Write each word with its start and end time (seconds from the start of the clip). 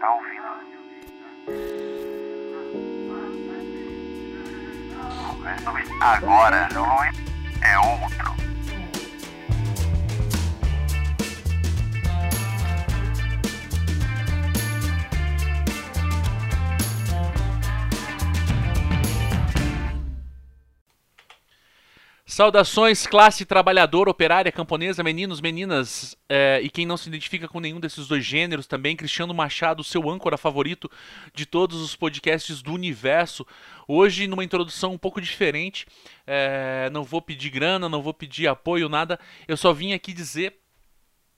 tá 0.00 0.10
ouvindo? 0.14 0.40
Agora, 6.00 6.68
o 6.74 6.78
Luiz 6.78 7.16
é 7.62 7.78
outro. 7.78 8.39
Saudações, 22.40 23.06
classe 23.06 23.44
trabalhadora, 23.44 24.08
operária, 24.08 24.50
camponesa, 24.50 25.02
meninos, 25.02 25.42
meninas 25.42 26.16
é, 26.26 26.58
e 26.62 26.70
quem 26.70 26.86
não 26.86 26.96
se 26.96 27.06
identifica 27.06 27.46
com 27.46 27.60
nenhum 27.60 27.78
desses 27.78 28.08
dois 28.08 28.24
gêneros 28.24 28.66
também, 28.66 28.96
Cristiano 28.96 29.34
Machado, 29.34 29.84
seu 29.84 30.08
âncora 30.08 30.38
favorito 30.38 30.90
de 31.34 31.44
todos 31.44 31.82
os 31.82 31.94
podcasts 31.94 32.62
do 32.62 32.72
universo. 32.72 33.46
Hoje, 33.86 34.26
numa 34.26 34.42
introdução 34.42 34.94
um 34.94 34.96
pouco 34.96 35.20
diferente, 35.20 35.84
é, 36.26 36.88
não 36.90 37.04
vou 37.04 37.20
pedir 37.20 37.50
grana, 37.50 37.90
não 37.90 38.00
vou 38.00 38.14
pedir 38.14 38.48
apoio, 38.48 38.88
nada, 38.88 39.20
eu 39.46 39.54
só 39.54 39.74
vim 39.74 39.92
aqui 39.92 40.14
dizer 40.14 40.59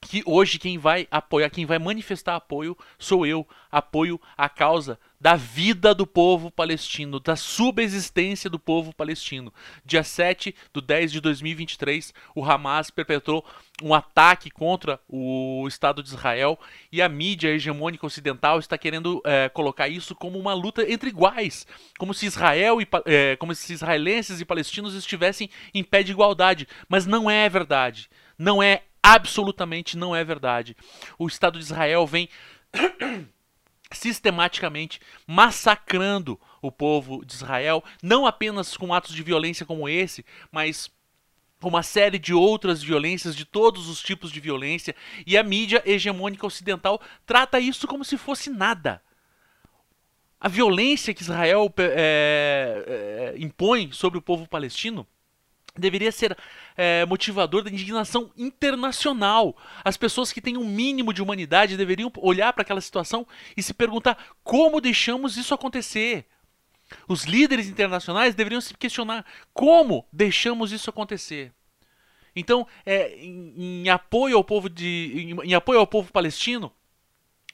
que 0.02 0.22
hoje 0.26 0.58
quem 0.58 0.78
vai 0.78 1.06
apoiar, 1.10 1.48
quem 1.48 1.64
vai 1.64 1.78
manifestar 1.78 2.34
apoio 2.34 2.76
sou 2.98 3.24
eu, 3.24 3.46
apoio 3.70 4.20
a 4.36 4.48
causa 4.48 4.98
da 5.20 5.36
vida 5.36 5.94
do 5.94 6.04
povo 6.04 6.50
palestino, 6.50 7.20
da 7.20 7.36
subexistência 7.36 8.50
do 8.50 8.58
povo 8.58 8.92
palestino. 8.92 9.54
Dia 9.84 10.02
7 10.02 10.52
de 10.74 10.80
10 10.80 11.12
de 11.12 11.20
2023, 11.20 12.12
o 12.34 12.44
Hamas 12.44 12.90
perpetrou 12.90 13.44
um 13.80 13.94
ataque 13.94 14.50
contra 14.50 14.98
o 15.08 15.64
Estado 15.68 16.02
de 16.02 16.08
Israel 16.08 16.58
e 16.90 17.00
a 17.00 17.08
mídia 17.08 17.50
hegemônica 17.50 18.04
ocidental 18.04 18.58
está 18.58 18.76
querendo 18.76 19.22
é, 19.24 19.48
colocar 19.48 19.88
isso 19.88 20.16
como 20.16 20.36
uma 20.36 20.52
luta 20.52 20.90
entre 20.90 21.10
iguais, 21.10 21.64
como 21.96 22.12
se 22.12 22.26
Israel 22.26 22.80
e 22.82 22.88
é, 23.06 23.36
como 23.36 23.54
se 23.54 23.72
israelenses 23.72 24.40
e 24.40 24.44
palestinos 24.44 24.96
estivessem 24.96 25.48
em 25.72 25.84
pé 25.84 26.02
de 26.02 26.10
igualdade, 26.10 26.66
mas 26.88 27.06
não 27.06 27.30
é 27.30 27.48
verdade. 27.48 28.10
Não 28.36 28.60
é 28.60 28.82
absolutamente 29.02 29.96
não 29.96 30.14
é 30.14 30.22
verdade. 30.22 30.76
O 31.18 31.26
Estado 31.26 31.58
de 31.58 31.64
Israel 31.64 32.06
vem 32.06 32.28
sistematicamente 33.90 35.00
massacrando 35.26 36.40
o 36.60 36.70
povo 36.70 37.24
de 37.24 37.34
Israel, 37.34 37.82
não 38.02 38.26
apenas 38.26 38.76
com 38.76 38.94
atos 38.94 39.14
de 39.14 39.22
violência 39.22 39.66
como 39.66 39.88
esse, 39.88 40.24
mas 40.50 40.90
uma 41.60 41.82
série 41.82 42.18
de 42.18 42.34
outras 42.34 42.82
violências, 42.82 43.36
de 43.36 43.44
todos 43.44 43.88
os 43.88 44.02
tipos 44.02 44.32
de 44.32 44.40
violência, 44.40 44.94
e 45.26 45.36
a 45.36 45.42
mídia 45.42 45.82
hegemônica 45.84 46.46
ocidental 46.46 47.00
trata 47.26 47.60
isso 47.60 47.86
como 47.86 48.04
se 48.04 48.16
fosse 48.16 48.50
nada. 48.50 49.02
A 50.40 50.48
violência 50.48 51.14
que 51.14 51.22
Israel 51.22 51.72
é, 51.78 53.34
é, 53.36 53.40
impõe 53.40 53.92
sobre 53.92 54.18
o 54.18 54.22
povo 54.22 54.48
palestino 54.48 55.06
deveria 55.78 56.12
ser 56.12 56.36
é, 56.76 57.04
motivador 57.06 57.62
da 57.62 57.70
indignação 57.70 58.30
internacional. 58.36 59.56
As 59.84 59.96
pessoas 59.96 60.32
que 60.32 60.40
têm 60.40 60.56
um 60.56 60.66
mínimo 60.66 61.12
de 61.12 61.22
humanidade 61.22 61.76
deveriam 61.76 62.12
olhar 62.18 62.52
para 62.52 62.62
aquela 62.62 62.80
situação 62.80 63.26
e 63.56 63.62
se 63.62 63.72
perguntar 63.72 64.18
como 64.42 64.80
deixamos 64.80 65.36
isso 65.36 65.54
acontecer. 65.54 66.26
Os 67.08 67.24
líderes 67.24 67.68
internacionais 67.68 68.34
deveriam 68.34 68.60
se 68.60 68.74
questionar 68.74 69.24
como 69.54 70.06
deixamos 70.12 70.72
isso 70.72 70.90
acontecer. 70.90 71.52
Então, 72.34 72.66
é, 72.84 73.16
em, 73.16 73.84
em, 73.84 73.88
apoio 73.88 74.36
ao 74.36 74.44
povo 74.44 74.68
de, 74.68 75.12
em, 75.14 75.50
em 75.50 75.54
apoio 75.54 75.78
ao 75.78 75.86
povo 75.86 76.10
palestino 76.12 76.72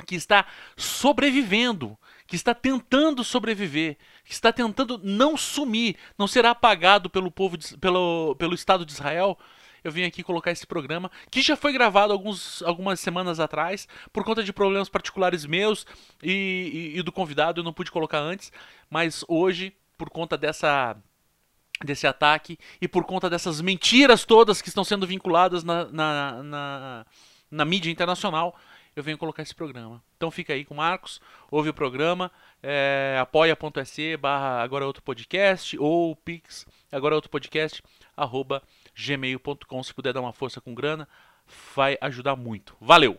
que 0.07 0.15
está 0.15 0.47
sobrevivendo, 0.77 1.99
que 2.29 2.37
está 2.37 2.55
tentando 2.55 3.25
sobreviver, 3.25 3.97
que 4.23 4.33
está 4.33 4.53
tentando 4.53 5.01
não 5.03 5.35
sumir, 5.35 5.97
não 6.19 6.29
ser 6.29 6.45
apagado 6.45 7.09
pelo 7.09 7.31
povo, 7.31 7.57
de, 7.57 7.77
pelo, 7.79 8.37
pelo 8.37 8.55
Estado 8.55 8.85
de 8.85 8.93
Israel, 8.93 9.37
eu 9.83 9.91
vim 9.91 10.05
aqui 10.05 10.23
colocar 10.23 10.51
esse 10.51 10.67
programa, 10.67 11.11
que 11.31 11.41
já 11.41 11.57
foi 11.57 11.73
gravado 11.73 12.13
alguns, 12.13 12.63
algumas 12.63 13.01
semanas 13.01 13.41
atrás, 13.41 13.89
por 14.13 14.25
conta 14.25 14.45
de 14.45 14.53
problemas 14.53 14.91
particulares 14.91 15.47
meus 15.47 15.87
e, 16.23 16.93
e, 16.95 16.99
e 16.99 17.03
do 17.03 17.11
convidado, 17.11 17.61
eu 17.61 17.65
não 17.65 17.73
pude 17.73 17.91
colocar 17.91 18.19
antes, 18.19 18.53
mas 18.91 19.25
hoje, 19.27 19.75
por 19.97 20.11
conta 20.11 20.37
dessa 20.37 20.97
desse 21.83 22.09
ataque 22.09 22.59
e 22.81 22.89
por 22.89 23.05
conta 23.05 23.31
dessas 23.31 23.61
mentiras 23.61 24.25
todas 24.25 24.61
que 24.61 24.69
estão 24.69 24.83
sendo 24.83 25.07
vinculadas 25.07 25.63
na, 25.63 25.85
na, 25.85 26.43
na, 26.43 27.07
na 27.49 27.65
mídia 27.65 27.89
internacional, 27.89 28.59
eu 28.99 29.05
venho 29.05 29.17
colocar 29.17 29.43
esse 29.43 29.55
programa. 29.55 30.03
Então 30.17 30.31
fica 30.31 30.53
aí 30.53 30.65
com 30.65 30.75
o 30.75 30.77
Marcos, 30.77 31.21
ouve 31.51 31.69
o 31.69 31.75
programa, 31.75 32.31
é, 32.63 33.17
apoia.se 33.21 34.17
barra 34.17 34.63
agora 34.63 34.87
outro 34.87 35.03
podcast, 35.03 35.79
ou 35.79 36.17
pix 36.17 36.67
agora 36.91 37.15
outro 37.15 37.31
podcast, 37.31 37.83
arroba 38.17 38.63
gmail.com, 38.97 39.83
se 39.83 39.95
puder 39.95 40.13
dar 40.13 40.21
uma 40.21 40.33
força 40.33 40.61
com 40.61 40.75
grana, 40.75 41.09
vai 41.75 41.97
ajudar 42.01 42.35
muito. 42.35 42.77
Valeu! 42.81 43.19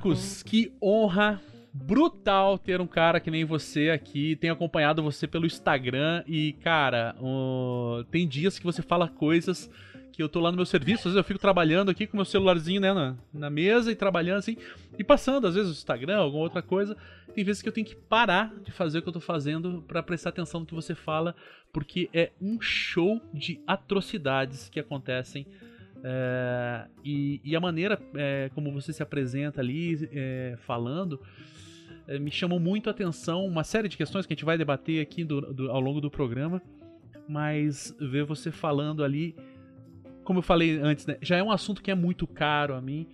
Marcos, 0.00 0.42
que 0.42 0.72
honra 0.82 1.38
brutal 1.74 2.56
ter 2.56 2.80
um 2.80 2.86
cara 2.86 3.20
que 3.20 3.30
nem 3.30 3.44
você 3.44 3.90
aqui. 3.90 4.34
Tenho 4.34 4.54
acompanhado 4.54 5.02
você 5.02 5.26
pelo 5.26 5.44
Instagram 5.44 6.24
e, 6.26 6.54
cara, 6.54 7.14
uh, 7.20 8.02
tem 8.04 8.26
dias 8.26 8.58
que 8.58 8.64
você 8.64 8.80
fala 8.80 9.08
coisas 9.08 9.70
que 10.10 10.22
eu 10.22 10.28
tô 10.28 10.40
lá 10.40 10.50
no 10.50 10.56
meu 10.56 10.64
serviço, 10.64 11.00
às 11.00 11.04
vezes 11.04 11.16
eu 11.18 11.24
fico 11.24 11.38
trabalhando 11.38 11.90
aqui 11.90 12.06
com 12.06 12.16
meu 12.16 12.24
celularzinho, 12.24 12.80
né, 12.80 12.94
na, 12.94 13.14
na 13.32 13.50
mesa 13.50 13.92
e 13.92 13.94
trabalhando 13.94 14.38
assim, 14.38 14.56
e 14.98 15.04
passando, 15.04 15.46
às 15.46 15.54
vezes, 15.54 15.70
o 15.70 15.74
Instagram, 15.74 16.16
alguma 16.16 16.42
outra 16.42 16.62
coisa. 16.62 16.96
Tem 17.34 17.44
vezes 17.44 17.60
que 17.62 17.68
eu 17.68 17.72
tenho 17.72 17.86
que 17.86 17.94
parar 17.94 18.52
de 18.64 18.72
fazer 18.72 18.98
o 18.98 19.02
que 19.02 19.08
eu 19.08 19.12
tô 19.12 19.20
fazendo 19.20 19.84
para 19.86 20.02
prestar 20.02 20.30
atenção 20.30 20.60
no 20.60 20.66
que 20.66 20.74
você 20.74 20.94
fala, 20.94 21.36
porque 21.72 22.08
é 22.12 22.32
um 22.40 22.58
show 22.58 23.20
de 23.34 23.60
atrocidades 23.66 24.70
que 24.70 24.80
acontecem 24.80 25.46
é, 26.02 26.86
e, 27.04 27.40
e, 27.44 27.54
a 27.54 27.60
maneira 27.60 28.00
é, 28.14 28.50
como 28.54 28.72
você 28.72 28.92
se 28.92 29.02
apresenta 29.02 29.60
ali, 29.60 30.08
é, 30.12 30.56
falando, 30.60 31.20
é, 32.06 32.18
me 32.18 32.30
chamou 32.30 32.58
muito 32.58 32.88
a 32.88 32.92
atenção. 32.92 33.44
Uma 33.44 33.64
série 33.64 33.88
de 33.88 33.96
questões 33.96 34.26
que 34.26 34.32
a 34.32 34.36
gente 34.36 34.44
vai 34.44 34.56
debater 34.56 35.00
aqui 35.00 35.24
do, 35.24 35.40
do, 35.52 35.70
ao 35.70 35.80
longo 35.80 36.00
do 36.00 36.10
programa, 36.10 36.62
mas 37.28 37.94
ver 38.00 38.24
você 38.24 38.50
falando 38.50 39.04
ali, 39.04 39.36
como 40.24 40.38
eu 40.38 40.42
falei 40.42 40.78
antes, 40.78 41.06
né, 41.06 41.18
já 41.20 41.36
é 41.36 41.42
um 41.42 41.50
assunto 41.50 41.82
que 41.82 41.90
é 41.90 41.94
muito 41.94 42.26
caro 42.26 42.74
a 42.74 42.80
mim. 42.80 43.06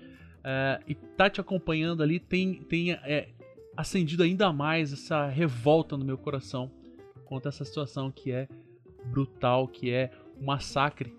É, 0.44 0.80
e 0.86 0.94
tá 0.94 1.28
te 1.28 1.40
acompanhando 1.40 2.04
ali 2.04 2.20
tem, 2.20 2.62
tem 2.62 2.92
é, 2.92 3.30
acendido 3.76 4.22
ainda 4.22 4.52
mais 4.52 4.92
essa 4.92 5.26
revolta 5.26 5.96
no 5.96 6.04
meu 6.04 6.16
coração 6.16 6.70
contra 7.24 7.48
essa 7.48 7.64
situação 7.64 8.12
que 8.12 8.30
é 8.30 8.46
brutal, 9.06 9.66
que 9.66 9.90
é 9.90 10.12
um 10.40 10.44
massacre 10.44 11.12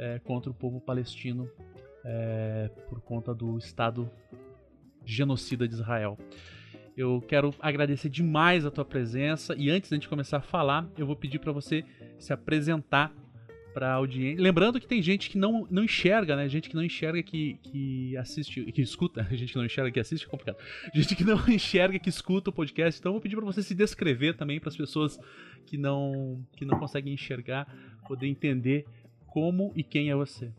é, 0.00 0.18
contra 0.18 0.50
o 0.50 0.54
povo 0.54 0.80
palestino 0.80 1.48
é, 2.02 2.70
por 2.88 3.02
conta 3.02 3.34
do 3.34 3.58
Estado 3.58 4.10
genocida 5.04 5.68
de 5.68 5.74
Israel. 5.74 6.18
Eu 6.96 7.22
quero 7.28 7.54
agradecer 7.60 8.08
demais 8.08 8.64
a 8.64 8.70
tua 8.70 8.84
presença 8.84 9.54
e 9.56 9.70
antes 9.70 9.90
de 9.90 9.94
a 9.94 9.96
gente 9.96 10.08
começar 10.08 10.38
a 10.38 10.42
falar, 10.42 10.88
eu 10.96 11.06
vou 11.06 11.14
pedir 11.14 11.38
para 11.38 11.52
você 11.52 11.84
se 12.18 12.32
apresentar 12.32 13.14
para 13.72 13.90
a 13.90 13.94
audiência. 13.94 14.42
Lembrando 14.42 14.80
que 14.80 14.86
tem 14.86 15.00
gente 15.00 15.30
que 15.30 15.38
não, 15.38 15.66
não 15.70 15.84
enxerga, 15.84 16.34
né? 16.34 16.48
Gente 16.48 16.68
que 16.68 16.74
não 16.74 16.82
enxerga 16.82 17.22
que, 17.22 17.58
que 17.62 18.16
assiste, 18.16 18.64
que 18.72 18.82
escuta. 18.82 19.22
Gente 19.30 19.52
que 19.52 19.58
não 19.58 19.64
enxerga 19.64 19.92
que 19.92 20.00
assiste 20.00 20.26
é 20.26 20.28
complicado. 20.28 20.56
Gente 20.92 21.14
que 21.14 21.22
não 21.22 21.38
enxerga 21.48 21.98
que 21.98 22.08
escuta 22.08 22.50
o 22.50 22.52
podcast. 22.52 22.98
Então 22.98 23.10
eu 23.10 23.14
vou 23.14 23.20
pedir 23.20 23.36
para 23.36 23.44
você 23.44 23.62
se 23.62 23.74
descrever 23.74 24.36
também 24.36 24.58
para 24.58 24.70
as 24.70 24.76
pessoas 24.76 25.20
que 25.66 25.78
não 25.78 26.44
que 26.56 26.64
não 26.64 26.80
conseguem 26.80 27.14
enxergar, 27.14 27.72
poder 28.08 28.26
entender 28.26 28.86
como 29.30 29.72
e 29.74 29.82
quem 29.82 30.10
é 30.10 30.14
você. 30.14 30.50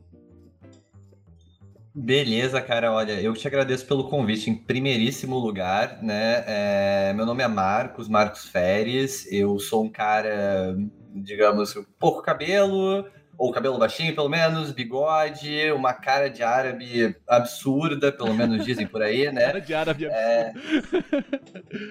Beleza, 1.94 2.62
cara. 2.62 2.92
Olha, 2.92 3.22
eu 3.22 3.34
te 3.34 3.46
agradeço 3.48 3.86
pelo 3.86 4.10
convite 4.10 4.50
em 4.50 4.56
primeiríssimo 4.56 5.38
lugar, 5.38 6.02
né? 6.02 6.44
É, 6.48 7.14
meu 7.14 7.26
nome 7.26 7.44
é 7.44 7.48
Marcos, 7.48 8.08
Marcos 8.08 8.48
Férez. 8.48 9.30
Eu 9.30 9.60
sou 9.60 9.84
um 9.84 9.90
cara, 9.90 10.76
digamos, 11.14 11.74
pouco 12.00 12.22
cabelo, 12.22 13.06
ou 13.42 13.52
cabelo 13.52 13.80
baixinho, 13.80 14.14
pelo 14.14 14.30
menos, 14.30 14.72
bigode, 14.72 15.72
uma 15.72 15.94
cara 15.94 16.30
de 16.30 16.44
árabe 16.44 17.16
absurda, 17.28 18.12
pelo 18.12 18.36
menos 18.36 18.64
dizem 18.64 18.86
por 18.86 19.02
aí, 19.02 19.32
né? 19.32 19.42
Cara 19.50 19.60
de 19.60 19.74
árabe 19.74 20.06
absurda. 20.06 20.54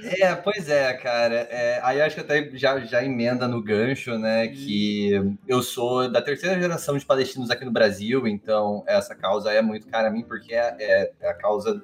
É, 0.05 0.23
é 0.23 0.35
pois 0.37 0.69
é, 0.69 0.95
cara. 0.95 1.35
É, 1.51 1.81
aí 1.83 2.01
acho 2.01 2.15
que 2.15 2.21
até 2.21 2.49
já, 2.55 2.79
já 2.79 3.05
emenda 3.05 3.49
no 3.49 3.61
gancho, 3.61 4.17
né? 4.17 4.47
Que 4.47 5.11
eu 5.49 5.61
sou 5.61 6.09
da 6.09 6.23
terceira 6.23 6.61
geração 6.61 6.97
de 6.97 7.05
palestinos 7.05 7.51
aqui 7.51 7.65
no 7.65 7.73
Brasil, 7.73 8.29
então 8.29 8.85
essa 8.87 9.17
causa 9.17 9.51
é 9.51 9.61
muito 9.61 9.89
cara 9.89 10.07
a 10.07 10.11
mim, 10.13 10.23
porque 10.23 10.55
é, 10.55 10.77
é, 10.79 11.13
é 11.21 11.31
a 11.31 11.35
causa 11.35 11.83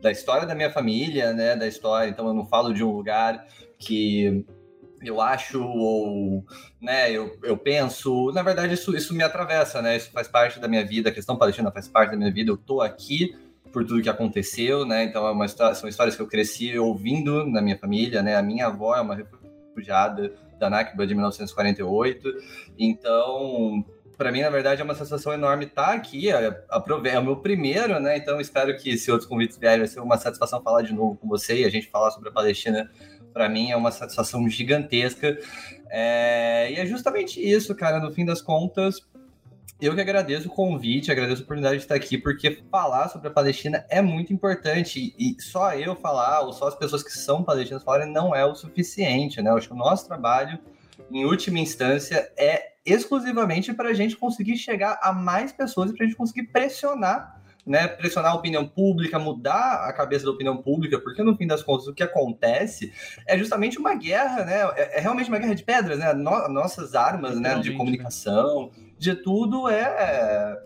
da 0.00 0.12
história 0.12 0.46
da 0.46 0.54
minha 0.54 0.70
família, 0.70 1.32
né? 1.32 1.56
Da 1.56 1.66
história, 1.66 2.08
então 2.08 2.28
eu 2.28 2.34
não 2.34 2.46
falo 2.46 2.72
de 2.72 2.84
um 2.84 2.92
lugar 2.92 3.44
que 3.80 4.44
eu 5.02 5.20
acho 5.20 5.62
ou 5.62 6.44
né, 6.80 7.10
eu, 7.10 7.38
eu 7.42 7.56
penso, 7.56 8.32
na 8.32 8.42
verdade 8.42 8.74
isso, 8.74 8.96
isso 8.96 9.14
me 9.14 9.22
atravessa, 9.22 9.80
né? 9.80 9.96
Isso 9.96 10.10
faz 10.10 10.28
parte 10.28 10.58
da 10.58 10.68
minha 10.68 10.84
vida, 10.84 11.10
a 11.10 11.12
questão 11.12 11.36
palestina 11.36 11.70
faz 11.70 11.88
parte 11.88 12.10
da 12.10 12.16
minha 12.16 12.32
vida. 12.32 12.50
Eu 12.50 12.56
tô 12.56 12.80
aqui 12.80 13.36
por 13.72 13.84
tudo 13.84 14.02
que 14.02 14.08
aconteceu, 14.08 14.84
né? 14.84 15.04
Então 15.04 15.26
é 15.26 15.30
uma 15.30 15.46
história, 15.46 15.74
são 15.74 15.88
histórias 15.88 16.16
que 16.16 16.22
eu 16.22 16.26
cresci 16.26 16.76
ouvindo 16.78 17.46
na 17.46 17.60
minha 17.60 17.78
família, 17.78 18.22
né? 18.22 18.36
A 18.36 18.42
minha 18.42 18.66
avó 18.66 18.96
é 18.96 19.00
uma 19.00 19.14
refugiada 19.14 20.32
da 20.58 20.68
Nakba 20.68 21.06
de 21.06 21.14
1948. 21.14 22.28
Então, 22.78 23.84
para 24.16 24.32
mim, 24.32 24.40
na 24.40 24.50
verdade, 24.50 24.80
é 24.80 24.84
uma 24.84 24.94
sensação 24.94 25.32
enorme 25.32 25.66
estar 25.66 25.94
aqui. 25.94 26.30
É, 26.30 26.64
é 27.12 27.18
o 27.18 27.24
meu 27.24 27.36
primeiro, 27.36 28.00
né? 28.00 28.16
Então, 28.16 28.40
espero 28.40 28.76
que 28.76 28.98
se 28.98 29.10
outros 29.10 29.28
convites 29.28 29.56
vierem, 29.56 29.80
vai 29.80 29.88
ser 29.88 30.00
uma 30.00 30.18
satisfação 30.18 30.62
falar 30.62 30.82
de 30.82 30.92
novo 30.92 31.16
com 31.16 31.28
você 31.28 31.60
e 31.60 31.64
a 31.64 31.70
gente 31.70 31.88
falar 31.88 32.10
sobre 32.10 32.28
a 32.28 32.32
Palestina 32.32 32.90
para 33.38 33.48
mim 33.48 33.70
é 33.70 33.76
uma 33.76 33.92
satisfação 33.92 34.48
gigantesca. 34.48 35.38
É, 35.88 36.72
e 36.72 36.74
é 36.74 36.84
justamente 36.84 37.40
isso, 37.40 37.72
cara. 37.72 38.00
No 38.00 38.10
fim 38.10 38.24
das 38.24 38.42
contas, 38.42 39.00
eu 39.80 39.94
que 39.94 40.00
agradeço 40.00 40.48
o 40.48 40.50
convite, 40.50 41.12
agradeço 41.12 41.42
a 41.42 41.44
oportunidade 41.44 41.76
de 41.76 41.84
estar 41.84 41.94
aqui, 41.94 42.18
porque 42.18 42.60
falar 42.68 43.08
sobre 43.08 43.28
a 43.28 43.30
Palestina 43.30 43.86
é 43.88 44.02
muito 44.02 44.32
importante. 44.32 45.14
E 45.16 45.40
só 45.40 45.72
eu 45.72 45.94
falar, 45.94 46.40
ou 46.40 46.52
só 46.52 46.66
as 46.66 46.74
pessoas 46.74 47.04
que 47.04 47.12
são 47.12 47.44
palestinas 47.44 47.84
falarem, 47.84 48.12
não 48.12 48.34
é 48.34 48.44
o 48.44 48.56
suficiente, 48.56 49.40
né? 49.40 49.50
Eu 49.50 49.56
acho 49.56 49.68
que 49.68 49.74
o 49.74 49.78
nosso 49.78 50.08
trabalho, 50.08 50.58
em 51.08 51.24
última 51.24 51.60
instância, 51.60 52.32
é 52.36 52.72
exclusivamente 52.84 53.72
para 53.72 53.90
a 53.90 53.94
gente 53.94 54.16
conseguir 54.16 54.56
chegar 54.56 54.98
a 55.00 55.12
mais 55.12 55.52
pessoas 55.52 55.92
e 55.92 55.94
para 55.94 56.04
a 56.04 56.08
gente 56.08 56.18
conseguir 56.18 56.48
pressionar 56.48 57.37
né, 57.68 57.86
pressionar 57.86 58.32
a 58.32 58.34
opinião 58.34 58.66
pública, 58.66 59.18
mudar 59.18 59.86
a 59.86 59.92
cabeça 59.92 60.24
da 60.24 60.30
opinião 60.30 60.56
pública, 60.56 60.98
porque 60.98 61.22
no 61.22 61.36
fim 61.36 61.46
das 61.46 61.62
contas 61.62 61.86
o 61.86 61.94
que 61.94 62.02
acontece 62.02 62.92
é 63.26 63.36
justamente 63.38 63.78
uma 63.78 63.94
guerra, 63.94 64.44
né? 64.44 64.62
É, 64.76 64.98
é 64.98 65.00
realmente 65.00 65.28
uma 65.28 65.38
guerra 65.38 65.54
de 65.54 65.62
pedras, 65.62 65.98
né? 65.98 66.12
No, 66.14 66.48
nossas 66.48 66.94
armas, 66.94 67.38
né, 67.38 67.58
de 67.58 67.70
né? 67.70 67.76
comunicação, 67.76 68.70
de 68.98 69.14
tudo 69.14 69.68
é 69.68 70.58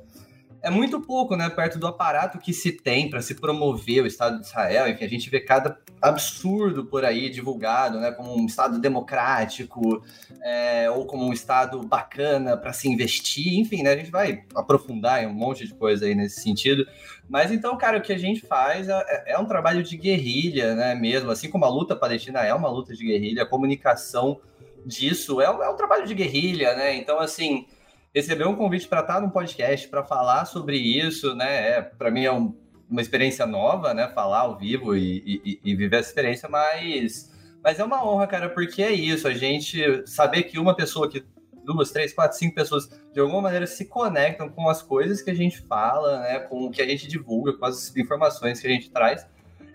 é 0.62 0.70
muito 0.70 1.00
pouco, 1.00 1.34
né, 1.36 1.50
perto 1.50 1.76
do 1.76 1.88
aparato 1.88 2.38
que 2.38 2.52
se 2.52 2.70
tem 2.70 3.10
para 3.10 3.20
se 3.20 3.34
promover 3.34 4.04
o 4.04 4.06
Estado 4.06 4.38
de 4.38 4.46
Israel. 4.46 4.88
Enfim, 4.88 5.04
a 5.04 5.08
gente 5.08 5.28
vê 5.28 5.40
cada 5.40 5.76
absurdo 6.00 6.84
por 6.84 7.04
aí 7.04 7.28
divulgado, 7.28 7.98
né, 7.98 8.12
como 8.12 8.32
um 8.36 8.46
Estado 8.46 8.78
democrático 8.78 10.04
é, 10.40 10.88
ou 10.88 11.04
como 11.04 11.26
um 11.26 11.32
Estado 11.32 11.82
bacana 11.82 12.56
para 12.56 12.72
se 12.72 12.88
investir. 12.88 13.58
Enfim, 13.58 13.82
né, 13.82 13.92
a 13.92 13.96
gente 13.96 14.10
vai 14.10 14.44
aprofundar 14.54 15.24
em 15.24 15.26
um 15.26 15.34
monte 15.34 15.66
de 15.66 15.74
coisa 15.74 16.06
aí 16.06 16.14
nesse 16.14 16.40
sentido. 16.40 16.86
Mas 17.28 17.50
então, 17.50 17.76
cara, 17.76 17.98
o 17.98 18.02
que 18.02 18.12
a 18.12 18.18
gente 18.18 18.42
faz 18.46 18.88
é, 18.88 19.24
é 19.26 19.38
um 19.38 19.46
trabalho 19.46 19.82
de 19.82 19.96
guerrilha, 19.96 20.76
né, 20.76 20.94
mesmo. 20.94 21.32
Assim 21.32 21.50
como 21.50 21.64
a 21.64 21.68
luta 21.68 21.96
palestina 21.96 22.40
é 22.40 22.54
uma 22.54 22.68
luta 22.68 22.94
de 22.94 23.04
guerrilha, 23.04 23.42
a 23.42 23.46
comunicação 23.46 24.40
disso 24.86 25.40
é, 25.40 25.46
é 25.46 25.68
um 25.68 25.76
trabalho 25.76 26.06
de 26.06 26.14
guerrilha, 26.14 26.74
né? 26.74 26.94
Então, 26.94 27.18
assim 27.18 27.66
receber 28.14 28.46
um 28.46 28.54
convite 28.54 28.86
para 28.86 29.00
estar 29.00 29.20
no 29.20 29.30
podcast, 29.30 29.88
para 29.88 30.04
falar 30.04 30.44
sobre 30.44 30.76
isso, 30.76 31.34
né? 31.34 31.70
É, 31.70 31.82
para 31.82 32.10
mim 32.10 32.24
é 32.24 32.32
um, 32.32 32.54
uma 32.88 33.00
experiência 33.00 33.46
nova, 33.46 33.94
né? 33.94 34.08
Falar 34.08 34.40
ao 34.40 34.58
vivo 34.58 34.94
e, 34.94 35.40
e, 35.44 35.60
e, 35.64 35.74
viver 35.74 35.96
essa 35.96 36.10
experiência, 36.10 36.48
mas, 36.48 37.32
mas 37.62 37.78
é 37.78 37.84
uma 37.84 38.06
honra, 38.06 38.26
cara, 38.26 38.48
porque 38.50 38.82
é 38.82 38.92
isso, 38.92 39.26
a 39.26 39.32
gente 39.32 40.06
saber 40.06 40.42
que 40.44 40.58
uma 40.58 40.76
pessoa 40.76 41.08
que 41.08 41.24
duas, 41.64 41.90
três, 41.90 42.12
quatro, 42.12 42.36
cinco 42.36 42.54
pessoas 42.54 42.88
de 43.12 43.20
alguma 43.20 43.42
maneira 43.42 43.66
se 43.66 43.86
conectam 43.86 44.48
com 44.48 44.68
as 44.68 44.82
coisas 44.82 45.22
que 45.22 45.30
a 45.30 45.34
gente 45.34 45.60
fala, 45.62 46.20
né? 46.20 46.40
Com 46.40 46.66
o 46.66 46.70
que 46.70 46.82
a 46.82 46.86
gente 46.86 47.08
divulga, 47.08 47.54
com 47.54 47.64
as 47.64 47.96
informações 47.96 48.60
que 48.60 48.66
a 48.66 48.70
gente 48.70 48.90
traz. 48.90 49.26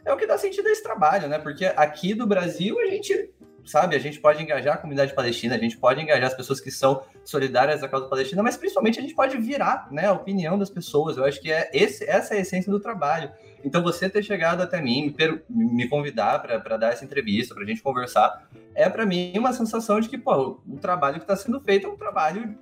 É 0.06 0.14
o 0.14 0.18
que 0.18 0.28
dá 0.28 0.38
sentido 0.38 0.68
a 0.68 0.72
esse 0.72 0.84
trabalho, 0.84 1.28
né? 1.28 1.40
Porque 1.40 1.66
aqui 1.66 2.14
do 2.14 2.28
Brasil 2.28 2.80
a 2.80 2.86
gente 2.86 3.30
sabe? 3.68 3.96
A 3.96 4.00
gente 4.00 4.20
pode 4.20 4.42
engajar 4.42 4.76
a 4.76 4.78
comunidade 4.78 5.14
palestina, 5.14 5.56
a 5.56 5.60
gente 5.60 5.78
pode 5.78 6.02
engajar 6.02 6.28
as 6.28 6.34
pessoas 6.34 6.60
que 6.60 6.72
são 6.72 7.04
solidárias 7.24 7.84
à 7.84 7.88
causa 7.88 8.08
palestina, 8.08 8.42
mas 8.42 8.58
principalmente 8.58 9.00
a 9.00 9.02
gente 9.02 9.14
pode 9.14 9.38
virar 9.38 9.88
né, 9.92 10.08
a 10.08 10.14
opinião 10.14 10.58
das 10.58 10.70
pessoas. 10.70 11.18
Eu 11.18 11.26
acho 11.26 11.42
que 11.42 11.52
é 11.52 11.70
esse, 11.74 12.10
essa 12.10 12.34
é 12.34 12.38
a 12.38 12.42
essência 12.42 12.72
do 12.72 12.80
trabalho. 12.80 13.30
Então, 13.64 13.84
você 13.84 14.10
ter 14.10 14.24
chegado 14.24 14.62
até 14.62 14.82
mim, 14.82 15.14
me, 15.18 15.42
me 15.50 15.88
convidar 15.90 16.40
para 16.40 16.78
dar 16.78 16.94
essa 16.94 17.04
entrevista, 17.04 17.54
para 17.54 17.64
a 17.64 17.68
gente 17.68 17.82
conversar, 17.82 18.48
é 18.74 18.90
para 18.90 19.06
mim 19.06 19.34
uma 19.38 19.52
sensação 19.52 20.00
de 20.00 20.08
que 20.08 20.18
pô, 20.18 20.62
o 20.66 20.78
trabalho 20.78 21.18
que 21.18 21.24
está 21.24 21.36
sendo 21.36 21.60
feito 21.60 21.88
é 21.88 21.90
um 21.90 21.98
trabalho 21.98 22.58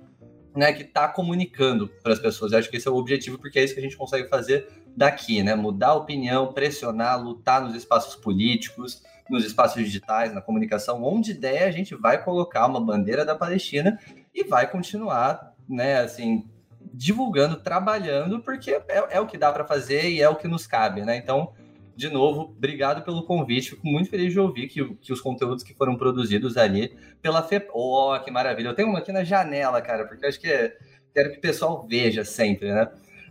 né, 0.56 0.72
que 0.72 0.82
está 0.82 1.06
comunicando 1.06 1.88
para 2.02 2.14
as 2.14 2.18
pessoas. 2.18 2.52
Eu 2.52 2.58
acho 2.58 2.70
que 2.70 2.78
esse 2.78 2.88
é 2.88 2.90
o 2.90 2.96
objetivo, 2.96 3.38
porque 3.38 3.58
é 3.58 3.64
isso 3.64 3.74
que 3.74 3.80
a 3.80 3.82
gente 3.82 3.96
consegue 3.96 4.28
fazer 4.28 4.66
daqui, 4.96 5.42
né? 5.42 5.54
Mudar 5.54 5.88
a 5.88 5.94
opinião, 5.94 6.52
pressionar, 6.52 7.22
lutar 7.22 7.60
nos 7.60 7.74
espaços 7.74 8.16
políticos, 8.16 9.02
nos 9.28 9.44
espaços 9.44 9.82
digitais, 9.82 10.32
na 10.32 10.40
comunicação, 10.40 11.02
onde 11.02 11.34
der, 11.34 11.64
a 11.64 11.70
gente 11.70 11.94
vai 11.94 12.22
colocar 12.22 12.66
uma 12.66 12.80
bandeira 12.80 13.24
da 13.24 13.34
Palestina 13.34 13.98
e 14.34 14.44
vai 14.44 14.70
continuar, 14.70 15.54
né, 15.68 15.98
assim, 16.00 16.48
divulgando, 16.92 17.56
trabalhando, 17.56 18.40
porque 18.40 18.70
é, 18.70 18.84
é 19.10 19.20
o 19.20 19.26
que 19.26 19.38
dá 19.38 19.52
para 19.52 19.66
fazer 19.66 20.08
e 20.10 20.20
é 20.20 20.28
o 20.28 20.36
que 20.36 20.48
nos 20.48 20.66
cabe, 20.66 21.02
né? 21.02 21.16
Então, 21.16 21.52
de 21.96 22.10
novo, 22.10 22.42
obrigado 22.42 23.02
pelo 23.02 23.24
convite. 23.24 23.70
Fico 23.70 23.86
muito 23.86 24.10
feliz 24.10 24.32
de 24.32 24.38
ouvir 24.38 24.68
que, 24.68 24.94
que 24.96 25.12
os 25.12 25.20
conteúdos 25.20 25.64
que 25.64 25.74
foram 25.74 25.96
produzidos 25.96 26.56
ali 26.56 26.96
pela 27.22 27.42
FEP. 27.42 27.70
Oh, 27.72 28.18
que 28.22 28.30
maravilha! 28.30 28.68
Eu 28.68 28.74
tenho 28.74 28.88
uma 28.88 28.98
aqui 28.98 29.12
na 29.12 29.24
janela, 29.24 29.80
cara, 29.80 30.06
porque 30.06 30.26
acho 30.26 30.38
que 30.38 30.48
é, 30.48 30.76
quero 31.14 31.32
que 31.32 31.38
o 31.38 31.40
pessoal 31.40 31.86
veja 31.88 32.24
sempre, 32.24 32.72
né? 32.72 32.88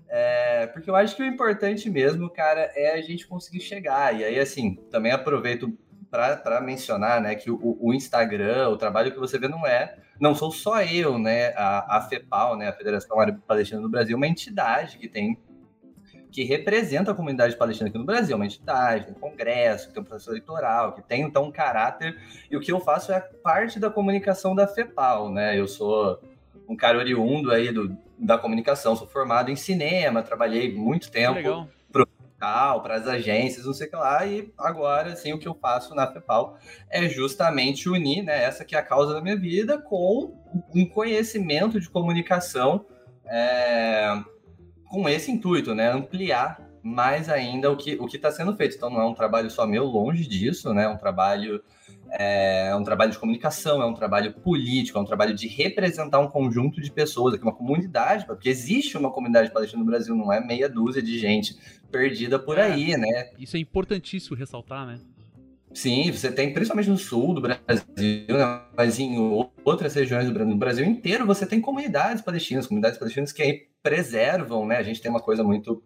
É, 0.07 0.67
porque 0.67 0.89
eu 0.89 0.95
acho 0.95 1.15
que 1.15 1.23
o 1.23 1.25
importante 1.25 1.89
mesmo, 1.89 2.29
cara, 2.29 2.71
é 2.75 2.93
a 2.93 3.01
gente 3.01 3.27
conseguir 3.27 3.61
chegar. 3.61 4.19
E 4.19 4.23
aí, 4.23 4.39
assim, 4.39 4.75
também 4.89 5.11
aproveito 5.11 5.77
para 6.09 6.61
mencionar, 6.61 7.21
né, 7.21 7.35
que 7.35 7.51
o, 7.51 7.77
o, 7.79 7.93
Instagram, 7.93 8.69
o 8.69 8.77
trabalho 8.77 9.11
que 9.11 9.19
você 9.19 9.37
vê 9.37 9.47
não 9.47 9.65
é, 9.65 9.97
não 10.19 10.33
sou 10.33 10.51
só 10.51 10.81
eu, 10.81 11.17
né, 11.17 11.53
a, 11.55 11.97
a 11.97 12.01
FEPAL, 12.01 12.55
né, 12.57 12.69
a 12.69 12.73
Federação 12.73 13.19
Árabe 13.19 13.41
Palestina 13.45 13.81
do 13.81 13.89
Brasil, 13.89 14.15
uma 14.15 14.27
entidade 14.27 14.97
que 14.97 15.07
tem 15.07 15.37
que 16.31 16.43
representa 16.43 17.11
a 17.11 17.15
comunidade 17.15 17.55
palestina 17.55 17.87
aqui 17.87 17.97
no 17.97 18.03
Brasil, 18.03 18.35
uma 18.35 18.45
entidade, 18.45 19.05
tem 19.05 19.15
um 19.15 19.19
congresso, 19.19 19.93
tem 19.93 20.01
um 20.01 20.05
processo 20.05 20.31
eleitoral, 20.31 20.91
que 20.91 21.01
tem 21.01 21.21
então 21.21 21.45
um 21.45 21.51
caráter, 21.51 22.21
e 22.51 22.57
o 22.57 22.59
que 22.59 22.73
eu 22.73 22.81
faço 22.81 23.13
é 23.13 23.21
parte 23.21 23.79
da 23.79 23.89
comunicação 23.89 24.53
da 24.53 24.67
FEPAL, 24.67 25.31
né? 25.31 25.57
Eu 25.57 25.65
sou 25.65 26.19
um 26.67 26.75
cara 26.75 26.97
oriundo 26.97 27.53
aí 27.53 27.71
do, 27.71 27.97
da 28.19 28.37
comunicação, 28.37 28.97
sou 28.97 29.07
formado 29.07 29.49
em 29.49 29.55
cinema, 29.55 30.21
trabalhei 30.21 30.75
muito 30.75 31.09
tempo 31.09 31.69
para 32.39 32.95
as 32.95 33.07
agências, 33.07 33.65
não 33.65 33.73
sei 33.73 33.87
o 33.87 33.89
que 33.89 33.95
lá, 33.95 34.25
e 34.25 34.53
agora, 34.57 35.13
assim, 35.13 35.33
o 35.33 35.39
que 35.39 35.47
eu 35.47 35.55
faço 35.55 35.95
na 35.95 36.11
FEPAL 36.11 36.57
é 36.89 37.07
justamente 37.07 37.89
unir, 37.89 38.23
né, 38.23 38.43
essa 38.43 38.63
que 38.63 38.75
é 38.75 38.79
a 38.79 38.83
causa 38.83 39.13
da 39.13 39.21
minha 39.21 39.35
vida 39.35 39.77
com 39.77 40.37
um 40.73 40.85
conhecimento 40.85 41.79
de 41.79 41.89
comunicação 41.89 42.85
é, 43.25 44.21
com 44.89 45.07
esse 45.09 45.31
intuito, 45.31 45.73
né, 45.73 45.91
ampliar 45.91 46.61
mais 46.83 47.29
ainda 47.29 47.71
o 47.71 47.77
que 47.77 47.95
o 47.95 48.05
está 48.05 48.31
sendo 48.31 48.55
feito. 48.55 48.75
Então, 48.75 48.91
não 48.91 49.01
é 49.01 49.05
um 49.05 49.15
trabalho 49.15 49.49
só 49.49 49.65
meu, 49.65 49.85
longe 49.85 50.27
disso, 50.27 50.73
né, 50.73 50.83
é 50.83 50.87
um 50.87 50.97
trabalho 50.97 51.63
é 52.17 52.75
um 52.75 52.83
trabalho 52.83 53.11
de 53.11 53.19
comunicação, 53.19 53.81
é 53.81 53.85
um 53.85 53.93
trabalho 53.93 54.33
político, 54.33 54.97
é 54.97 55.01
um 55.01 55.05
trabalho 55.05 55.33
de 55.33 55.47
representar 55.47 56.19
um 56.19 56.27
conjunto 56.27 56.81
de 56.81 56.91
pessoas, 56.91 57.33
aqui 57.33 57.43
uma 57.43 57.55
comunidade, 57.55 58.25
porque 58.25 58.49
existe 58.49 58.97
uma 58.97 59.11
comunidade 59.11 59.51
palestina 59.51 59.81
no 59.81 59.85
Brasil, 59.85 60.15
não 60.15 60.31
é 60.31 60.39
meia 60.39 60.69
dúzia 60.69 61.01
de 61.01 61.19
gente 61.19 61.55
perdida 61.91 62.39
por 62.39 62.57
é, 62.57 62.63
aí, 62.63 62.97
né? 62.97 63.31
Isso 63.37 63.57
é 63.57 63.59
importantíssimo 63.59 64.35
ressaltar, 64.35 64.85
né? 64.85 64.99
Sim, 65.73 66.09
você 66.09 66.31
tem 66.31 66.53
principalmente 66.53 66.89
no 66.89 66.97
sul 66.97 67.33
do 67.33 67.41
Brasil, 67.41 67.57
né? 68.29 68.61
mas 68.77 68.97
em 68.97 69.17
outras 69.65 69.93
regiões 69.93 70.25
do 70.25 70.31
Brasil, 70.31 70.53
no 70.53 70.57
Brasil 70.57 70.85
inteiro, 70.85 71.25
você 71.25 71.45
tem 71.45 71.59
comunidades 71.59 72.21
palestinas, 72.21 72.65
comunidades 72.65 72.97
palestinas 72.97 73.33
que 73.33 73.41
aí 73.41 73.67
preservam, 73.83 74.65
né? 74.65 74.77
A 74.77 74.83
gente 74.83 75.01
tem 75.01 75.11
uma 75.11 75.19
coisa 75.19 75.43
muito 75.43 75.83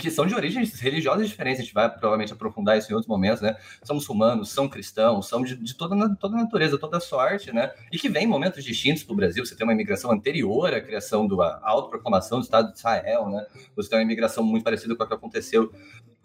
que 0.00 0.10
são 0.10 0.26
de 0.26 0.34
origens 0.34 0.80
religiosas 0.80 1.28
diferentes, 1.28 1.60
a 1.60 1.64
gente 1.64 1.74
vai 1.74 1.88
provavelmente 1.90 2.32
aprofundar 2.32 2.78
isso 2.78 2.90
em 2.90 2.94
outros 2.94 3.08
momentos, 3.08 3.42
né? 3.42 3.56
São 3.82 3.96
muçulmanos, 3.96 4.50
são 4.50 4.68
cristãos, 4.68 5.28
são 5.28 5.42
de, 5.42 5.56
de 5.56 5.74
toda, 5.74 6.14
toda 6.16 6.36
natureza, 6.36 6.78
toda 6.78 6.98
sorte, 7.00 7.52
né? 7.52 7.72
E 7.90 7.98
que 7.98 8.08
vem 8.08 8.24
em 8.24 8.26
momentos 8.26 8.64
distintos 8.64 9.02
para 9.02 9.12
o 9.12 9.16
Brasil. 9.16 9.44
Você 9.44 9.54
tem 9.54 9.66
uma 9.66 9.72
imigração 9.72 10.10
anterior 10.10 10.72
à 10.72 10.80
criação 10.80 11.26
da 11.26 11.60
autoproclamação 11.62 12.38
do 12.38 12.44
Estado 12.44 12.72
de 12.72 12.78
Israel, 12.78 13.28
né? 13.28 13.46
Você 13.76 13.90
tem 13.90 13.98
uma 13.98 14.04
imigração 14.04 14.42
muito 14.42 14.64
parecida 14.64 14.96
com 14.96 15.02
a 15.02 15.06
que 15.06 15.14
aconteceu 15.14 15.70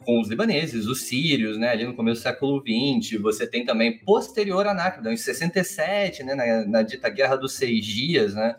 com 0.06 0.22
os 0.22 0.30
libaneses, 0.30 0.86
os 0.88 1.02
sírios, 1.02 1.58
né, 1.58 1.70
ali 1.70 1.86
no 1.86 1.94
começo 1.94 2.22
do 2.22 2.24
século 2.24 2.64
XX. 2.64 3.20
Você 3.22 3.46
tem 3.46 3.66
também 3.66 3.98
posterior 4.00 4.66
a 4.66 4.74
Nakba, 4.74 5.12
em 5.12 5.18
67, 5.18 6.24
né, 6.24 6.34
na, 6.34 6.66
na 6.66 6.82
dita 6.82 7.10
Guerra 7.10 7.36
dos 7.36 7.54
Seis 7.54 7.86
Dias, 7.86 8.34
né, 8.34 8.56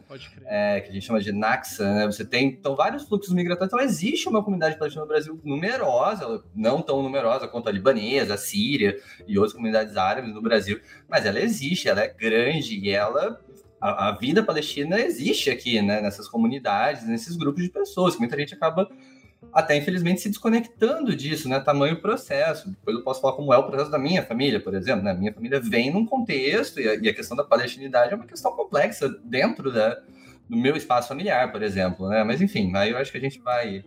é, 0.47 0.81
que 0.81 0.91
a 0.91 0.93
gente 0.93 1.07
chama 1.07 1.21
de 1.21 1.33
Naxa, 1.33 1.95
né, 1.95 2.07
você 2.07 2.25
tem 2.25 2.49
então 2.49 2.77
vários 2.77 3.05
fluxos 3.05 3.33
migratórios. 3.33 3.73
Então 3.73 3.85
existe 3.85 4.29
uma 4.29 4.43
comunidade 4.43 4.79
palestina 4.79 5.03
no 5.03 5.09
Brasil 5.09 5.41
numerosa, 5.43 6.43
não 6.55 6.83
tão 6.83 7.03
numerosa 7.03 7.49
quanto 7.49 7.69
a 7.69 7.73
libanesa, 7.73 8.35
a 8.35 8.39
síria 8.39 8.99
e 9.27 9.39
outras 9.39 9.55
comunidades 9.55 9.97
árabes 9.97 10.35
no 10.35 10.43
Brasil, 10.43 10.81
mas 11.09 11.25
ela 11.25 11.41
existe, 11.41 11.89
ela 11.89 12.03
é 12.03 12.09
grande 12.09 12.79
e 12.79 12.91
ela 12.91 13.41
a, 13.81 14.09
a, 14.09 14.13
vida 14.13 14.43
palestina 14.43 15.01
existe 15.01 15.51
aqui, 15.51 15.81
né, 15.81 16.01
nessas 16.01 16.29
comunidades, 16.29 17.07
nesses 17.07 17.37
grupos 17.37 17.63
de 17.63 17.71
pessoas, 17.71 18.15
que 18.15 18.21
muita 18.21 18.37
gente 18.37 18.55
acaba 18.55 18.89
até 19.53 19.77
infelizmente 19.77 20.21
se 20.21 20.29
desconectando 20.29 21.15
disso, 21.15 21.49
né? 21.49 21.61
Tamanho 21.61 22.01
processo. 22.01 22.69
Depois 22.71 22.97
eu 22.97 23.03
posso 23.03 23.21
falar 23.21 23.35
como 23.35 23.53
é 23.53 23.59
o 23.59 23.65
processo 23.65 23.91
da 23.91 23.99
minha 23.99 24.23
família, 24.23 24.61
por 24.61 24.75
exemplo. 24.75 25.03
Né? 25.03 25.15
Minha 25.15 25.33
família 25.33 25.61
vem 25.61 25.93
num 25.93 26.05
contexto, 26.05 26.81
e 26.81 26.89
a, 26.89 26.95
e 26.97 27.09
a 27.09 27.15
questão 27.15 27.37
da 27.37 27.45
palestinidade 27.45 28.13
é 28.13 28.17
uma 28.17 28.27
questão 28.27 28.53
complexa 28.53 29.09
dentro 29.25 29.73
da, 29.73 30.01
do 30.49 30.57
meu 30.57 30.77
espaço 30.77 31.09
familiar, 31.09 31.51
por 31.53 31.63
exemplo, 31.63 32.09
né? 32.09 32.25
Mas 32.25 32.41
enfim, 32.41 32.73
aí 32.75 32.91
eu 32.91 32.99
acho 32.99 33.13
que 33.13 33.19
a 33.19 33.21
gente 33.21 33.41
vai 33.41 33.85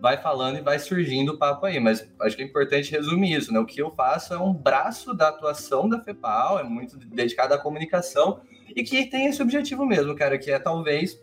vai 0.00 0.16
falando 0.16 0.58
e 0.58 0.60
vai 0.60 0.78
surgindo 0.78 1.32
o 1.32 1.38
papo 1.38 1.66
aí, 1.66 1.80
mas 1.80 2.08
acho 2.20 2.36
que 2.36 2.42
é 2.42 2.44
importante 2.44 2.92
resumir 2.92 3.36
isso, 3.36 3.52
né? 3.52 3.58
O 3.58 3.66
que 3.66 3.82
eu 3.82 3.90
faço 3.90 4.32
é 4.32 4.38
um 4.38 4.54
braço 4.54 5.12
da 5.12 5.28
atuação 5.28 5.88
da 5.88 6.00
FEPAL, 6.00 6.60
é 6.60 6.62
muito 6.62 6.96
dedicado 6.96 7.52
à 7.52 7.58
comunicação 7.58 8.40
e 8.76 8.84
que 8.84 9.06
tem 9.06 9.26
esse 9.26 9.42
objetivo 9.42 9.84
mesmo, 9.84 10.14
cara, 10.14 10.38
que 10.38 10.52
é 10.52 10.58
talvez 10.58 11.20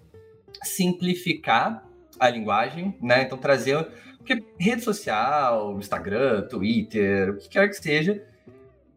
simplificar 0.63 1.86
a 2.20 2.30
linguagem, 2.30 2.98
né? 3.02 3.24
Então 3.24 3.38
trazer 3.38 3.88
porque 4.18 4.44
rede 4.60 4.82
social, 4.82 5.78
Instagram, 5.78 6.48
Twitter, 6.48 7.30
o 7.30 7.38
que 7.38 7.48
quer 7.48 7.70
que 7.70 7.76
seja, 7.76 8.24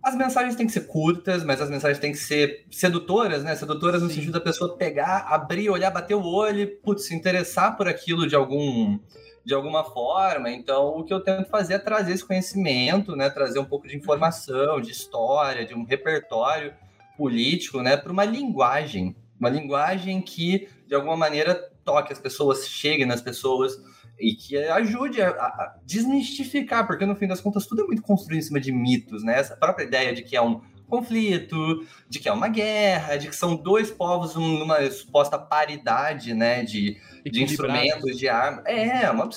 as 0.02 0.16
mensagens 0.16 0.56
têm 0.56 0.66
que 0.66 0.72
ser 0.72 0.86
curtas, 0.86 1.44
mas 1.44 1.60
as 1.60 1.68
mensagens 1.68 1.98
têm 1.98 2.12
que 2.12 2.18
ser 2.18 2.64
sedutoras, 2.70 3.44
né? 3.44 3.54
Sedutoras 3.54 4.02
no 4.02 4.08
Sim. 4.08 4.14
sentido 4.14 4.32
da 4.32 4.40
pessoa 4.40 4.76
pegar, 4.76 5.26
abrir, 5.28 5.68
olhar, 5.68 5.90
bater 5.90 6.14
o 6.14 6.24
olho, 6.24 6.78
putz, 6.82 7.06
se 7.06 7.14
interessar 7.14 7.76
por 7.76 7.86
aquilo 7.86 8.26
de 8.26 8.34
algum 8.34 8.98
de 9.44 9.54
alguma 9.54 9.82
forma. 9.82 10.50
Então, 10.50 10.88
o 10.88 11.04
que 11.04 11.12
eu 11.12 11.20
tento 11.20 11.48
fazer 11.48 11.74
é 11.74 11.78
trazer 11.78 12.12
esse 12.12 12.24
conhecimento, 12.24 13.16
né? 13.16 13.30
Trazer 13.30 13.58
um 13.58 13.64
pouco 13.64 13.88
de 13.88 13.96
informação, 13.96 14.80
de 14.80 14.90
história, 14.90 15.64
de 15.66 15.74
um 15.74 15.84
repertório 15.84 16.72
político, 17.16 17.82
né? 17.82 17.96
Para 17.96 18.12
uma 18.12 18.24
linguagem, 18.24 19.16
uma 19.38 19.48
linguagem 19.48 20.20
que 20.20 20.68
de 20.86 20.94
alguma 20.94 21.16
maneira 21.16 21.54
toque 21.88 22.12
as 22.12 22.18
pessoas, 22.18 22.68
chegue 22.68 23.06
nas 23.06 23.22
pessoas 23.22 23.82
e 24.20 24.34
que 24.34 24.58
ajude 24.58 25.22
a, 25.22 25.30
a, 25.30 25.74
desmistificar, 25.86 26.86
porque 26.86 27.06
no 27.06 27.16
fim 27.16 27.26
das 27.26 27.40
contas 27.40 27.66
tudo 27.66 27.82
é 27.82 27.86
muito 27.86 28.02
construído 28.02 28.40
em 28.40 28.42
cima 28.42 28.60
de 28.60 28.70
mitos, 28.70 29.24
né? 29.24 29.38
Essa 29.38 29.56
própria 29.56 29.84
ideia 29.84 30.12
de 30.12 30.22
que 30.22 30.36
é 30.36 30.42
um 30.42 30.60
conflito, 30.86 31.86
de 32.10 32.18
que 32.18 32.28
é 32.28 32.32
uma 32.32 32.48
guerra, 32.48 33.16
de 33.16 33.28
que 33.28 33.36
são 33.36 33.56
dois 33.56 33.90
povos 33.90 34.34
numa 34.34 34.90
suposta 34.90 35.38
paridade, 35.38 36.34
né, 36.34 36.62
de, 36.62 36.98
de 37.24 37.42
instrumentos, 37.42 38.18
de 38.18 38.28
armas. 38.28 38.64
É, 38.66 39.10
uma, 39.10 39.28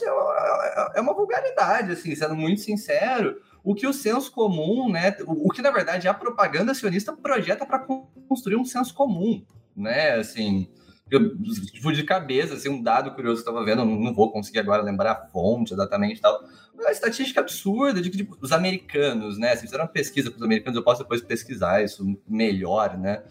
é 0.96 1.02
uma 1.02 1.14
vulgaridade, 1.14 1.92
assim, 1.92 2.14
sendo 2.16 2.36
muito 2.36 2.62
sincero. 2.62 3.42
O 3.64 3.76
que 3.76 3.88
o 3.88 3.94
senso 3.94 4.32
comum, 4.32 4.90
né, 4.90 5.16
o, 5.26 5.48
o 5.48 5.50
que 5.50 5.62
na 5.62 5.72
verdade 5.72 6.08
a 6.08 6.14
propaganda 6.14 6.74
sionista 6.74 7.14
projeta 7.14 7.66
para 7.66 7.86
construir 8.28 8.56
um 8.56 8.66
senso 8.66 8.94
comum, 8.94 9.46
né, 9.76 10.16
assim 10.16 10.70
eu 11.12 11.92
de 11.92 12.04
cabeça, 12.04 12.54
assim, 12.54 12.70
um 12.70 12.82
dado 12.82 13.12
curioso 13.12 13.44
que 13.44 13.50
eu 13.50 13.54
estava 13.54 13.66
vendo, 13.66 13.84
não 13.84 14.14
vou 14.14 14.32
conseguir 14.32 14.60
agora 14.60 14.82
lembrar 14.82 15.12
a 15.12 15.28
fonte 15.28 15.74
exatamente 15.74 16.20
e 16.20 16.22
tal, 16.22 16.42
uma 16.74 16.90
estatística 16.90 17.42
absurda 17.42 18.02
de 18.02 18.10
que 18.10 18.18
tipo, 18.18 18.38
os 18.40 18.54
americanos, 18.54 19.38
né, 19.38 19.56
se 19.56 19.64
fizeram 19.64 19.84
uma 19.84 19.92
pesquisa 19.92 20.32
para 20.32 20.38
os 20.38 20.44
americanos, 20.44 20.78
eu 20.78 20.84
posso 20.84 21.04
depois 21.04 21.22
pesquisar 21.22 21.84
isso 21.84 22.18
melhor, 22.26 22.98
né, 22.98 23.24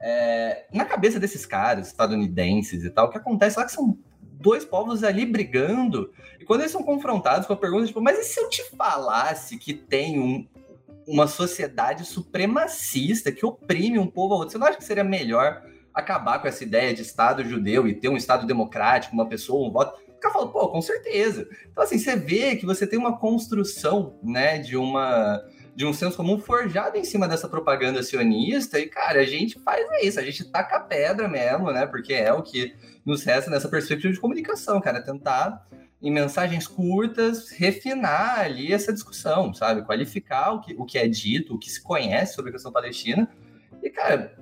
é, 0.00 0.66
na 0.72 0.84
cabeça 0.84 1.20
desses 1.20 1.46
caras, 1.46 1.86
estadunidenses 1.86 2.84
e 2.84 2.90
tal, 2.90 3.06
o 3.06 3.10
que 3.10 3.18
acontece 3.18 3.56
lá 3.56 3.62
é 3.62 3.66
que 3.66 3.72
são 3.72 3.96
dois 4.20 4.64
povos 4.64 5.04
ali 5.04 5.24
brigando, 5.24 6.12
e 6.40 6.44
quando 6.44 6.62
eles 6.62 6.72
são 6.72 6.82
confrontados 6.82 7.46
com 7.46 7.52
a 7.52 7.56
pergunta, 7.56 7.86
tipo, 7.86 8.00
mas 8.00 8.18
e 8.18 8.24
se 8.24 8.40
eu 8.40 8.48
te 8.48 8.64
falasse 8.76 9.58
que 9.58 9.72
tem 9.72 10.18
um, 10.18 10.46
uma 11.06 11.28
sociedade 11.28 12.04
supremacista 12.04 13.30
que 13.30 13.46
oprime 13.46 13.98
um 13.98 14.06
povo 14.06 14.34
ao 14.34 14.40
outro, 14.40 14.52
você 14.52 14.58
não 14.58 14.66
acha 14.66 14.78
que 14.78 14.84
seria 14.84 15.04
melhor 15.04 15.62
acabar 15.94 16.40
com 16.40 16.48
essa 16.48 16.62
ideia 16.62 16.94
de 16.94 17.02
Estado 17.02 17.44
judeu 17.44 17.86
e 17.86 17.94
ter 17.94 18.08
um 18.08 18.16
Estado 18.16 18.46
democrático, 18.46 19.14
uma 19.14 19.28
pessoa, 19.28 19.68
um 19.68 19.72
voto. 19.72 19.98
O 20.08 20.20
cara 20.20 20.34
fala, 20.34 20.50
pô, 20.50 20.68
com 20.68 20.82
certeza. 20.82 21.48
Então, 21.70 21.84
assim, 21.84 21.98
você 21.98 22.16
vê 22.16 22.56
que 22.56 22.66
você 22.66 22.86
tem 22.86 22.98
uma 22.98 23.18
construção, 23.18 24.18
né, 24.22 24.58
de 24.58 24.76
uma 24.76 25.42
de 25.78 25.86
um 25.86 25.92
senso 25.92 26.16
comum 26.16 26.40
forjado 26.40 26.98
em 26.98 27.04
cima 27.04 27.28
dessa 27.28 27.48
propaganda 27.48 28.02
sionista, 28.02 28.80
e, 28.80 28.88
cara, 28.88 29.20
a 29.20 29.24
gente 29.24 29.60
faz 29.60 29.86
isso, 30.02 30.18
a 30.18 30.24
gente 30.24 30.42
taca 30.50 30.74
a 30.74 30.80
pedra 30.80 31.28
mesmo, 31.28 31.70
né, 31.70 31.86
porque 31.86 32.12
é 32.14 32.32
o 32.32 32.42
que 32.42 32.74
nos 33.06 33.22
resta 33.22 33.48
nessa 33.48 33.68
perspectiva 33.68 34.12
de 34.12 34.18
comunicação, 34.18 34.80
cara, 34.80 35.00
tentar, 35.00 35.64
em 36.02 36.10
mensagens 36.10 36.66
curtas, 36.66 37.50
refinar 37.50 38.40
ali 38.40 38.72
essa 38.72 38.92
discussão, 38.92 39.54
sabe, 39.54 39.82
qualificar 39.82 40.50
o 40.54 40.60
que, 40.60 40.74
o 40.76 40.84
que 40.84 40.98
é 40.98 41.06
dito, 41.06 41.54
o 41.54 41.58
que 41.60 41.70
se 41.70 41.80
conhece 41.80 42.34
sobre 42.34 42.50
a 42.50 42.54
questão 42.54 42.72
palestina, 42.72 43.28
e, 43.80 43.88
cara, 43.88 44.36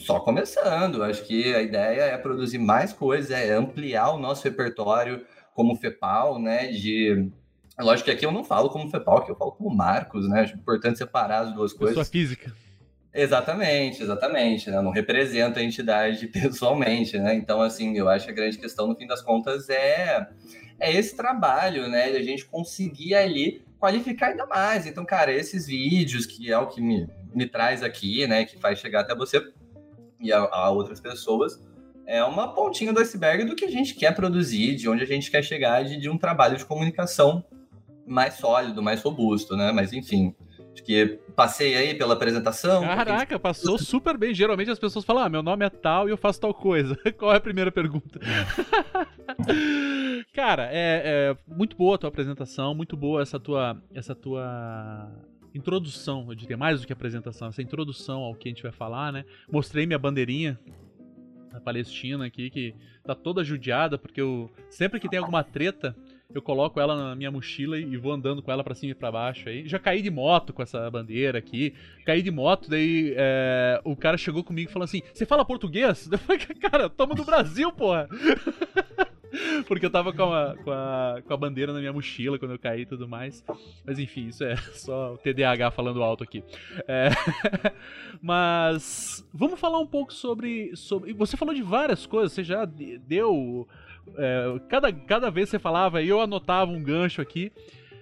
só 0.00 0.20
começando. 0.20 1.02
Acho 1.02 1.22
que 1.24 1.54
a 1.54 1.62
ideia 1.62 2.02
é 2.02 2.18
produzir 2.18 2.58
mais 2.58 2.92
coisas, 2.92 3.30
é 3.30 3.52
ampliar 3.52 4.10
o 4.10 4.18
nosso 4.18 4.44
repertório 4.44 5.24
como 5.54 5.76
FEPAL, 5.76 6.38
né? 6.38 6.68
De 6.68 7.28
lógico 7.78 8.06
que 8.06 8.10
aqui 8.10 8.26
eu 8.26 8.32
não 8.32 8.44
falo 8.44 8.70
como 8.70 8.90
FEPAL, 8.90 9.18
aqui 9.18 9.30
eu 9.30 9.36
falo 9.36 9.52
como 9.52 9.74
Marcos, 9.74 10.28
né? 10.28 10.40
Acho 10.40 10.56
importante 10.56 10.98
separar 10.98 11.40
as 11.40 11.54
duas 11.54 11.72
coisas. 11.72 11.96
Pessoa 11.96 12.04
física. 12.04 12.52
Exatamente, 13.12 14.02
exatamente, 14.02 14.70
né? 14.70 14.80
Não 14.80 14.90
representa 14.90 15.60
a 15.60 15.62
entidade 15.62 16.26
pessoalmente, 16.28 17.18
né? 17.18 17.34
Então, 17.34 17.60
assim, 17.60 17.96
eu 17.96 18.08
acho 18.08 18.26
que 18.26 18.30
a 18.30 18.34
grande 18.34 18.58
questão, 18.58 18.86
no 18.86 18.96
fim 18.96 19.06
das 19.06 19.20
contas, 19.20 19.68
é, 19.68 20.28
é 20.78 20.92
esse 20.92 21.16
trabalho, 21.16 21.88
né? 21.88 22.10
De 22.10 22.16
a 22.16 22.22
gente 22.22 22.44
conseguir 22.44 23.14
ali 23.14 23.62
qualificar 23.78 24.28
ainda 24.28 24.46
mais. 24.46 24.86
Então, 24.86 25.04
cara, 25.04 25.32
esses 25.32 25.66
vídeos, 25.66 26.24
que 26.24 26.52
é 26.52 26.58
o 26.58 26.68
que 26.68 26.80
me, 26.80 27.08
me 27.34 27.46
traz 27.46 27.82
aqui, 27.82 28.26
né? 28.26 28.44
Que 28.44 28.58
faz 28.58 28.78
chegar 28.78 29.00
até 29.00 29.14
você, 29.14 29.44
e 30.20 30.32
a, 30.32 30.38
a 30.38 30.70
outras 30.70 31.00
pessoas, 31.00 31.60
é 32.06 32.22
uma 32.24 32.52
pontinha 32.52 32.92
do 32.92 33.00
iceberg 33.00 33.44
do 33.44 33.54
que 33.54 33.64
a 33.64 33.70
gente 33.70 33.94
quer 33.94 34.14
produzir, 34.14 34.74
de 34.74 34.88
onde 34.88 35.02
a 35.02 35.06
gente 35.06 35.30
quer 35.30 35.42
chegar, 35.42 35.84
de, 35.84 35.96
de 35.96 36.10
um 36.10 36.18
trabalho 36.18 36.56
de 36.56 36.64
comunicação 36.64 37.44
mais 38.06 38.34
sólido, 38.34 38.82
mais 38.82 39.00
robusto, 39.00 39.56
né? 39.56 39.70
Mas 39.70 39.92
enfim, 39.92 40.34
acho 40.72 40.82
que 40.82 41.20
passei 41.36 41.76
aí 41.76 41.94
pela 41.94 42.14
apresentação. 42.14 42.82
Caraca, 42.82 43.38
passou 43.38 43.78
super 43.78 44.18
bem. 44.18 44.34
Geralmente 44.34 44.70
as 44.70 44.78
pessoas 44.78 45.04
falam, 45.04 45.22
ah, 45.22 45.28
meu 45.28 45.42
nome 45.42 45.64
é 45.64 45.70
tal 45.70 46.08
e 46.08 46.10
eu 46.10 46.16
faço 46.16 46.40
tal 46.40 46.52
coisa. 46.52 46.96
Qual 47.16 47.32
é 47.32 47.36
a 47.36 47.40
primeira 47.40 47.70
pergunta? 47.70 48.18
Cara, 50.34 50.68
é, 50.72 51.02
é, 51.04 51.36
muito 51.46 51.76
boa 51.76 51.94
a 51.94 51.98
tua 51.98 52.08
apresentação, 52.08 52.74
muito 52.74 52.96
boa 52.96 53.22
essa 53.22 53.38
tua, 53.38 53.80
essa 53.94 54.14
tua 54.14 55.08
introdução, 55.54 56.26
eu 56.28 56.34
diria 56.34 56.56
mais 56.56 56.80
do 56.80 56.86
que 56.86 56.92
apresentação, 56.92 57.48
essa 57.48 57.62
introdução 57.62 58.20
ao 58.20 58.34
que 58.34 58.48
a 58.48 58.50
gente 58.50 58.62
vai 58.62 58.72
falar, 58.72 59.12
né? 59.12 59.24
Mostrei 59.50 59.86
minha 59.86 59.98
bandeirinha 59.98 60.58
da 61.52 61.60
Palestina 61.60 62.26
aqui, 62.26 62.48
que 62.48 62.74
tá 63.04 63.14
toda 63.14 63.42
judiada, 63.42 63.98
porque 63.98 64.20
eu 64.20 64.50
sempre 64.68 65.00
que 65.00 65.08
tem 65.08 65.18
alguma 65.18 65.42
treta, 65.42 65.96
eu 66.32 66.40
coloco 66.40 66.80
ela 66.80 66.96
na 66.96 67.16
minha 67.16 67.30
mochila 67.30 67.76
e 67.76 67.96
vou 67.96 68.12
andando 68.12 68.40
com 68.40 68.52
ela 68.52 68.62
para 68.62 68.74
cima 68.74 68.92
e 68.92 68.94
pra 68.94 69.10
baixo 69.10 69.48
aí. 69.48 69.66
Já 69.66 69.78
caí 69.78 70.00
de 70.00 70.10
moto 70.10 70.52
com 70.52 70.62
essa 70.62 70.88
bandeira 70.88 71.38
aqui. 71.38 71.74
Caí 72.06 72.22
de 72.22 72.30
moto, 72.30 72.70
daí 72.70 73.14
é, 73.16 73.80
o 73.84 73.96
cara 73.96 74.16
chegou 74.16 74.44
comigo 74.44 74.70
e 74.70 74.72
falou 74.72 74.84
assim: 74.84 75.02
Você 75.12 75.26
fala 75.26 75.44
português? 75.44 76.08
Eu 76.10 76.18
falei, 76.18 76.40
cara, 76.40 76.88
tamo 76.88 77.14
do 77.14 77.24
Brasil, 77.24 77.72
porra! 77.72 78.08
Porque 79.66 79.86
eu 79.86 79.90
tava 79.90 80.12
com 80.12 80.32
a, 80.32 80.56
com, 80.56 80.70
a, 80.70 81.22
com 81.24 81.34
a 81.34 81.36
bandeira 81.36 81.72
na 81.72 81.78
minha 81.78 81.92
mochila 81.92 82.38
quando 82.38 82.52
eu 82.52 82.58
caí 82.58 82.82
e 82.82 82.86
tudo 82.86 83.08
mais. 83.08 83.44
Mas 83.84 83.98
enfim, 83.98 84.28
isso 84.28 84.44
é 84.44 84.56
só 84.74 85.14
o 85.14 85.18
TDAH 85.18 85.70
falando 85.70 86.02
alto 86.02 86.24
aqui. 86.24 86.42
É... 86.86 87.10
Mas 88.20 89.26
vamos 89.32 89.58
falar 89.58 89.78
um 89.78 89.86
pouco 89.86 90.12
sobre, 90.12 90.74
sobre. 90.76 91.12
Você 91.14 91.36
falou 91.36 91.54
de 91.54 91.62
várias 91.62 92.06
coisas, 92.06 92.32
você 92.32 92.44
já 92.44 92.64
deu. 92.64 93.66
É, 94.16 94.60
cada, 94.68 94.92
cada 94.92 95.30
vez 95.30 95.48
você 95.48 95.58
falava 95.58 96.02
eu 96.02 96.20
anotava 96.20 96.70
um 96.70 96.82
gancho 96.82 97.22
aqui. 97.22 97.52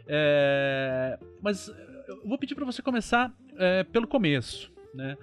É... 0.06 1.18
Mas 1.42 1.68
eu 2.08 2.23
vou 2.25 2.38
pedir 2.38 2.54
para 2.54 2.64
você 2.64 2.80
começar 2.80 3.32
é, 3.56 3.85
pelo 3.85 4.06
começo. 4.06 4.73
Né? 4.94 5.16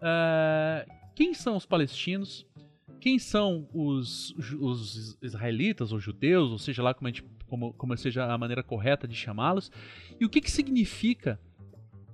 É, 0.00 0.86
quem 1.14 1.34
são 1.34 1.56
os 1.56 1.66
palestinos? 1.66 2.46
Quem 3.04 3.18
são 3.18 3.68
os, 3.74 4.30
os 4.58 5.18
israelitas 5.20 5.92
ou 5.92 6.00
judeus, 6.00 6.50
ou 6.50 6.58
seja 6.58 6.82
lá 6.82 6.94
como, 6.94 7.06
gente, 7.08 7.22
como, 7.46 7.74
como 7.74 7.94
seja 7.98 8.24
a 8.24 8.38
maneira 8.38 8.62
correta 8.62 9.06
de 9.06 9.14
chamá-los, 9.14 9.70
e 10.18 10.24
o 10.24 10.30
que, 10.30 10.40
que 10.40 10.50
significa, 10.50 11.38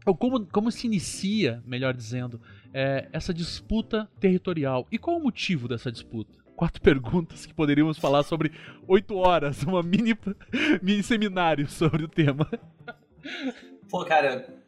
ou 0.05 0.17
como, 0.17 0.45
como 0.47 0.69
se 0.73 0.89
inicia, 0.89 1.63
melhor 1.65 1.95
dizendo, 1.95 2.41
é, 2.75 3.09
essa 3.13 3.33
disputa 3.33 4.11
territorial. 4.19 4.85
E 4.91 4.99
qual 4.99 5.17
o 5.17 5.23
motivo 5.23 5.69
dessa 5.69 5.93
disputa? 5.93 6.41
quatro 6.57 6.83
perguntas 6.83 7.47
que 7.47 7.55
poderíamos 7.55 7.97
falar 7.97 8.25
sobre 8.25 8.51
oito 8.89 9.15
horas, 9.15 9.63
uma 9.63 9.85
mini, 9.85 10.19
mini 10.83 11.05
seminário 11.05 11.71
sobre 11.71 12.03
o 12.03 12.09
tema. 12.09 12.51
Pô, 13.89 14.05
cara, 14.05 14.60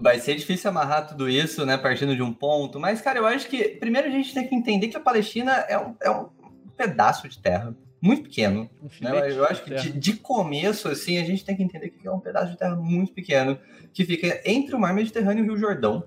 vai 0.00 0.18
ser 0.18 0.34
difícil 0.34 0.70
amarrar 0.70 1.06
tudo 1.06 1.28
isso, 1.28 1.64
né, 1.64 1.76
partindo 1.76 2.16
de 2.16 2.22
um 2.22 2.32
ponto, 2.32 2.80
mas, 2.80 3.00
cara, 3.00 3.18
eu 3.18 3.26
acho 3.26 3.48
que 3.48 3.68
primeiro 3.68 4.08
a 4.08 4.10
gente 4.10 4.34
tem 4.34 4.46
que 4.46 4.54
entender 4.54 4.88
que 4.88 4.96
a 4.96 5.00
Palestina 5.00 5.52
é 5.68 5.78
um, 5.78 5.94
é 6.02 6.10
um 6.10 6.28
pedaço 6.76 7.28
de 7.28 7.38
terra 7.38 7.74
muito 8.00 8.24
pequeno. 8.24 8.68
Um 8.82 9.04
né? 9.04 9.32
Eu 9.32 9.44
acho 9.44 9.64
que 9.64 9.74
de, 9.74 9.92
de, 9.92 10.12
começo, 10.14 10.88
assim, 10.88 11.18
a 11.18 11.24
gente 11.24 11.44
tem 11.44 11.56
que 11.56 11.62
entender 11.62 11.90
que 11.90 12.06
é 12.06 12.10
um 12.10 12.20
pedaço 12.20 12.52
de 12.52 12.58
terra 12.58 12.76
muito 12.76 13.12
pequeno, 13.12 13.58
que 13.92 14.04
fica 14.04 14.40
entre 14.44 14.74
o 14.74 14.78
Mar 14.78 14.92
Mediterrâneo 14.92 15.44
e 15.44 15.48
o 15.48 15.52
Rio 15.52 15.58
Jordão. 15.58 16.04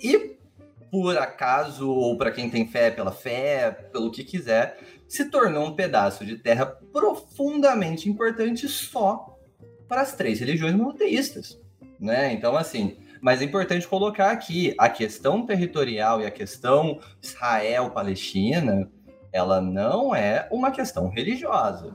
E, 0.00 0.36
por 0.90 1.16
acaso, 1.16 1.90
ou 1.90 2.16
para 2.16 2.30
quem 2.30 2.50
tem 2.50 2.68
fé 2.68 2.90
pela 2.90 3.12
fé, 3.12 3.70
pelo 3.70 4.10
que 4.10 4.22
quiser, 4.22 4.78
se 5.08 5.30
tornou 5.30 5.66
um 5.66 5.74
pedaço 5.74 6.24
de 6.24 6.36
terra 6.36 6.66
profundamente 6.66 8.08
importante 8.08 8.68
só 8.68 9.38
para 9.88 10.02
as 10.02 10.14
três 10.14 10.40
religiões 10.40 10.74
monoteístas. 10.74 11.61
Né? 12.02 12.32
Então, 12.32 12.56
assim, 12.56 12.96
mas 13.20 13.40
é 13.40 13.44
importante 13.44 13.86
colocar 13.86 14.32
aqui 14.32 14.74
a 14.76 14.88
questão 14.88 15.46
territorial 15.46 16.20
e 16.20 16.26
a 16.26 16.30
questão 16.30 16.98
Israel-Palestina 17.22 18.90
ela 19.32 19.62
não 19.62 20.14
é 20.14 20.46
uma 20.50 20.70
questão 20.70 21.08
religiosa. 21.08 21.94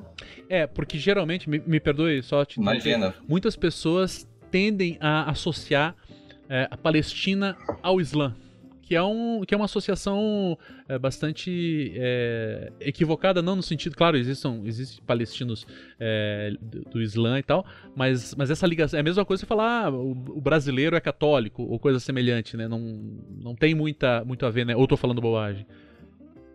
É, 0.50 0.66
porque 0.66 0.98
geralmente, 0.98 1.48
me, 1.48 1.60
me 1.60 1.80
perdoe 1.80 2.24
só 2.24 2.44
te 2.44 2.60
Imagina. 2.60 3.10
Dizer, 3.10 3.22
muitas 3.28 3.56
pessoas 3.56 4.28
tendem 4.50 4.98
a 5.00 5.30
associar 5.30 5.96
é, 6.50 6.68
a 6.72 6.78
Palestina 6.78 7.56
ao 7.84 8.02
Islã. 8.02 8.34
Que 8.88 8.96
é, 8.96 9.03
um, 9.03 9.41
que 9.46 9.53
é 9.53 9.58
uma 9.58 9.65
associação 9.65 10.58
é, 10.88 10.98
bastante 10.98 11.91
é, 11.94 12.72
equivocada, 12.79 13.41
não 13.41 13.58
no 13.58 13.62
sentido, 13.62 13.98
claro, 13.98 14.15
existem, 14.15 14.62
existem 14.65 15.03
palestinos 15.06 15.67
é, 16.00 16.53
do, 16.62 16.84
do, 16.84 17.01
Islã 17.01 17.38
e 17.38 17.44
tal, 17.44 17.65
mas, 17.94 18.34
mas 18.36 18.50
essa 18.50 18.65
ligação 18.65 18.98
é 18.98 19.01
a 19.01 19.03
mesma 19.03 19.25
coisa 19.25 19.41
você 19.41 19.46
falar 19.46 19.88
ah, 19.88 19.89
o, 19.89 20.12
o, 20.12 20.39
brasileiro 20.39 20.96
é 20.96 21.01
católico 21.01 21.63
ou 21.63 21.77
coisa 21.77 22.00
semelhante, 22.00 22.56
né? 22.56 22.65
Não, 22.65 22.79
não 22.79 23.53
tem 23.53 23.75
muita, 23.75 24.24
muito 24.24 24.46
a 24.46 24.50
ver, 24.50 24.65
né? 24.65 24.74
Ou 24.74 24.84
estou 24.84 24.98
falando 24.98 25.20
bobagem. 25.20 25.67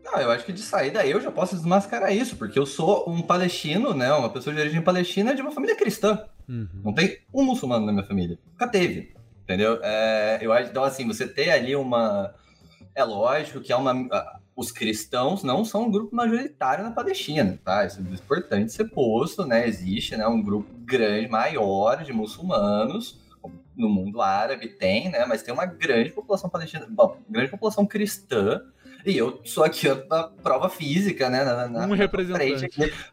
Não, 0.02 0.18
eu 0.18 0.30
acho 0.30 0.46
que 0.46 0.54
de 0.54 0.62
saída 0.62 1.06
eu 1.06 1.20
já 1.20 1.30
posso 1.30 1.54
desmascarar 1.54 2.16
isso, 2.16 2.36
porque 2.36 2.58
eu 2.58 2.64
sou 2.64 3.04
um 3.10 3.20
palestino, 3.20 3.92
né? 3.92 4.10
Uma 4.10 4.30
pessoa 4.30 4.56
de 4.56 4.60
origem 4.62 4.80
palestina 4.80 5.34
de 5.34 5.42
uma 5.42 5.52
família 5.52 5.76
cristã. 5.76 6.18
Uhum. 6.48 6.66
Não 6.82 6.94
tem 6.94 7.18
um 7.30 7.44
muçulmano 7.44 7.84
na 7.84 7.92
minha 7.92 8.06
família. 8.06 8.38
Nunca 8.52 8.68
teve. 8.68 9.12
Entendeu? 9.52 9.78
É, 9.82 10.38
eu 10.40 10.50
acho, 10.50 10.70
então, 10.70 10.82
assim, 10.82 11.06
você 11.06 11.28
ter 11.28 11.50
ali 11.50 11.76
uma. 11.76 12.34
É 12.94 13.04
lógico 13.04 13.60
que 13.60 13.70
é 13.70 13.76
uma. 13.76 14.08
Os 14.56 14.72
cristãos 14.72 15.42
não 15.42 15.62
são 15.62 15.84
um 15.84 15.90
grupo 15.90 16.14
majoritário 16.14 16.82
na 16.82 16.90
Palestina, 16.90 17.58
tá? 17.62 17.84
Isso 17.84 18.00
é 18.00 18.14
importante 18.14 18.72
ser 18.72 18.84
posto, 18.84 19.44
né? 19.44 19.68
Existe 19.68 20.16
né, 20.16 20.26
um 20.26 20.42
grupo 20.42 20.70
grande, 20.84 21.28
maior 21.28 22.02
de 22.02 22.12
muçulmanos 22.12 23.20
no 23.76 23.88
mundo 23.90 24.22
árabe, 24.22 24.68
tem, 24.68 25.10
né? 25.10 25.26
Mas 25.26 25.42
tem 25.42 25.52
uma 25.52 25.66
grande 25.66 26.10
população 26.10 26.48
palestina, 26.48 26.86
bom, 26.88 27.18
grande 27.28 27.50
população 27.50 27.86
cristã 27.86 28.62
e 29.04 29.16
eu 29.16 29.40
sou 29.44 29.64
aqui 29.64 29.88
a 29.88 29.96
prova 30.42 30.68
física, 30.68 31.28
né? 31.28 31.44
Na, 31.44 31.68
na, 31.68 31.86
um 31.86 31.94
representante. 31.94 32.68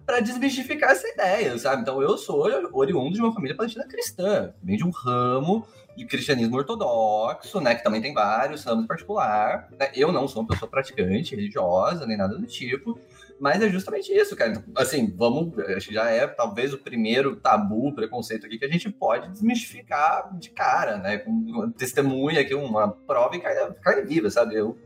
Para 0.06 0.20
desmistificar 0.20 0.92
essa 0.92 1.08
ideia, 1.08 1.58
sabe? 1.58 1.82
Então 1.82 2.02
eu 2.02 2.18
sou 2.18 2.46
oriundo 2.74 3.14
de 3.14 3.20
uma 3.20 3.34
família 3.34 3.58
palestina 3.58 3.88
cristã, 3.88 4.54
vem 4.62 4.78
de 4.78 4.86
um 4.86 4.92
ramo 4.92 5.66
de 6.00 6.06
cristianismo 6.06 6.56
ortodoxo, 6.56 7.60
né? 7.60 7.76
Que 7.76 7.84
também 7.84 8.02
tem 8.02 8.14
vários 8.14 8.64
ramos 8.64 8.88
particular. 8.88 9.70
Né? 9.78 9.92
Eu 9.94 10.14
não 10.14 10.28
sou 10.30 10.42
uma 10.42 10.48
pessoa 10.48 10.72
praticante, 10.72 11.36
religiosa, 11.36 12.06
nem 12.06 12.18
nada 12.18 12.38
do 12.38 12.48
tipo. 12.48 12.98
Mas 13.38 13.62
é 13.62 13.70
justamente 13.70 14.12
isso, 14.12 14.36
cara. 14.36 14.52
Então, 14.52 14.64
assim, 14.76 15.14
vamos. 15.16 15.58
Acho 15.60 15.90
que 15.90 15.94
já 15.94 16.10
é 16.10 16.26
talvez 16.26 16.74
o 16.74 16.78
primeiro 16.78 17.36
tabu, 17.36 17.94
preconceito 17.94 18.46
aqui 18.46 18.58
que 18.58 18.66
a 18.66 18.72
gente 18.72 18.90
pode 18.90 19.30
desmistificar 19.30 20.34
de 20.38 20.50
cara, 20.52 20.98
né? 20.98 21.18
Com 21.18 21.70
testemunha 21.72 22.42
aqui, 22.42 22.56
uma 22.56 22.88
prova 22.90 23.36
e 23.36 23.42
carne, 23.42 23.76
carne 23.82 24.02
viva, 24.04 24.30
sabe? 24.30 24.56
Eu 24.56 24.78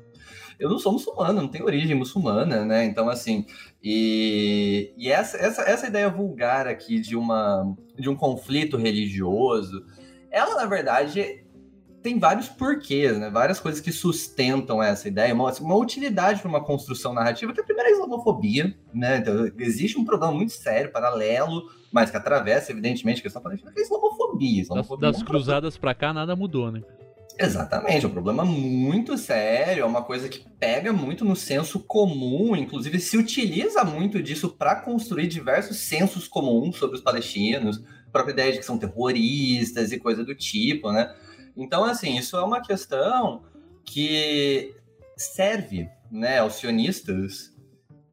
eu 0.59 0.69
não 0.69 0.77
sou 0.77 0.93
muçulmano, 0.93 1.41
não 1.41 1.47
tenho 1.47 1.65
origem 1.65 1.95
muçulmana, 1.95 2.63
né? 2.63 2.85
Então, 2.85 3.09
assim, 3.09 3.45
e, 3.83 4.93
e 4.95 5.11
essa, 5.11 5.35
essa, 5.37 5.63
essa 5.63 5.87
ideia 5.87 6.09
vulgar 6.09 6.67
aqui 6.67 6.99
de, 6.99 7.17
uma, 7.17 7.75
de 7.97 8.07
um 8.07 8.15
conflito 8.15 8.77
religioso, 8.77 9.83
ela, 10.33 10.55
na 10.55 10.65
verdade, 10.65 11.45
tem 12.01 12.19
vários 12.19 12.49
porquês, 12.49 13.17
né? 13.17 13.29
Várias 13.29 13.59
coisas 13.59 13.79
que 13.79 13.91
sustentam 13.91 14.81
essa 14.81 15.07
ideia, 15.07 15.33
uma, 15.33 15.51
uma 15.53 15.75
utilidade 15.75 16.41
para 16.41 16.49
uma 16.49 16.63
construção 16.63 17.13
narrativa, 17.13 17.53
que 17.53 17.61
a 17.61 17.63
primeira 17.63 17.89
é 17.89 17.93
a 17.93 17.95
islamofobia, 17.95 18.75
né? 18.93 19.17
Então, 19.17 19.49
existe 19.59 19.97
um 19.97 20.03
problema 20.03 20.33
muito 20.33 20.51
sério, 20.51 20.91
paralelo, 20.91 21.63
mas 21.91 22.09
que 22.09 22.17
atravessa, 22.17 22.71
evidentemente, 22.71 23.19
a 23.19 23.23
questão 23.23 23.41
palestina, 23.41 23.71
que 23.71 23.79
é 23.79 23.83
a 23.83 23.85
islamofobia. 23.85 24.61
islamofobia 24.61 25.07
das, 25.11 25.19
das 25.19 25.27
cruzadas 25.27 25.77
para 25.77 25.93
cá, 25.93 26.11
nada 26.11 26.35
mudou, 26.35 26.71
né? 26.71 26.81
Exatamente, 27.39 28.05
é 28.05 28.07
um 28.07 28.11
problema 28.11 28.45
muito 28.45 29.17
sério, 29.17 29.81
é 29.81 29.85
uma 29.85 30.03
coisa 30.03 30.29
que 30.29 30.45
pega 30.59 30.93
muito 30.93 31.25
no 31.25 31.35
senso 31.35 31.79
comum, 31.79 32.55
inclusive 32.55 32.99
se 32.99 33.17
utiliza 33.17 33.83
muito 33.83 34.21
disso 34.21 34.49
para 34.49 34.75
construir 34.75 35.27
diversos 35.27 35.77
sensos 35.77 36.27
comuns 36.27 36.77
sobre 36.77 36.95
os 36.95 37.01
palestinos, 37.01 37.81
própria 38.13 38.31
ideia 38.31 38.51
de 38.53 38.59
que 38.59 38.65
são 38.65 38.77
terroristas 38.77 39.91
e 39.91 39.99
coisa 39.99 40.23
do 40.23 40.33
tipo, 40.33 40.91
né? 40.91 41.13
Então, 41.57 41.83
assim, 41.83 42.17
isso 42.17 42.37
é 42.37 42.43
uma 42.43 42.61
questão 42.61 43.43
que 43.83 44.73
serve, 45.17 45.89
né, 46.09 46.39
aos 46.39 46.55
sionistas 46.55 47.51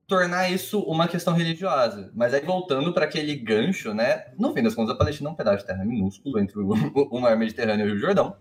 tornar 0.07 0.51
isso 0.51 0.81
uma 0.81 1.07
questão 1.07 1.33
religiosa. 1.35 2.11
Mas 2.13 2.35
aí 2.35 2.41
voltando 2.41 2.93
para 2.93 3.05
aquele 3.05 3.37
gancho, 3.37 3.95
né, 3.95 4.25
no 4.37 4.53
fim 4.53 4.63
das 4.63 4.75
contas 4.75 4.95
a 4.95 4.99
Palestina 4.99 5.29
é 5.29 5.33
um 5.33 5.37
pedaço 5.37 5.59
de 5.59 5.67
terra 5.67 5.85
minúsculo 5.85 6.41
entre 6.41 6.59
o, 6.59 6.69
o 6.69 7.21
mar 7.21 7.37
Mediterrâneo 7.37 7.87
e 7.87 7.91
o 7.91 7.93
Rio 7.93 8.01
Jordão 8.01 8.37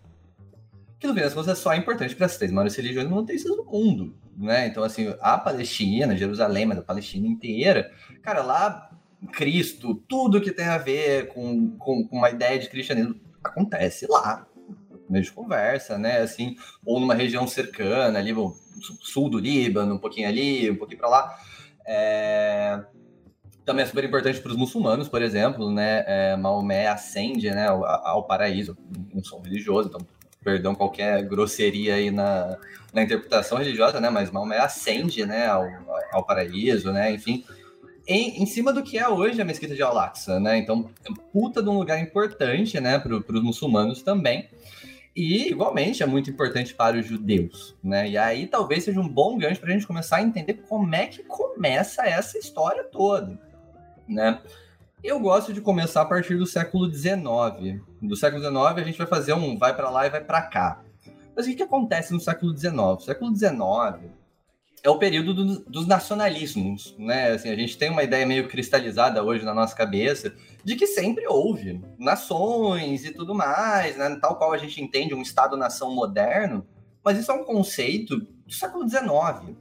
que 0.99 1.07
no 1.07 1.13
fim 1.13 1.21
das 1.21 1.33
contas 1.33 1.47
é 1.47 1.55
só 1.55 1.73
importante 1.73 2.13
para 2.13 2.25
as 2.25 2.37
três 2.37 2.51
maiores 2.51 2.75
religiões 2.75 3.07
monoteístas 3.07 3.55
do 3.55 3.63
mundo, 3.63 4.13
né? 4.37 4.67
Então, 4.67 4.83
assim, 4.83 5.15
a 5.21 5.37
Palestina, 5.37 6.15
Jerusalém, 6.15 6.65
mas 6.65 6.77
a 6.77 6.81
Palestina 6.81 7.25
inteira, 7.25 7.89
cara, 8.21 8.43
lá 8.43 8.89
Cristo, 9.27 9.95
tudo 10.07 10.41
que 10.41 10.51
tem 10.51 10.65
a 10.65 10.77
ver 10.77 11.27
com, 11.27 11.77
com, 11.77 12.07
com 12.07 12.17
uma 12.17 12.29
ideia 12.29 12.57
de 12.57 12.69
cristianismo 12.69 13.19
acontece 13.43 14.07
lá, 14.07 14.47
meio 15.09 15.23
de 15.23 15.31
conversa, 15.31 15.97
né? 15.97 16.19
Assim, 16.19 16.55
ou 16.85 16.99
numa 16.99 17.13
região 17.13 17.47
cercana, 17.47 18.19
ali, 18.19 18.31
no 18.31 18.55
sul 19.01 19.29
do 19.29 19.39
Líbano, 19.39 19.95
um 19.95 19.99
pouquinho 19.99 20.27
ali, 20.27 20.69
um 20.69 20.75
pouquinho 20.75 20.99
para 20.99 21.09
lá. 21.09 21.39
É... 21.85 22.81
Também 23.65 23.83
é 23.83 23.85
super 23.85 24.03
importante 24.03 24.39
para 24.39 24.51
os 24.51 24.57
muçulmanos, 24.57 25.07
por 25.07 25.21
exemplo, 25.21 25.71
né? 25.71 26.03
É, 26.07 26.35
Maomé 26.35 26.87
ascende 26.87 27.51
né, 27.51 27.67
ao, 27.67 27.85
ao 27.85 28.23
paraíso, 28.23 28.75
não 29.13 29.23
sou 29.23 29.41
religioso, 29.41 29.89
então 29.89 30.01
perdão 30.43 30.73
qualquer 30.73 31.21
grosseria 31.23 31.95
aí 31.95 32.09
na, 32.09 32.57
na 32.93 33.03
interpretação 33.03 33.57
religiosa, 33.57 33.99
né? 33.99 34.09
Mas 34.09 34.31
Maomé 34.31 34.57
ascende, 34.57 35.25
né, 35.25 35.47
ao, 35.47 35.67
ao 36.11 36.25
paraíso, 36.25 36.91
né? 36.91 37.11
Enfim, 37.11 37.43
em, 38.09 38.41
em 38.41 38.45
cima 38.47 38.73
do 38.73 38.81
que 38.81 38.97
é 38.97 39.07
hoje 39.07 39.39
a 39.39 39.45
mesquita 39.45 39.75
de 39.75 39.83
Al-Aqsa, 39.83 40.39
né? 40.39 40.57
Então, 40.57 40.89
é 41.07 41.13
puta 41.31 41.61
de 41.61 41.69
um 41.69 41.77
lugar 41.77 42.01
importante, 42.01 42.79
né, 42.79 42.97
para 42.97 43.15
os 43.15 43.43
muçulmanos 43.43 44.01
também. 44.01 44.49
E, 45.15 45.49
igualmente, 45.49 46.01
é 46.01 46.07
muito 46.07 46.29
importante 46.29 46.73
para 46.73 46.97
os 46.97 47.05
judeus, 47.05 47.75
né? 47.83 48.09
E 48.09 48.17
aí 48.17 48.47
talvez 48.47 48.83
seja 48.83 48.99
um 48.99 49.07
bom 49.07 49.37
gancho 49.37 49.59
para 49.61 49.69
a 49.69 49.73
gente 49.73 49.85
começar 49.85 50.17
a 50.17 50.23
entender 50.23 50.55
como 50.67 50.93
é 50.95 51.05
que 51.05 51.23
começa 51.23 52.03
essa 52.03 52.37
história 52.37 52.83
toda, 52.83 53.39
né? 54.07 54.39
Eu 55.03 55.19
gosto 55.19 55.53
de 55.53 55.61
começar 55.61 56.01
a 56.01 56.05
partir 56.05 56.35
do 56.35 56.45
século 56.45 56.91
XIX. 56.91 57.79
Do 58.01 58.15
século 58.15 58.41
XIX 58.41 58.57
a 58.57 58.83
gente 58.83 58.97
vai 58.97 59.07
fazer 59.07 59.33
um 59.33 59.57
vai 59.57 59.75
para 59.75 59.89
lá 59.89 60.07
e 60.07 60.09
vai 60.09 60.23
para 60.23 60.41
cá. 60.41 60.81
Mas 61.35 61.45
o 61.45 61.49
que, 61.49 61.57
que 61.57 61.63
acontece 61.63 62.11
no 62.11 62.19
século 62.19 62.57
XIX? 62.57 62.75
O 62.75 62.99
século 62.99 63.35
XIX 63.35 64.18
é 64.83 64.89
o 64.89 64.97
período 64.97 65.33
do, 65.33 65.59
dos 65.61 65.87
nacionalismos, 65.87 66.95
né? 66.97 67.31
Assim, 67.31 67.49
a 67.49 67.55
gente 67.55 67.77
tem 67.77 67.89
uma 67.89 68.03
ideia 68.03 68.25
meio 68.25 68.47
cristalizada 68.47 69.23
hoje 69.23 69.43
na 69.43 69.53
nossa 69.53 69.75
cabeça 69.75 70.33
de 70.63 70.75
que 70.75 70.87
sempre 70.87 71.27
houve 71.27 71.81
nações 71.97 73.05
e 73.05 73.11
tudo 73.11 73.35
mais, 73.35 73.97
né? 73.97 74.17
Tal 74.21 74.37
qual 74.37 74.53
a 74.53 74.57
gente 74.57 74.81
entende 74.81 75.13
um 75.13 75.21
Estado-nação 75.21 75.93
moderno, 75.93 76.65
mas 77.03 77.17
isso 77.17 77.31
é 77.31 77.33
um 77.33 77.43
conceito 77.43 78.17
do 78.17 78.53
século 78.53 78.87
XIX. 78.87 79.55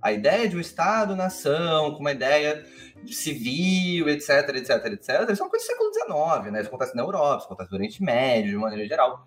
A 0.00 0.12
ideia 0.12 0.48
de 0.48 0.56
um 0.56 0.60
Estado-nação 0.60 1.92
com 1.92 2.00
uma 2.00 2.12
ideia 2.12 2.64
civil, 3.06 4.08
etc, 4.08 4.48
etc, 4.56 4.70
etc, 4.86 5.30
isso 5.30 5.42
é 5.42 5.44
uma 5.44 5.50
coisa 5.50 5.64
do 5.64 5.68
século 5.68 5.92
XIX, 5.92 6.52
né? 6.52 6.60
Isso 6.60 6.68
acontece 6.68 6.96
na 6.96 7.02
Europa, 7.02 7.36
isso 7.38 7.46
acontece 7.46 7.70
no 7.70 7.76
Oriente 7.76 8.02
Médio, 8.02 8.50
de 8.50 8.56
maneira 8.56 8.86
geral. 8.86 9.26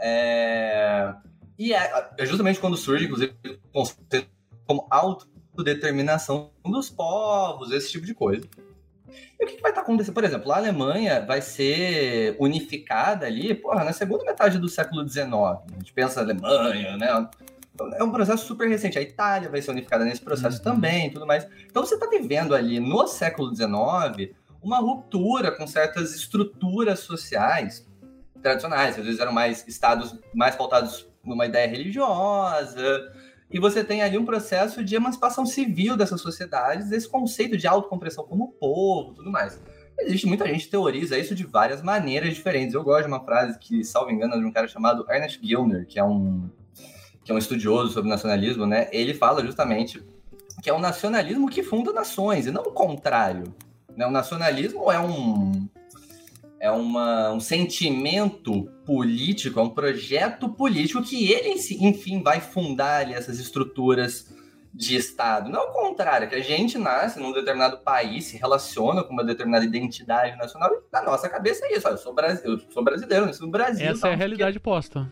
É... 0.00 1.14
E 1.58 1.72
é, 1.72 2.10
é 2.18 2.26
justamente 2.26 2.58
quando 2.58 2.76
surge, 2.76 3.04
inclusive, 3.04 3.34
conceito 3.72 4.33
como 4.66 4.86
autodeterminação 4.90 6.50
dos 6.64 6.90
povos, 6.90 7.70
esse 7.70 7.92
tipo 7.92 8.06
de 8.06 8.14
coisa. 8.14 8.46
E 9.38 9.44
o 9.44 9.46
que, 9.46 9.60
vai 9.60 9.70
estar 9.70 9.82
acontecendo? 9.82 10.14
Por 10.14 10.24
exemplo, 10.24 10.52
a 10.52 10.56
Alemanha 10.56 11.24
vai 11.24 11.40
ser 11.40 12.36
unificada 12.38 13.26
ali, 13.26 13.54
porra, 13.54 13.84
na 13.84 13.92
segunda 13.92 14.24
metade 14.24 14.58
do 14.58 14.68
século 14.68 15.06
XIX. 15.08 15.32
A 15.32 15.60
gente 15.78 15.92
pensa 15.92 16.20
Alemanha, 16.20 16.96
né? 16.96 17.28
é 17.94 18.04
um 18.04 18.10
processo 18.10 18.46
super 18.46 18.68
recente. 18.68 18.98
A 18.98 19.02
Itália 19.02 19.48
vai 19.48 19.60
ser 19.60 19.70
unificada 19.70 20.04
nesse 20.04 20.20
processo 20.20 20.58
uhum. 20.58 20.64
também, 20.64 21.10
tudo 21.10 21.26
mais. 21.26 21.46
Então 21.66 21.84
você 21.84 21.94
está 21.94 22.06
vivendo 22.06 22.54
ali 22.54 22.78
no 22.78 23.06
século 23.06 23.54
XIX 23.54 24.34
uma 24.62 24.78
ruptura 24.78 25.50
com 25.50 25.66
certas 25.66 26.14
estruturas 26.14 27.00
sociais 27.00 27.86
tradicionais. 28.42 28.98
Às 28.98 29.04
vezes 29.04 29.20
eram 29.20 29.32
mais 29.32 29.66
estados 29.66 30.18
mais 30.32 30.54
pautados 30.54 31.06
numa 31.24 31.46
ideia 31.46 31.68
religiosa. 31.68 33.12
E 33.54 33.60
você 33.60 33.84
tem 33.84 34.02
ali 34.02 34.18
um 34.18 34.24
processo 34.24 34.82
de 34.82 34.96
emancipação 34.96 35.46
civil 35.46 35.96
dessas 35.96 36.20
sociedades, 36.20 36.90
esse 36.90 37.08
conceito 37.08 37.56
de 37.56 37.68
autocompressão 37.68 38.24
como 38.24 38.50
povo, 38.50 39.14
tudo 39.14 39.30
mais. 39.30 39.62
Existe 40.00 40.26
muita 40.26 40.44
gente 40.48 40.64
que 40.64 40.72
teoriza 40.72 41.16
isso 41.16 41.36
de 41.36 41.44
várias 41.44 41.80
maneiras 41.80 42.34
diferentes. 42.34 42.74
Eu 42.74 42.82
gosto 42.82 43.02
de 43.02 43.12
uma 43.12 43.24
frase 43.24 43.56
que, 43.60 43.84
salvo 43.84 44.10
engano, 44.10 44.34
é 44.34 44.38
de 44.40 44.44
um 44.44 44.50
cara 44.50 44.66
chamado 44.66 45.06
Ernest 45.08 45.38
Gilner, 45.40 45.86
que 45.86 46.00
é 46.00 46.04
um 46.04 46.50
que 47.22 47.30
é 47.30 47.34
um 47.34 47.38
estudioso 47.38 47.92
sobre 47.92 48.10
nacionalismo, 48.10 48.66
né? 48.66 48.88
Ele 48.92 49.14
fala 49.14 49.42
justamente 49.42 50.02
que 50.60 50.68
é 50.68 50.74
um 50.74 50.80
nacionalismo 50.80 51.48
que 51.48 51.62
funda 51.62 51.92
nações 51.92 52.46
e 52.46 52.50
não 52.50 52.62
o 52.62 52.72
contrário. 52.72 53.54
Né? 53.96 54.04
O 54.04 54.10
nacionalismo 54.10 54.90
é 54.90 54.98
um 54.98 55.63
é 56.64 56.70
uma, 56.70 57.30
um 57.30 57.40
sentimento 57.40 58.64
político, 58.86 59.60
é 59.60 59.62
um 59.62 59.68
projeto 59.68 60.48
político 60.48 61.02
que 61.02 61.30
ele, 61.30 61.50
enfim, 61.78 62.22
vai 62.22 62.40
fundar 62.40 63.02
ali 63.02 63.12
essas 63.12 63.38
estruturas 63.38 64.34
de 64.72 64.96
Estado. 64.96 65.50
Não 65.50 65.60
é 65.60 65.62
o 65.64 65.72
contrário, 65.72 66.26
que 66.26 66.34
a 66.34 66.42
gente 66.42 66.78
nasce 66.78 67.20
num 67.20 67.34
determinado 67.34 67.80
país, 67.80 68.24
se 68.24 68.38
relaciona 68.38 69.04
com 69.04 69.12
uma 69.12 69.22
determinada 69.22 69.62
identidade 69.62 70.38
nacional, 70.38 70.70
e 70.72 70.80
na 70.90 71.02
nossa 71.02 71.28
cabeça 71.28 71.66
é 71.66 71.76
isso. 71.76 71.86
eu, 71.86 71.98
sou 71.98 72.14
eu 72.42 72.58
sou 72.70 72.82
brasileiro, 72.82 73.26
nasci 73.26 73.42
no 73.42 73.50
Brasil. 73.50 73.86
Essa 73.86 74.08
é 74.08 74.14
a 74.14 74.16
realidade 74.16 74.58
porque... 74.58 74.74
posta. 74.74 75.06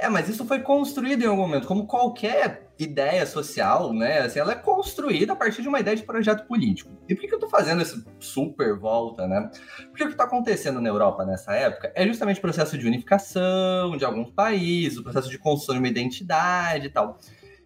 É, 0.00 0.08
mas 0.08 0.28
isso 0.28 0.44
foi 0.44 0.60
construído 0.60 1.24
em 1.24 1.26
algum 1.26 1.42
momento, 1.42 1.66
como 1.66 1.86
qualquer 1.86 2.70
ideia 2.78 3.26
social, 3.26 3.92
né? 3.92 4.20
Assim, 4.20 4.38
ela 4.38 4.52
é 4.52 4.54
construída 4.54 5.32
a 5.32 5.36
partir 5.36 5.60
de 5.60 5.68
uma 5.68 5.80
ideia 5.80 5.96
de 5.96 6.04
projeto 6.04 6.46
político. 6.46 6.96
E 7.08 7.14
por 7.16 7.20
que, 7.20 7.34
eu 7.34 7.38
tô 7.38 7.48
fazendo 7.48 7.82
essa 7.82 8.00
super 8.20 8.78
volta, 8.78 9.26
né? 9.26 9.50
Porque 9.90 10.04
o 10.04 10.06
que 10.06 10.12
está 10.12 10.22
acontecendo 10.22 10.80
na 10.80 10.88
Europa 10.88 11.26
nessa 11.26 11.52
época 11.52 11.92
é 11.96 12.06
justamente 12.06 12.38
o 12.38 12.40
processo 12.40 12.78
de 12.78 12.86
unificação 12.86 13.96
de 13.96 14.04
alguns 14.04 14.30
países, 14.30 14.98
o 14.98 15.02
processo 15.02 15.28
de 15.28 15.36
construção 15.36 15.74
de 15.74 15.80
uma 15.80 15.88
identidade 15.88 16.86
e 16.86 16.90
tal. 16.90 17.18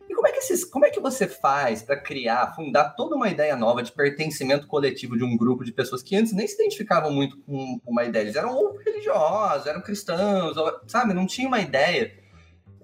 E 0.08 0.14
como 0.14 0.26
é 0.26 0.32
que, 0.32 0.38
esses, 0.38 0.64
como 0.64 0.86
é 0.86 0.90
que 0.90 1.00
você 1.00 1.28
faz 1.28 1.82
para 1.82 2.00
criar, 2.00 2.54
fundar 2.54 2.94
toda 2.96 3.14
uma 3.14 3.28
ideia 3.28 3.54
nova 3.56 3.82
de 3.82 3.92
pertencimento 3.92 4.66
coletivo 4.66 5.18
de 5.18 5.24
um 5.24 5.36
grupo 5.36 5.64
de 5.64 5.72
pessoas 5.72 6.02
que 6.02 6.16
antes 6.16 6.32
nem 6.32 6.46
se 6.46 6.54
identificavam 6.54 7.12
muito 7.12 7.38
com 7.42 7.78
uma 7.86 8.04
ideia? 8.04 8.22
Eles 8.22 8.36
eram 8.36 8.54
ou 8.54 8.78
religiosos, 8.78 9.66
eram 9.66 9.82
cristãos, 9.82 10.56
ou, 10.56 10.80
sabe? 10.86 11.12
Não 11.12 11.26
tinha 11.26 11.46
uma 11.46 11.60
ideia 11.60 12.21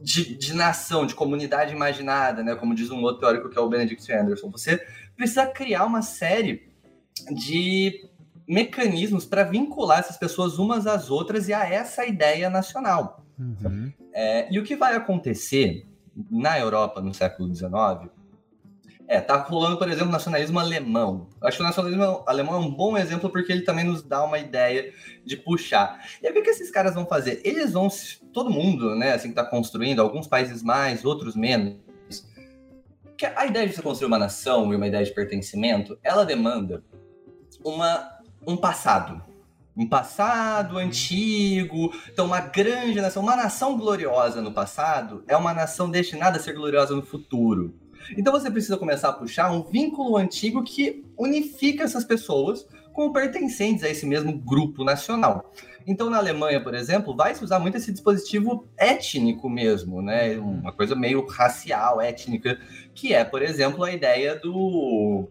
de, 0.01 0.35
de, 0.37 0.55
nação, 0.55 1.07
de 1.07 1.15
comunidade 1.15 1.73
imaginada, 1.75 2.43
né? 2.43 2.55
Como 2.55 2.75
diz 2.75 2.91
um 2.91 3.03
outro 3.03 3.21
teórico 3.21 3.49
que 3.49 3.59
é 3.59 3.61
o 3.61 3.69
Benedict 3.69 4.13
Anderson. 4.13 4.51
Você 4.51 4.85
precisa 5.17 5.47
criar 5.47 5.85
uma 5.85 6.03
série 6.03 6.69
de 7.31 8.09
mecanismos 8.47 9.25
para 9.25 9.45
vincular 9.45 9.99
essas 9.99 10.17
pessoas 10.17 10.59
umas 10.59 10.87
às 10.87 11.11
outras 11.11 11.49
e 11.49 11.53
a 11.53 11.69
essa 11.69 12.07
ideia 12.07 12.49
nacional. 12.49 13.25
Uhum. 13.39 13.93
É, 14.13 14.53
e 14.53 14.59
o 14.59 14.65
que 14.65 14.75
vai 14.75 14.97
acontecer 14.97 15.87
na 16.31 16.59
Europa 16.59 17.01
no 17.01 17.13
século 17.15 17.55
XIX, 17.55 18.11
é, 19.09 19.23
tá 19.23 19.37
rolando, 19.39 19.79
por 19.79 19.89
exemplo, 19.89 20.13
nacionalismo 20.13 20.59
alemão. 20.59 21.29
Acho 21.41 21.57
que 21.57 21.63
o 21.63 21.67
nacionalismo 21.67 22.23
alemão 22.27 22.57
é 22.57 22.59
um 22.59 22.71
bom 22.71 22.97
exemplo 22.97 23.31
porque 23.31 23.51
ele 23.51 23.63
também 23.63 23.85
nos 23.85 24.03
dá 24.03 24.23
uma 24.23 24.39
ideia 24.39 24.93
de 25.25 25.35
puxar. 25.35 25.99
E 26.23 26.27
aí, 26.27 26.31
o 26.31 26.35
que, 26.35 26.43
que 26.43 26.51
esses 26.51 26.71
caras 26.71 26.95
vão 26.95 27.07
fazer? 27.07 27.41
Eles 27.43 27.73
vão, 27.73 27.89
todo 28.35 28.51
mundo, 28.51 28.95
né, 28.95 29.15
assim, 29.15 29.31
que 29.31 29.35
tá 29.35 29.45
construindo, 29.45 30.01
alguns 30.01 30.27
países 30.27 30.63
mais, 30.63 31.07
outros 31.07 31.35
menos, 31.35 31.79
que 33.17 33.25
a 33.25 33.47
ideia 33.47 33.67
de 33.67 33.75
você 33.75 33.81
construir 33.81 34.09
uma 34.09 34.19
nação 34.19 34.73
e 34.73 34.77
uma 34.77 34.87
ideia 34.87 35.05
de 35.05 35.13
pertencimento, 35.13 35.99
ela 36.05 36.25
demanda 36.25 36.85
uma, 37.65 38.11
um 38.47 38.59
passado, 38.59 39.23
um 39.75 39.89
passado 39.89 40.77
antigo. 40.77 41.95
Então, 42.13 42.27
uma 42.27 42.41
grande 42.41 43.01
nação, 43.01 43.23
uma 43.23 43.35
nação 43.35 43.77
gloriosa 43.79 44.43
no 44.43 44.53
passado 44.53 45.25
é 45.27 45.37
uma 45.37 45.55
nação 45.55 45.91
destinada 45.91 46.37
a 46.37 46.41
ser 46.41 46.53
gloriosa 46.53 46.95
no 46.95 47.03
futuro. 47.03 47.75
Então, 48.17 48.33
você 48.33 48.51
precisa 48.51 48.77
começar 48.77 49.11
a 49.11 49.13
puxar 49.13 49.51
um 49.51 49.63
vínculo 49.63 50.17
antigo 50.17 50.63
que 50.63 51.05
unifica 51.17 51.85
essas 51.85 52.05
pessoas 52.05 52.67
como 52.93 53.13
pertencentes 53.13 53.85
a 53.85 53.89
esse 53.89 54.05
mesmo 54.05 54.37
grupo 54.37 54.83
nacional. 54.83 55.53
Então, 55.87 56.11
na 56.11 56.19
Alemanha, 56.19 56.61
por 56.61 56.75
exemplo, 56.75 57.17
vai 57.17 57.35
se 57.35 57.43
usar 57.43 57.59
muito 57.59 57.77
esse 57.77 57.91
dispositivo 57.91 58.69
étnico 58.77 59.49
mesmo, 59.49 60.03
né? 60.03 60.37
Uma 60.39 60.73
coisa 60.73 60.95
meio 60.95 61.27
racial, 61.27 62.01
étnica, 62.01 62.61
que 62.95 63.15
é, 63.15 63.25
por 63.25 63.41
exemplo, 63.41 63.85
a 63.85 63.93
ideia 63.93 64.37
do 64.37 65.29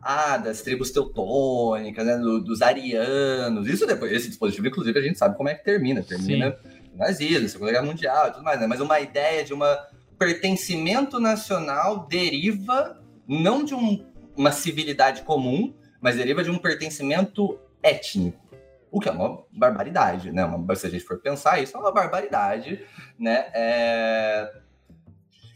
ah, 0.00 0.36
das 0.36 0.62
tribos 0.62 0.90
teutônicas, 0.90 2.04
né, 2.04 2.16
do, 2.18 2.40
dos 2.40 2.60
arianos. 2.60 3.66
Isso 3.66 3.86
depois, 3.86 4.12
esse 4.12 4.28
dispositivo, 4.28 4.66
inclusive, 4.66 4.98
a 4.98 5.02
gente 5.02 5.18
sabe 5.18 5.36
como 5.36 5.48
é 5.48 5.54
que 5.54 5.64
termina. 5.64 6.02
Termina 6.02 6.56
no 6.92 6.98
nazismo, 6.98 7.48
Segunda 7.48 7.70
Guerra 7.70 7.86
Mundial 7.86 8.28
e 8.28 8.30
tudo 8.32 8.44
mais, 8.44 8.60
né? 8.60 8.66
Mas 8.66 8.80
uma 8.80 9.00
ideia 9.00 9.44
de 9.44 9.54
uma 9.54 9.78
pertencimento 10.18 11.20
nacional 11.20 12.06
deriva 12.06 13.02
não 13.26 13.64
de 13.64 13.74
um, 13.74 14.04
uma 14.36 14.52
civilidade 14.52 15.22
comum, 15.22 15.74
mas 16.00 16.16
deriva 16.16 16.42
de 16.42 16.50
um 16.50 16.58
pertencimento 16.58 17.58
étnico. 17.82 18.42
O 18.90 19.00
que 19.00 19.08
é 19.08 19.12
uma 19.12 19.42
barbaridade, 19.50 20.30
né? 20.30 20.44
Uma, 20.44 20.74
se 20.76 20.86
a 20.86 20.90
gente 20.90 21.04
for 21.04 21.18
pensar, 21.18 21.60
isso 21.60 21.76
é 21.76 21.80
uma 21.80 21.92
barbaridade, 21.92 22.80
né? 23.18 23.46
É 23.52 24.60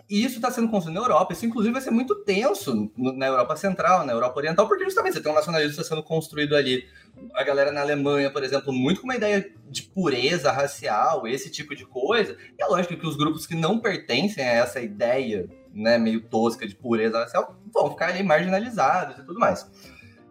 e 0.09 0.25
isso 0.25 0.37
está 0.37 0.51
sendo 0.51 0.69
construído 0.71 0.97
na 0.97 1.03
Europa. 1.03 1.35
Isso, 1.35 1.45
inclusive, 1.45 1.73
vai 1.73 1.83
ser 1.83 1.91
muito 1.91 2.15
tenso 2.25 2.91
na 2.97 3.27
Europa 3.27 3.57
Central, 3.57 4.07
na 4.07 4.13
Europa 4.13 4.39
Oriental, 4.39 4.67
porque 4.67 4.85
justamente 4.85 5.15
você 5.15 5.21
tem 5.21 5.31
um 5.31 5.35
nacionalismo 5.35 5.85
sendo 5.85 6.03
construído 6.03 6.57
ali. 6.57 6.89
A 7.35 7.43
galera 7.45 7.71
na 7.73 7.81
Alemanha, 7.81 8.31
por 8.31 8.43
exemplo, 8.43 8.73
muito 8.73 9.01
com 9.01 9.07
uma 9.07 9.17
ideia 9.17 9.51
de 9.69 9.83
pureza 9.83 10.51
racial, 10.51 11.27
esse 11.27 11.51
tipo 11.51 11.75
de 11.75 11.85
coisa. 11.85 12.37
E 12.59 12.63
é 12.63 12.67
lógico 12.67 12.97
que 12.97 13.07
os 13.07 13.17
grupos 13.17 13.47
que 13.47 13.55
não 13.55 13.79
pertencem 13.79 14.45
a 14.45 14.53
essa 14.53 14.81
ideia 14.81 15.49
né, 15.73 15.99
meio 15.99 16.21
tosca 16.21 16.67
de 16.67 16.75
pureza 16.75 17.19
racial 17.19 17.57
vão 17.73 17.91
ficar 17.91 18.09
ali 18.09 18.23
marginalizados 18.23 19.19
e 19.19 19.23
tudo 19.23 19.39
mais. 19.39 19.71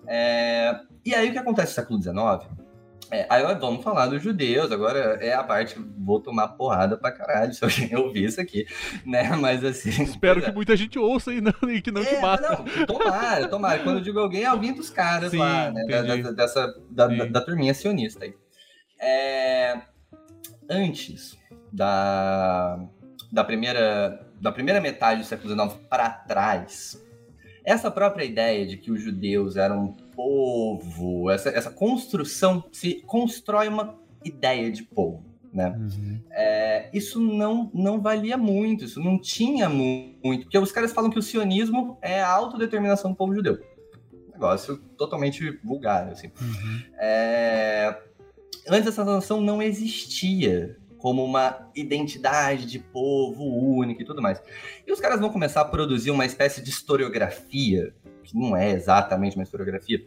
É... 0.08 0.80
E 1.06 1.14
aí 1.14 1.30
o 1.30 1.32
que 1.32 1.38
acontece 1.38 1.72
no 1.72 1.76
século 1.76 2.02
XIX? 2.02 2.57
É, 3.10 3.26
aí 3.30 3.42
vamos 3.56 3.84
falar 3.84 4.08
dos 4.08 4.22
judeus, 4.22 4.70
agora 4.70 5.18
é 5.22 5.34
a 5.34 5.44
parte 5.44 5.80
vou 5.98 6.20
tomar 6.20 6.50
porrada 6.50 6.98
pra 6.98 7.12
caralho 7.12 7.54
se 7.56 7.64
alguém 7.64 7.96
ouvir 7.96 8.26
isso 8.26 8.42
aqui, 8.42 8.66
né? 9.06 9.30
Mas 9.36 9.64
assim. 9.64 10.04
Espero 10.04 10.42
que 10.42 10.52
muita 10.52 10.76
gente 10.76 11.00
ouça 11.00 11.34
e, 11.34 11.40
não, 11.40 11.54
e 11.70 11.82
que 11.82 11.92
não 11.92 12.02
é, 12.02 12.06
te 12.06 12.22
mata. 12.22 12.50
Não, 12.50 12.86
tomara, 12.86 13.48
tomara. 13.48 13.80
Quando 13.84 13.98
eu 13.98 14.04
digo 14.04 14.20
alguém, 14.20 14.44
é 14.44 14.48
alguém 14.48 14.74
dos 14.74 14.90
caras 14.90 15.32
Sim, 15.32 15.38
lá, 15.38 15.72
né? 15.72 15.86
Da, 15.86 16.02
da, 16.02 16.32
dessa, 16.32 16.76
da, 16.90 17.08
da, 17.08 17.26
da, 17.26 17.42
turminha 17.42 17.74
sionista 17.74 18.26
aí. 18.26 18.34
É, 19.00 19.80
antes 20.70 21.38
da, 21.72 22.78
da, 23.32 23.44
primeira, 23.44 24.28
da 24.42 24.52
primeira 24.52 24.82
metade 24.82 25.22
do 25.22 25.26
século 25.26 25.54
XIX 25.54 25.80
para 25.90 26.10
trás, 26.10 27.02
essa 27.64 27.90
própria 27.90 28.26
ideia 28.26 28.66
de 28.66 28.76
que 28.76 28.92
os 28.92 29.02
judeus 29.02 29.56
eram 29.56 29.96
povo, 30.18 31.30
essa, 31.30 31.50
essa 31.50 31.70
construção, 31.70 32.64
se 32.72 33.04
constrói 33.06 33.68
uma 33.68 33.96
ideia 34.26 34.72
de 34.72 34.82
povo. 34.82 35.24
Né? 35.54 35.70
Uhum. 35.70 36.20
É, 36.32 36.90
isso 36.92 37.22
não, 37.22 37.72
não 37.74 38.02
valia 38.02 38.36
muito, 38.36 38.84
isso 38.84 39.00
não 39.00 39.20
tinha 39.20 39.70
muito, 39.70 40.44
porque 40.44 40.58
os 40.58 40.72
caras 40.72 40.92
falam 40.92 41.10
que 41.10 41.20
o 41.20 41.22
sionismo 41.22 41.98
é 42.02 42.22
a 42.22 42.30
autodeterminação 42.30 43.12
do 43.12 43.18
povo 43.18 43.34
judeu. 43.34 43.60
Negócio 44.34 44.78
totalmente 44.98 45.52
vulgar, 45.64 46.10
assim. 46.10 46.28
Uhum. 46.42 46.82
É, 47.00 47.98
antes 48.68 48.90
essa 48.90 49.06
noção 49.06 49.40
não 49.40 49.62
existia 49.62 50.78
como 50.98 51.24
uma 51.24 51.70
identidade 51.76 52.66
de 52.66 52.80
povo 52.80 53.44
único 53.44 54.02
e 54.02 54.06
tudo 54.06 54.22
mais. 54.22 54.42
E 54.86 54.92
os 54.92 55.00
caras 55.00 55.20
vão 55.20 55.30
começar 55.30 55.62
a 55.62 55.66
produzir 55.66 56.12
uma 56.12 56.26
espécie 56.26 56.62
de 56.62 56.70
historiografia 56.70 57.94
que 58.28 58.38
não 58.38 58.56
é 58.56 58.72
exatamente 58.72 59.36
uma 59.36 59.44
historiografia, 59.44 60.04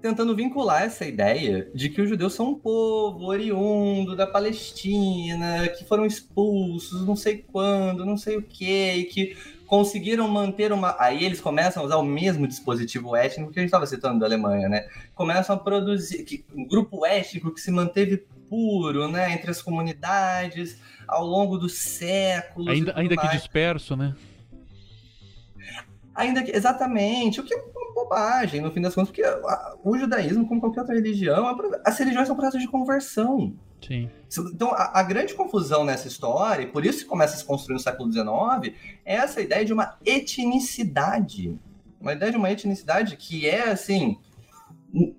tentando 0.00 0.36
vincular 0.36 0.82
essa 0.82 1.06
ideia 1.06 1.70
de 1.74 1.88
que 1.88 2.02
os 2.02 2.08
judeus 2.08 2.34
são 2.34 2.50
um 2.50 2.54
povo 2.54 3.24
oriundo 3.24 4.14
da 4.14 4.26
Palestina, 4.26 5.66
que 5.68 5.84
foram 5.84 6.04
expulsos 6.04 7.06
não 7.06 7.16
sei 7.16 7.38
quando, 7.50 8.04
não 8.04 8.16
sei 8.16 8.36
o 8.36 8.42
que, 8.42 8.92
e 8.92 9.04
que 9.04 9.36
conseguiram 9.66 10.28
manter 10.28 10.72
uma. 10.72 10.94
Aí 10.98 11.24
eles 11.24 11.40
começam 11.40 11.82
a 11.82 11.86
usar 11.86 11.96
o 11.96 12.04
mesmo 12.04 12.46
dispositivo 12.46 13.16
étnico 13.16 13.50
que 13.50 13.58
a 13.58 13.62
gente 13.62 13.68
estava 13.68 13.86
citando 13.86 14.20
da 14.20 14.26
Alemanha, 14.26 14.68
né? 14.68 14.86
Começam 15.14 15.56
a 15.56 15.58
produzir 15.58 16.44
um 16.54 16.66
grupo 16.66 17.06
étnico 17.06 17.52
que 17.52 17.60
se 17.60 17.70
manteve 17.70 18.26
puro, 18.48 19.08
né, 19.10 19.32
entre 19.32 19.50
as 19.50 19.62
comunidades 19.62 20.78
ao 21.08 21.24
longo 21.24 21.56
dos 21.56 21.74
séculos. 21.78 22.68
Ainda, 22.68 22.92
ainda 22.94 23.16
que 23.16 23.28
disperso, 23.28 23.96
né? 23.96 24.14
Ainda 26.14 26.42
que, 26.42 26.54
exatamente, 26.54 27.40
o 27.40 27.44
que 27.44 27.52
é 27.52 27.56
uma 27.56 27.94
bobagem, 27.94 28.60
no 28.60 28.70
fim 28.70 28.80
das 28.80 28.94
contas, 28.94 29.10
porque 29.10 29.24
o 29.82 29.98
judaísmo, 29.98 30.46
como 30.46 30.60
qualquer 30.60 30.80
outra 30.80 30.94
religião, 30.94 31.56
as 31.84 31.98
religiões 31.98 32.28
são 32.28 32.36
processos 32.36 32.62
de 32.62 32.68
conversão. 32.68 33.54
Sim. 33.86 34.08
Então, 34.52 34.70
a, 34.72 35.00
a, 35.00 35.02
grande 35.02 35.34
confusão 35.34 35.84
nessa 35.84 36.08
história, 36.08 36.62
e 36.62 36.66
por 36.66 36.86
isso 36.86 37.00
que 37.00 37.04
começa 37.04 37.34
a 37.34 37.36
se 37.36 37.44
construir 37.44 37.74
no 37.74 37.80
século 37.80 38.10
XIX, 38.10 38.74
é 39.04 39.16
essa 39.16 39.40
ideia 39.40 39.64
de 39.64 39.72
uma 39.72 39.96
etnicidade. 40.04 41.58
Uma 42.00 42.12
ideia 42.12 42.30
de 42.30 42.38
uma 42.38 42.50
etnicidade 42.50 43.16
que 43.16 43.48
é, 43.48 43.70
assim, 43.70 44.18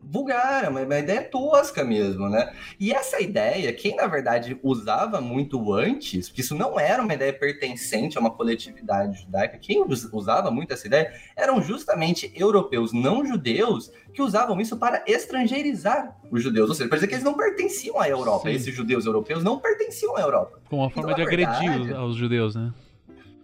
vulgar, 0.04 0.70
uma, 0.70 0.82
uma 0.82 1.00
ideia 1.00 1.22
tosca 1.24 1.84
mesmo, 1.84 2.30
né? 2.30 2.54
E 2.80 2.92
essa 2.92 3.22
ideia, 3.22 3.72
quem 3.74 3.96
na 3.96 4.08
verdade 4.08 4.58
usava 4.64 5.20
muito 5.20 5.74
antes, 5.74 6.30
porque 6.30 6.42
isso 6.42 6.56
não 6.56 6.80
era 6.80 7.04
uma 7.04 7.14
ideia 7.14 7.34
pertencente 7.34 8.18
a 8.18 8.22
uma 8.22 8.32
coletividade 8.32 9.22
judaica, 9.22 9.58
quem 9.58 9.84
usava 10.14 10.50
muito 10.50 10.74
essa 10.74 10.88
ideia 10.88 11.14
eram 11.36 11.62
justamente 11.62 12.32
europeus 12.36 12.94
não 12.94 13.26
judeus 13.26 13.92
que 14.14 14.22
usavam 14.22 14.60
isso 14.62 14.78
para 14.78 15.04
estrangeirizar 15.06 16.16
os 16.32 16.42
judeus, 16.42 16.70
ou 16.70 16.76
seja, 16.76 16.88
para 16.88 16.98
dizer 16.98 17.08
que 17.08 17.16
eles 17.16 17.26
não 17.26 17.34
pertenciam 17.34 18.00
à 18.00 18.08
Europa, 18.08 18.50
Sim. 18.50 18.56
esses 18.56 18.74
judeus 18.74 19.06
europeus 19.06 19.44
não 19.44 19.60
pertenciam 19.60 20.16
à 20.16 20.22
Europa. 20.22 20.62
Com 20.70 20.78
uma 20.78 20.90
forma 20.90 21.12
então, 21.12 21.26
de 21.26 21.36
verdade, 21.36 21.68
agredir 21.68 22.00
os 22.02 22.16
judeus, 22.16 22.56
né? 22.56 22.74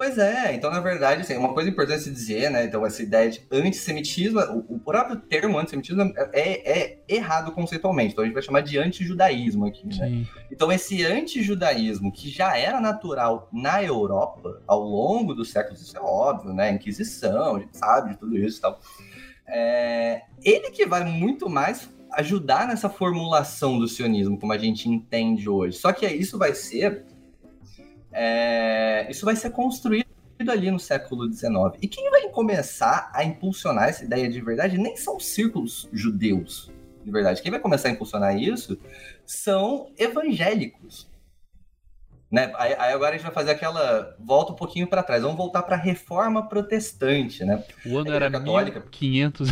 Pois 0.02 0.18
é, 0.18 0.56
então 0.56 0.72
na 0.72 0.80
verdade, 0.80 1.22
assim, 1.22 1.38
uma 1.38 1.54
coisa 1.54 1.70
importante 1.70 2.02
se 2.02 2.10
dizer, 2.10 2.50
né? 2.50 2.66
Então, 2.66 2.84
essa 2.84 3.04
ideia 3.04 3.30
de 3.30 3.40
antissemitismo, 3.52 4.40
o, 4.40 4.78
o 4.78 4.80
próprio 4.80 5.16
termo 5.16 5.60
antissemitismo 5.60 6.12
é, 6.34 6.80
é, 6.80 7.00
errado 7.08 7.52
conceitualmente, 7.52 8.14
então 8.14 8.24
a 8.24 8.26
gente 8.26 8.34
vai 8.34 8.42
chamar 8.42 8.62
de 8.62 8.80
antijudaísmo 8.80 9.68
aqui, 9.68 9.86
né? 9.86 10.26
Então, 10.52 10.72
esse 10.72 11.06
antijudaísmo 11.06 12.12
que 12.12 12.32
já 12.32 12.58
era 12.58 12.82
natural 12.82 13.48
na 13.54 13.84
Europa 13.84 14.64
ao 14.66 14.80
longo 14.82 15.36
dos 15.36 15.52
séculos, 15.52 15.80
isso 15.84 15.96
é 15.96 16.02
óbvio, 16.02 16.52
né? 16.52 16.72
Inquisição, 16.72 17.58
a 17.58 17.60
gente 17.60 17.78
sabe 17.78 18.10
de 18.10 18.18
tudo 18.18 18.36
isso 18.36 18.58
e 18.58 18.62
tal. 18.62 18.80
É, 19.48 20.24
ele 20.44 20.72
que 20.72 20.84
vai 20.84 21.04
muito 21.04 21.48
mais 21.48 21.88
ajudar 22.14 22.68
nessa 22.68 22.90
formulação 22.90 23.78
do 23.78 23.88
sionismo, 23.88 24.40
como 24.40 24.52
a 24.52 24.58
gente 24.58 24.90
entende 24.90 25.48
hoje. 25.48 25.78
Só 25.78 25.94
que 25.94 26.08
isso 26.08 26.40
vai 26.40 26.56
ser 26.56 27.06
é, 28.12 29.08
isso 29.10 29.26
vai 29.26 29.36
ser 29.36 29.52
construído 29.52 30.06
ali 30.48 30.72
no 30.72 30.80
século 30.80 31.32
XIX. 31.32 31.52
E 31.82 31.88
quem 31.88 32.10
vai 32.10 32.30
começar 32.30 33.12
a 33.14 33.24
impulsionar 33.24 33.90
essa 33.90 34.04
ideia 34.04 34.28
de 34.28 34.42
verdade 34.42 34.78
nem 34.78 34.98
são 34.98 35.20
círculos 35.20 35.88
judeus 35.94 36.72
de 37.04 37.12
verdade. 37.12 37.42
Quem 37.42 37.52
vai 37.52 37.60
começar 37.60 37.90
a 37.90 37.92
impulsionar 37.92 38.38
isso 38.38 38.78
são 39.26 39.92
evangélicos. 39.98 41.10
Né? 42.32 42.52
Aí, 42.56 42.74
aí, 42.80 42.94
agora 42.94 43.10
a 43.10 43.14
gente 43.14 43.24
vai 43.24 43.34
fazer 43.34 43.52
aquela 43.52 44.16
volta 44.18 44.54
um 44.54 44.56
pouquinho 44.56 44.88
para 44.88 45.04
trás. 45.04 45.22
Vamos 45.22 45.38
voltar 45.38 45.64
para 45.64 45.76
a 45.76 45.80
Reforma 45.80 46.48
Protestante, 46.48 47.44
né? 47.44 47.62
O 47.86 47.98
ano 47.98 48.14
era 48.14 48.32
católica. 48.32 48.80
1500. 48.80 49.50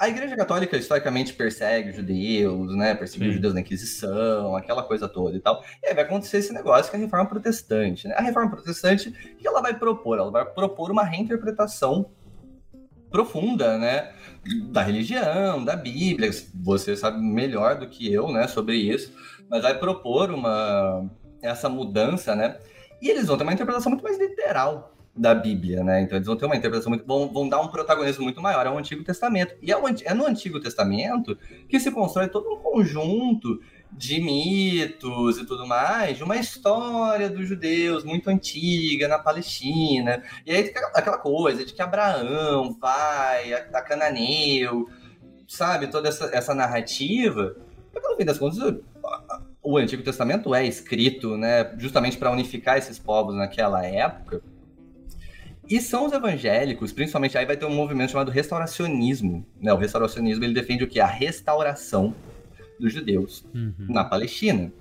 A 0.00 0.08
Igreja 0.08 0.36
Católica 0.36 0.76
historicamente 0.76 1.32
persegue 1.32 1.90
os 1.90 1.96
judeus, 1.96 2.76
né? 2.76 2.94
Perseguiu 2.94 3.28
os 3.28 3.34
judeus 3.34 3.54
na 3.54 3.60
Inquisição, 3.60 4.56
aquela 4.56 4.82
coisa 4.82 5.08
toda 5.08 5.36
e 5.36 5.40
tal. 5.40 5.62
E 5.82 5.88
aí 5.88 5.94
vai 5.94 6.04
acontecer 6.04 6.38
esse 6.38 6.52
negócio 6.52 6.90
que 6.90 6.96
é 6.96 6.98
a 6.98 7.02
Reforma 7.02 7.28
Protestante, 7.28 8.08
né? 8.08 8.14
A 8.16 8.22
Reforma 8.22 8.50
Protestante, 8.50 9.08
o 9.08 9.36
que 9.36 9.46
ela 9.46 9.60
vai 9.60 9.78
propor? 9.78 10.18
Ela 10.18 10.30
vai 10.30 10.44
propor 10.44 10.90
uma 10.90 11.04
reinterpretação 11.04 12.10
profunda, 13.10 13.78
né? 13.78 14.12
Da 14.70 14.82
religião, 14.82 15.64
da 15.64 15.76
Bíblia. 15.76 16.30
Você 16.54 16.96
sabe 16.96 17.18
melhor 17.18 17.78
do 17.78 17.88
que 17.88 18.12
eu, 18.12 18.32
né? 18.32 18.48
Sobre 18.48 18.76
isso. 18.76 19.12
Mas 19.48 19.62
vai 19.62 19.78
propor 19.78 20.30
uma 20.30 21.08
essa 21.42 21.68
mudança, 21.68 22.34
né? 22.34 22.56
E 23.00 23.10
eles 23.10 23.26
vão 23.26 23.36
ter 23.36 23.44
uma 23.44 23.52
interpretação 23.52 23.90
muito 23.90 24.02
mais 24.02 24.18
literal 24.18 24.95
da 25.16 25.34
Bíblia, 25.34 25.82
né? 25.82 26.02
Então 26.02 26.18
eles 26.18 26.26
vão 26.26 26.36
ter 26.36 26.44
uma 26.44 26.56
interpretação 26.56 26.90
muito. 26.90 27.06
vão, 27.06 27.32
vão 27.32 27.48
dar 27.48 27.60
um 27.60 27.68
protagonismo 27.68 28.24
muito 28.24 28.42
maior 28.42 28.66
ao 28.66 28.76
Antigo 28.76 29.02
Testamento. 29.02 29.54
E 29.62 29.72
é, 29.72 29.76
o, 29.76 29.84
é 29.88 30.14
no 30.14 30.26
Antigo 30.26 30.60
Testamento 30.60 31.36
que 31.68 31.80
se 31.80 31.90
constrói 31.90 32.28
todo 32.28 32.52
um 32.52 32.58
conjunto 32.58 33.60
de 33.90 34.20
mitos 34.20 35.38
e 35.38 35.46
tudo 35.46 35.66
mais, 35.66 36.18
de 36.18 36.24
uma 36.24 36.36
história 36.36 37.30
dos 37.30 37.48
judeus 37.48 38.04
muito 38.04 38.28
antiga 38.28 39.08
na 39.08 39.18
Palestina. 39.18 40.22
E 40.44 40.52
aí 40.52 40.72
aquela 40.94 41.18
coisa 41.18 41.64
de 41.64 41.72
que 41.72 41.80
Abraão 41.80 42.76
vai 42.78 43.54
a, 43.54 43.58
a 43.72 43.82
Cananeu, 43.82 44.86
sabe? 45.48 45.86
Toda 45.86 46.08
essa, 46.08 46.26
essa 46.26 46.54
narrativa. 46.54 47.56
Porque 47.90 48.06
no 48.06 48.16
fim 48.16 48.24
das 48.26 48.38
contas, 48.38 48.58
o 49.62 49.78
Antigo 49.78 50.02
Testamento 50.02 50.54
é 50.54 50.66
escrito, 50.66 51.38
né, 51.38 51.74
justamente 51.78 52.18
para 52.18 52.30
unificar 52.30 52.76
esses 52.76 52.98
povos 52.98 53.34
naquela 53.34 53.84
época. 53.86 54.42
E 55.68 55.80
são 55.80 56.06
os 56.06 56.12
evangélicos, 56.12 56.92
principalmente, 56.92 57.36
aí 57.36 57.44
vai 57.44 57.56
ter 57.56 57.66
um 57.66 57.74
movimento 57.74 58.12
chamado 58.12 58.30
restauracionismo. 58.30 59.44
Né? 59.60 59.72
O 59.72 59.76
restauracionismo 59.76 60.44
ele 60.44 60.54
defende 60.54 60.84
o 60.84 60.86
que? 60.86 61.00
A 61.00 61.06
restauração 61.06 62.14
dos 62.78 62.92
judeus 62.92 63.44
uhum. 63.54 63.74
na 63.88 64.04
Palestina. 64.04 64.72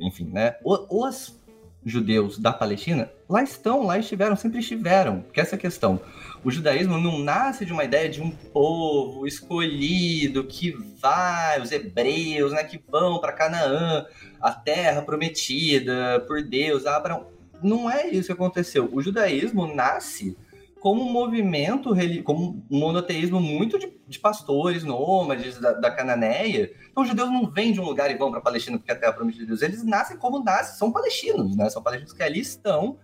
Enfim, 0.00 0.24
né? 0.32 0.56
Os 0.64 1.36
judeus 1.84 2.38
da 2.38 2.52
Palestina 2.52 3.10
lá 3.28 3.42
estão, 3.42 3.84
lá 3.84 3.98
estiveram, 3.98 4.36
sempre 4.36 4.58
estiveram. 4.60 5.24
Que 5.32 5.40
essa 5.40 5.54
é 5.54 5.58
a 5.58 5.60
questão. 5.60 6.00
O 6.44 6.50
judaísmo 6.50 6.98
não 6.98 7.18
nasce 7.18 7.64
de 7.64 7.72
uma 7.72 7.84
ideia 7.84 8.08
de 8.08 8.22
um 8.22 8.30
povo 8.30 9.26
escolhido 9.26 10.44
que 10.44 10.72
vai, 11.00 11.60
os 11.60 11.72
hebreus, 11.72 12.52
né, 12.52 12.64
que 12.64 12.80
vão 12.88 13.20
para 13.20 13.32
Canaã, 13.32 14.06
a 14.40 14.52
terra 14.52 15.02
prometida 15.02 16.20
por 16.26 16.42
Deus, 16.42 16.86
Abraão 16.86 17.37
não 17.62 17.90
é 17.90 18.08
isso 18.08 18.26
que 18.26 18.32
aconteceu. 18.32 18.88
O 18.92 19.00
judaísmo 19.00 19.74
nasce 19.74 20.36
como 20.80 21.02
um 21.02 21.12
movimento, 21.12 21.90
como 22.22 22.64
um 22.70 22.78
monoteísmo 22.78 23.40
muito 23.40 23.78
de, 23.78 23.92
de 24.06 24.18
pastores 24.18 24.84
nômades 24.84 25.58
da, 25.58 25.72
da, 25.72 25.90
Cananéia. 25.90 26.70
Então, 26.90 27.02
os 27.02 27.08
judeus 27.08 27.30
não 27.30 27.50
vêm 27.50 27.72
de 27.72 27.80
um 27.80 27.84
lugar 27.84 28.10
e 28.10 28.16
vão 28.16 28.30
para 28.30 28.38
a 28.38 28.42
Palestina 28.42 28.78
porque 28.78 28.90
é 28.90 28.94
a 28.94 28.98
terra 28.98 29.12
prometida 29.12 29.44
de 29.44 29.48
Deus. 29.48 29.62
Eles 29.62 29.84
nascem 29.84 30.16
como 30.16 30.42
nascem, 30.42 30.76
são 30.76 30.92
palestinos, 30.92 31.56
né? 31.56 31.68
São 31.68 31.82
palestinos 31.82 32.12
que 32.12 32.22
ali 32.22 32.40
estão 32.40 32.98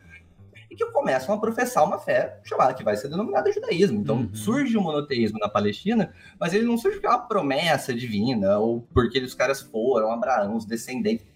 e 0.71 0.77
que 0.77 0.87
começam 0.87 1.35
a 1.35 1.39
professar 1.39 1.85
uma 1.85 1.99
fé 1.99 2.41
chamada 2.45 2.75
que 2.75 2.85
vai 2.85 2.97
ser 2.97 3.09
denominada 3.09 3.53
judaísmo. 3.53 4.01
Então, 4.01 4.17
uhum. 4.17 4.35
surge 4.35 4.77
o 4.77 4.81
monoteísmo 4.81 5.39
na 5.39 5.49
Palestina, 5.49 6.13
mas 6.39 6.53
ele 6.55 6.65
não 6.65 6.79
surge 6.79 6.97
porque 6.97 7.07
é 7.07 7.11
uma 7.11 7.27
promessa 7.27 7.93
divina 7.93 8.59
ou 8.59 8.87
porque 8.93 9.19
os 9.19 9.35
caras 9.35 9.61
foram 9.61 10.11
Abraão, 10.11 10.57
os 10.57 10.65
descendentes 10.65 11.27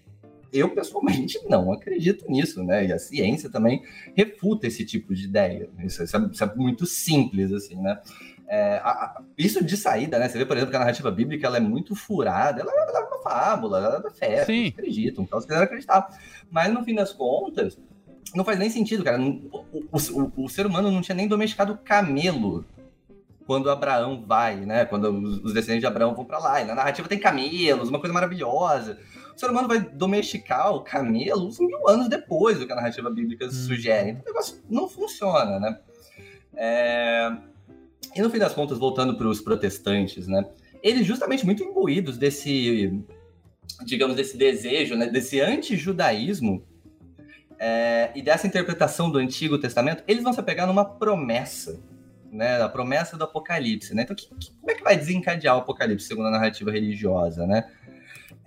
eu 0.51 0.69
pessoalmente 0.69 1.39
não 1.47 1.71
acredito 1.71 2.25
nisso, 2.29 2.63
né? 2.63 2.85
E 2.85 2.93
a 2.93 2.99
ciência 2.99 3.49
também 3.49 3.83
refuta 4.15 4.67
esse 4.67 4.85
tipo 4.85 5.13
de 5.13 5.25
ideia. 5.25 5.69
Isso, 5.79 6.03
isso, 6.03 6.17
é, 6.17 6.29
isso 6.31 6.43
é, 6.43 6.55
muito 6.55 6.85
simples, 6.85 7.51
assim, 7.51 7.75
né? 7.75 7.99
É, 8.47 8.77
a, 8.83 8.89
a, 8.89 9.21
isso 9.37 9.63
de 9.63 9.77
saída, 9.77 10.17
né? 10.17 10.27
Você 10.27 10.37
vê, 10.37 10.45
por 10.45 10.57
exemplo, 10.57 10.71
que 10.71 10.77
a 10.77 10.79
narrativa 10.79 11.11
bíblica 11.11 11.45
ela 11.45 11.57
é 11.57 11.61
muito 11.61 11.95
furada, 11.95 12.61
ela, 12.61 12.71
ela 12.71 12.99
é 12.99 13.03
uma 13.03 13.21
fábula, 13.21 13.77
ela 13.77 13.97
é 13.97 14.01
da 14.01 14.09
fé, 14.09 14.43
Sim. 14.45 14.67
acreditam, 14.67 15.23
então, 15.23 15.39
se 15.39 15.47
quiser 15.47 15.61
acreditar. 15.61 16.07
Mas 16.49 16.73
no 16.73 16.83
fim 16.83 16.95
das 16.95 17.11
contas, 17.11 17.77
não 18.35 18.43
faz 18.43 18.57
nem 18.57 18.69
sentido, 18.69 19.03
cara. 19.03 19.21
O, 19.21 19.65
o, 19.71 19.89
o, 19.91 20.45
o 20.45 20.49
ser 20.49 20.65
humano 20.65 20.91
não 20.91 21.01
tinha 21.01 21.15
nem 21.15 21.27
domesticado 21.27 21.77
camelo 21.83 22.65
quando 23.45 23.69
Abraão 23.69 24.23
vai, 24.27 24.57
né? 24.57 24.85
Quando 24.85 25.09
os 25.43 25.53
descendentes 25.53 25.81
de 25.81 25.87
Abraão 25.87 26.13
vão 26.13 26.25
para 26.25 26.37
lá. 26.37 26.61
E 26.61 26.65
na 26.65 26.75
narrativa 26.75 27.07
tem 27.07 27.19
camelos, 27.19 27.89
uma 27.89 27.99
coisa 27.99 28.13
maravilhosa 28.13 28.99
o 29.39 29.45
ser 29.47 29.49
humano 29.51 29.69
vai 29.69 29.79
domesticar 29.79 30.75
o 30.75 30.81
camelo 30.81 31.47
uns 31.47 31.57
mil 31.61 31.87
anos 31.87 32.09
depois 32.09 32.59
do 32.59 32.67
que 32.67 32.73
a 32.73 32.75
narrativa 32.75 33.09
bíblica 33.09 33.45
hum. 33.45 33.51
sugere. 33.51 34.09
Então 34.09 34.23
o 34.23 34.25
negócio 34.25 34.61
não 34.69 34.89
funciona, 34.89 35.57
né? 35.57 35.79
É... 36.57 37.31
E 38.13 38.21
no 38.21 38.29
fim 38.29 38.37
das 38.37 38.53
contas, 38.53 38.77
voltando 38.77 39.15
para 39.15 39.29
os 39.29 39.39
protestantes, 39.39 40.27
né? 40.27 40.45
Eles 40.83 41.07
justamente 41.07 41.45
muito 41.45 41.63
imbuídos 41.63 42.17
desse, 42.17 43.01
digamos, 43.85 44.17
desse 44.17 44.35
desejo, 44.35 44.97
né? 44.97 45.07
Desse 45.07 45.39
anti-judaísmo 45.39 46.61
é... 47.57 48.11
e 48.13 48.21
dessa 48.21 48.45
interpretação 48.45 49.09
do 49.09 49.19
Antigo 49.19 49.57
Testamento, 49.57 50.03
eles 50.05 50.21
vão 50.21 50.33
se 50.33 50.39
apegar 50.41 50.67
numa 50.67 50.83
promessa, 50.83 51.79
né? 52.29 52.61
A 52.61 52.67
promessa 52.67 53.15
do 53.15 53.23
Apocalipse, 53.23 53.95
né? 53.95 54.01
Então, 54.01 54.17
que, 54.17 54.27
que, 54.35 54.51
como 54.51 54.69
é 54.69 54.75
que 54.75 54.83
vai 54.83 54.97
desencadear 54.97 55.55
o 55.55 55.59
Apocalipse 55.59 56.07
segundo 56.07 56.27
a 56.27 56.31
narrativa 56.31 56.71
religiosa, 56.71 57.47
né? 57.47 57.69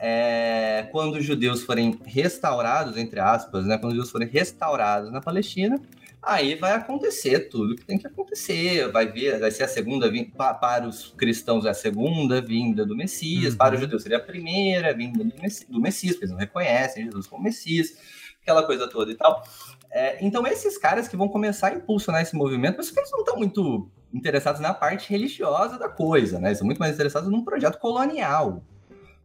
É, 0.04 0.88
quando 0.90 1.14
os 1.14 1.24
judeus 1.24 1.62
forem 1.62 1.96
restaurados, 2.04 2.96
entre 2.96 3.20
aspas, 3.20 3.64
né, 3.64 3.78
quando 3.78 3.92
os 3.92 3.96
judeus 3.98 4.10
forem 4.10 4.26
restaurados 4.26 5.12
na 5.12 5.20
Palestina, 5.20 5.80
aí 6.20 6.56
vai 6.56 6.72
acontecer 6.72 7.48
tudo 7.48 7.76
que 7.76 7.84
tem 7.84 7.96
que 7.96 8.08
acontecer. 8.08 8.90
Vai 8.90 9.06
ver, 9.06 9.38
vai 9.38 9.52
ser 9.52 9.62
a 9.62 9.68
segunda 9.68 10.10
vinda 10.10 10.32
para 10.52 10.88
os 10.88 11.14
cristãos 11.16 11.64
é 11.66 11.70
a 11.70 11.74
segunda 11.74 12.42
vinda 12.42 12.84
do 12.84 12.96
Messias, 12.96 13.52
uhum. 13.52 13.58
para 13.58 13.76
os 13.76 13.80
judeus 13.80 14.02
seria 14.02 14.18
a 14.18 14.20
primeira 14.20 14.92
vinda 14.92 15.22
do 15.22 15.40
Messias, 15.40 15.70
do 15.70 15.80
Messias, 15.80 16.14
porque 16.14 16.24
eles 16.24 16.32
não 16.32 16.40
reconhecem 16.40 17.04
Jesus 17.04 17.28
como 17.28 17.44
Messias, 17.44 17.96
aquela 18.42 18.64
coisa 18.64 18.88
toda 18.88 19.12
e 19.12 19.14
tal. 19.14 19.44
É, 19.92 20.18
então 20.24 20.44
esses 20.48 20.76
caras 20.78 21.06
que 21.06 21.16
vão 21.16 21.28
começar 21.28 21.68
a 21.68 21.74
impulsionar 21.74 22.22
esse 22.22 22.34
movimento, 22.34 22.78
mas 22.78 22.92
eles 22.96 23.10
não 23.12 23.20
estão 23.20 23.36
muito 23.36 23.88
interessados 24.12 24.60
na 24.60 24.74
parte 24.74 25.08
religiosa 25.10 25.78
da 25.78 25.88
coisa, 25.88 26.40
né? 26.40 26.48
Eles 26.48 26.58
são 26.58 26.66
muito 26.66 26.80
mais 26.80 26.92
interessados 26.92 27.30
num 27.30 27.44
projeto 27.44 27.78
colonial 27.78 28.64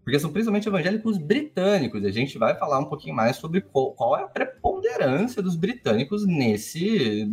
porque 0.07 0.21
são 0.21 0.31
principalmente 0.31 0.69
evangélicos 0.69 1.17
britânicos. 1.17 2.05
A 2.05 2.09
gente 2.09 2.37
vai 2.37 2.55
falar 2.55 2.79
um 2.79 2.85
pouquinho 2.85 3.13
mais 3.13 3.35
sobre 3.35 3.59
qual, 3.59 3.91
qual 3.91 4.17
é 4.17 4.23
a 4.23 4.27
preponderância 4.27 5.41
dos 5.41 5.57
britânicos 5.57 6.25
nesse 6.25 7.29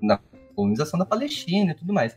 na 0.00 0.18
colonização 0.56 0.98
da 0.98 1.04
Palestina 1.04 1.72
e 1.72 1.74
tudo 1.74 1.92
mais. 1.92 2.16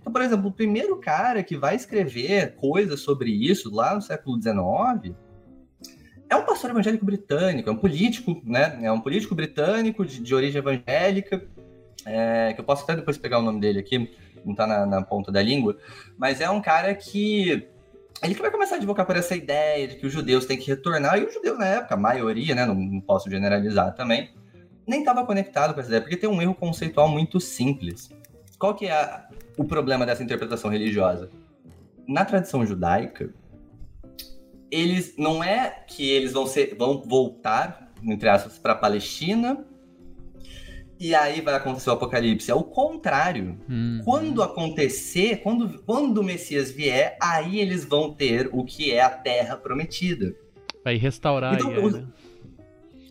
Então, 0.00 0.12
por 0.12 0.20
exemplo, 0.20 0.48
o 0.48 0.52
primeiro 0.52 0.96
cara 0.96 1.44
que 1.44 1.56
vai 1.56 1.76
escrever 1.76 2.56
coisas 2.56 3.02
sobre 3.02 3.30
isso 3.30 3.72
lá 3.72 3.94
no 3.94 4.02
século 4.02 4.36
XIX 4.42 5.14
é 6.28 6.34
um 6.34 6.44
pastor 6.44 6.70
evangélico 6.70 7.04
britânico, 7.04 7.68
é 7.68 7.72
um 7.72 7.76
político, 7.76 8.42
né? 8.44 8.80
É 8.82 8.90
um 8.90 9.00
político 9.00 9.32
britânico 9.36 10.04
de, 10.04 10.18
de 10.18 10.34
origem 10.34 10.58
evangélica, 10.58 11.46
é, 12.04 12.52
que 12.52 12.60
eu 12.60 12.64
posso 12.64 12.82
até 12.82 12.96
depois 12.96 13.16
pegar 13.16 13.38
o 13.38 13.42
nome 13.42 13.60
dele 13.60 13.78
aqui, 13.78 14.12
não 14.44 14.56
tá 14.56 14.66
na, 14.66 14.84
na 14.84 15.02
ponta 15.02 15.30
da 15.30 15.40
língua, 15.40 15.78
mas 16.18 16.40
é 16.40 16.50
um 16.50 16.60
cara 16.60 16.92
que 16.96 17.72
ele 18.24 18.34
que 18.34 18.42
vai 18.42 18.50
começar 18.50 18.76
a 18.76 18.78
advocar 18.78 19.06
por 19.06 19.16
essa 19.16 19.34
ideia 19.36 19.86
de 19.86 19.96
que 19.96 20.06
os 20.06 20.12
judeus 20.12 20.46
têm 20.46 20.58
que 20.58 20.66
retornar, 20.66 21.18
e 21.18 21.24
os 21.24 21.34
judeus 21.34 21.58
na 21.58 21.66
época, 21.66 21.94
a 21.94 21.98
maioria, 21.98 22.54
né, 22.54 22.64
não, 22.64 22.74
não 22.74 23.00
posso 23.00 23.30
generalizar 23.30 23.94
também, 23.94 24.30
nem 24.86 25.00
estava 25.00 25.24
conectado 25.24 25.74
com 25.74 25.80
essa 25.80 25.88
ideia, 25.88 26.02
porque 26.02 26.16
tem 26.16 26.28
um 26.28 26.40
erro 26.40 26.54
conceitual 26.54 27.08
muito 27.08 27.40
simples. 27.40 28.10
Qual 28.58 28.74
que 28.74 28.86
é 28.86 28.92
a, 28.92 29.28
o 29.56 29.64
problema 29.64 30.06
dessa 30.06 30.22
interpretação 30.22 30.70
religiosa? 30.70 31.30
Na 32.06 32.24
tradição 32.24 32.64
judaica, 32.66 33.30
eles 34.70 35.14
não 35.16 35.42
é 35.42 35.70
que 35.86 36.10
eles 36.10 36.32
vão 36.32 36.46
ser 36.46 36.74
vão 36.76 37.00
voltar 37.00 37.92
entre 38.02 38.28
aspas 38.28 38.58
para 38.58 38.72
a 38.72 38.76
Palestina 38.76 39.64
e 40.98 41.14
aí 41.14 41.40
vai 41.40 41.54
acontecer 41.54 41.90
o 41.90 41.94
apocalipse. 41.94 42.50
É 42.50 42.54
o 42.54 42.62
contrário. 42.62 43.58
Hum. 43.68 44.00
Quando 44.04 44.42
acontecer, 44.42 45.38
quando, 45.42 45.82
quando 45.82 46.18
o 46.18 46.24
Messias 46.24 46.70
vier, 46.70 47.16
aí 47.20 47.60
eles 47.60 47.84
vão 47.84 48.12
ter 48.12 48.48
o 48.52 48.64
que 48.64 48.92
é 48.92 49.00
a 49.00 49.10
terra 49.10 49.56
prometida. 49.56 50.34
Vai 50.84 50.96
restaurar 50.96 51.54
então, 51.54 51.70
aí, 51.70 51.78
o, 51.78 51.90
né? 51.90 52.06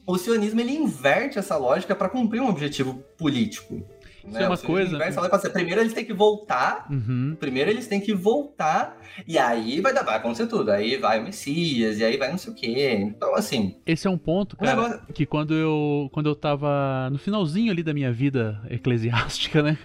o 0.05 0.17
sionismo 0.17 0.61
ele 0.61 0.73
inverte 0.73 1.39
essa 1.39 1.57
lógica 1.57 1.95
para 1.95 2.09
cumprir 2.09 2.41
um 2.41 2.49
objetivo 2.49 3.03
político. 3.17 3.85
Isso 4.25 4.37
né? 4.37 4.43
é 4.43 4.47
uma 4.47 4.57
coisa. 4.57 4.95
Inverso, 4.95 5.51
primeiro 5.51 5.81
eles 5.81 5.93
têm 5.93 6.05
que 6.05 6.13
voltar. 6.13 6.87
Uhum. 6.89 7.35
Primeiro 7.39 7.69
eles 7.69 7.87
têm 7.87 7.99
que 7.99 8.13
voltar. 8.13 8.97
E 9.27 9.37
aí 9.37 9.81
vai, 9.81 9.93
dar, 9.93 10.03
vai 10.03 10.15
acontecer 10.15 10.47
tudo. 10.47 10.71
Aí 10.71 10.97
vai 10.97 11.19
o 11.19 11.23
Messias, 11.23 11.99
e 11.99 12.03
aí 12.03 12.17
vai 12.17 12.31
não 12.31 12.37
sei 12.37 12.53
o 12.53 12.55
quê. 12.55 12.93
Então, 13.01 13.35
assim. 13.35 13.75
Esse 13.85 14.07
é 14.07 14.09
um 14.09 14.17
ponto, 14.17 14.55
cara, 14.55 14.75
negócio... 14.75 15.13
que 15.13 15.25
quando 15.25 15.53
eu, 15.53 16.09
quando 16.13 16.27
eu 16.27 16.35
tava 16.35 17.09
no 17.11 17.17
finalzinho 17.17 17.71
ali 17.71 17.83
da 17.83 17.93
minha 17.93 18.11
vida 18.11 18.61
eclesiástica, 18.69 19.61
né? 19.61 19.77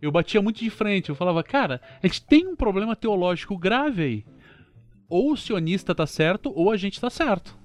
Eu 0.00 0.12
batia 0.12 0.42
muito 0.42 0.60
de 0.60 0.70
frente. 0.70 1.08
Eu 1.08 1.14
falava, 1.14 1.42
cara, 1.42 1.80
a 2.02 2.06
gente 2.06 2.24
tem 2.24 2.46
um 2.46 2.54
problema 2.54 2.94
teológico 2.94 3.56
grave 3.56 4.02
aí. 4.02 4.24
Ou 5.08 5.32
o 5.32 5.36
sionista 5.36 5.94
tá 5.94 6.06
certo, 6.06 6.52
ou 6.54 6.70
a 6.70 6.76
gente 6.76 7.00
tá 7.00 7.08
certo. 7.08 7.56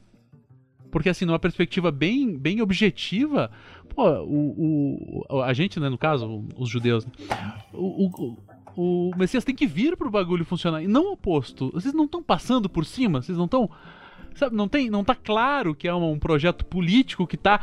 Porque, 0.89 1.09
assim, 1.09 1.25
numa 1.25 1.39
perspectiva 1.39 1.91
bem, 1.91 2.37
bem 2.37 2.61
objetiva, 2.61 3.51
pô, 3.95 4.09
o, 4.23 5.23
o, 5.29 5.41
a 5.41 5.53
gente, 5.53 5.79
né, 5.79 5.89
no 5.89 5.97
caso, 5.97 6.43
os 6.57 6.69
judeus, 6.69 7.05
né, 7.05 7.11
o, 7.73 8.07
o, 8.07 8.37
o 8.75 9.11
Messias 9.17 9.43
tem 9.43 9.55
que 9.55 9.67
vir 9.67 9.95
pro 9.95 10.09
bagulho 10.09 10.45
funcionar, 10.45 10.83
e 10.83 10.87
não 10.87 11.09
o 11.09 11.13
oposto. 11.13 11.71
Vocês 11.73 11.93
não 11.93 12.05
estão 12.05 12.21
passando 12.21 12.67
por 12.67 12.85
cima, 12.85 13.21
vocês 13.21 13.37
não 13.37 13.45
estão. 13.45 13.69
Sabe, 14.35 14.55
não, 14.55 14.67
tem, 14.67 14.89
não 14.89 15.03
tá 15.03 15.13
claro 15.13 15.75
que 15.75 15.87
é 15.87 15.93
um, 15.93 16.11
um 16.11 16.19
projeto 16.19 16.65
político 16.65 17.27
que 17.27 17.37
tá 17.37 17.61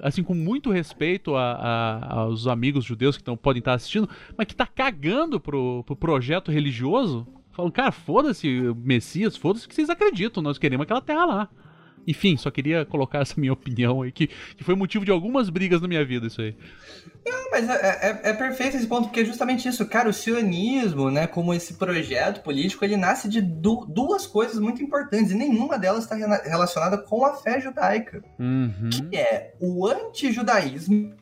assim, 0.00 0.22
com 0.22 0.34
muito 0.34 0.70
respeito 0.70 1.34
a, 1.36 1.52
a, 1.52 2.14
aos 2.20 2.46
amigos 2.46 2.84
judeus 2.84 3.16
que 3.16 3.22
tão, 3.22 3.36
podem 3.36 3.60
estar 3.60 3.74
assistindo, 3.74 4.08
mas 4.36 4.46
que 4.46 4.54
tá 4.54 4.66
cagando 4.66 5.38
pro, 5.38 5.82
pro 5.84 5.96
projeto 5.96 6.50
religioso, 6.50 7.26
falando, 7.50 7.72
cara, 7.72 7.92
foda-se 7.92 8.48
Messias, 8.76 9.36
foda-se 9.36 9.68
que 9.68 9.74
vocês 9.74 9.90
acreditam, 9.90 10.42
nós 10.42 10.58
queremos 10.58 10.84
aquela 10.84 11.00
terra 11.00 11.24
lá. 11.24 11.48
Enfim, 12.06 12.36
só 12.36 12.50
queria 12.50 12.84
colocar 12.84 13.20
essa 13.20 13.40
minha 13.40 13.52
opinião 13.52 14.02
aí, 14.02 14.12
que, 14.12 14.28
que 14.56 14.64
foi 14.64 14.74
motivo 14.74 15.04
de 15.04 15.10
algumas 15.10 15.48
brigas 15.48 15.80
na 15.80 15.88
minha 15.88 16.04
vida, 16.04 16.26
isso 16.26 16.40
aí. 16.40 16.56
Não, 17.24 17.50
mas 17.50 17.68
é, 17.68 18.20
é, 18.24 18.30
é, 18.30 18.32
perfeito 18.32 18.76
esse 18.76 18.86
ponto, 18.86 19.04
porque 19.04 19.20
é 19.20 19.24
justamente 19.24 19.68
isso, 19.68 19.86
cara, 19.86 20.08
o 20.08 20.12
sionismo, 20.12 21.10
né, 21.10 21.26
como 21.26 21.54
esse 21.54 21.74
projeto 21.74 22.42
político, 22.42 22.84
ele 22.84 22.96
nasce 22.96 23.28
de 23.28 23.40
du 23.40 23.86
duas 23.88 24.26
coisas 24.26 24.58
muito 24.58 24.82
importantes, 24.82 25.30
e 25.30 25.34
nenhuma 25.34 25.78
delas 25.78 26.04
está 26.04 26.16
relacionada 26.16 26.98
com 26.98 27.24
a 27.24 27.34
fé 27.34 27.60
judaica, 27.60 28.22
uhum. 28.38 28.90
que 28.90 29.16
é 29.16 29.54
o 29.60 29.86
antijudaísmo 29.86 31.14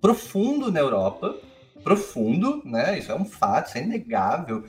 profundo 0.00 0.70
na 0.70 0.78
Europa, 0.78 1.34
profundo, 1.82 2.62
né? 2.64 2.98
Isso 2.98 3.12
é 3.12 3.14
um 3.14 3.24
fato, 3.24 3.68
isso 3.68 3.78
é 3.78 3.82
inegável. 3.82 4.64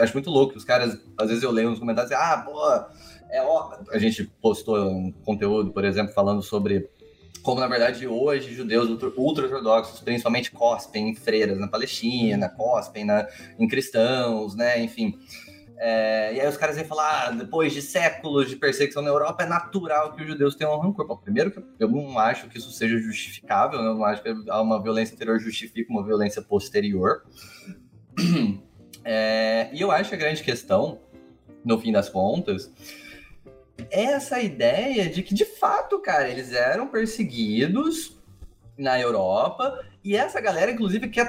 Acho, 0.00 0.14
muito 0.14 0.30
louco. 0.30 0.56
Os 0.56 0.64
caras, 0.64 0.98
às 1.18 1.28
vezes 1.28 1.42
eu 1.42 1.50
leio 1.50 1.68
nos 1.68 1.78
comentários, 1.78 2.12
ah, 2.12 2.38
pô, 2.38 2.60
é 3.30 3.42
óbvio. 3.42 3.86
A 3.90 3.98
gente 3.98 4.24
postou 4.40 4.76
um 4.88 5.12
conteúdo, 5.24 5.72
por 5.72 5.84
exemplo, 5.84 6.12
falando 6.12 6.42
sobre 6.42 6.88
como, 7.42 7.60
na 7.60 7.68
verdade, 7.68 8.08
hoje 8.08 8.52
judeus 8.52 8.88
ultra-ortodoxos, 8.88 10.00
principalmente, 10.00 10.50
cospem 10.50 11.10
em 11.10 11.14
freiras 11.14 11.56
na 11.58 11.68
Palestina, 11.68 12.48
cospem 12.48 13.04
na, 13.04 13.28
em 13.56 13.68
cristãos, 13.68 14.56
né? 14.56 14.82
Enfim. 14.82 15.16
É, 15.78 16.34
e 16.34 16.40
aí 16.40 16.48
os 16.48 16.56
caras 16.56 16.74
vêm 16.74 16.84
falar, 16.84 17.28
ah, 17.28 17.30
depois 17.30 17.72
de 17.72 17.82
séculos 17.82 18.48
de 18.48 18.56
perseguição 18.56 19.02
na 19.02 19.10
Europa, 19.10 19.44
é 19.44 19.46
natural 19.46 20.12
que 20.14 20.22
os 20.22 20.28
judeus 20.28 20.56
tenham 20.56 20.74
um 20.74 20.80
rancor. 20.80 21.06
Bom, 21.06 21.16
primeiro 21.18 21.52
que 21.52 21.62
eu 21.78 21.88
não 21.88 22.18
acho 22.18 22.48
que 22.48 22.58
isso 22.58 22.72
seja 22.72 22.98
justificável, 22.98 23.80
né? 23.80 23.90
eu 23.90 23.94
não 23.94 24.04
acho 24.04 24.22
que 24.22 24.30
uma 24.30 24.82
violência 24.82 25.14
interior 25.14 25.38
justifique 25.38 25.88
uma 25.88 26.04
violência 26.04 26.42
posterior. 26.42 27.22
É, 29.08 29.70
e 29.72 29.80
eu 29.80 29.92
acho 29.92 30.12
a 30.12 30.16
grande 30.16 30.42
questão, 30.42 30.98
no 31.64 31.78
fim 31.78 31.92
das 31.92 32.08
contas, 32.08 32.68
essa 33.90 34.40
ideia 34.40 35.08
de 35.08 35.22
que, 35.22 35.34
de 35.34 35.44
fato, 35.44 35.98
cara, 36.00 36.28
eles 36.28 36.52
eram 36.52 36.88
perseguidos 36.88 38.16
na 38.76 39.00
Europa, 39.00 39.84
e 40.04 40.16
essa 40.16 40.40
galera, 40.40 40.70
inclusive, 40.70 41.08
que 41.08 41.20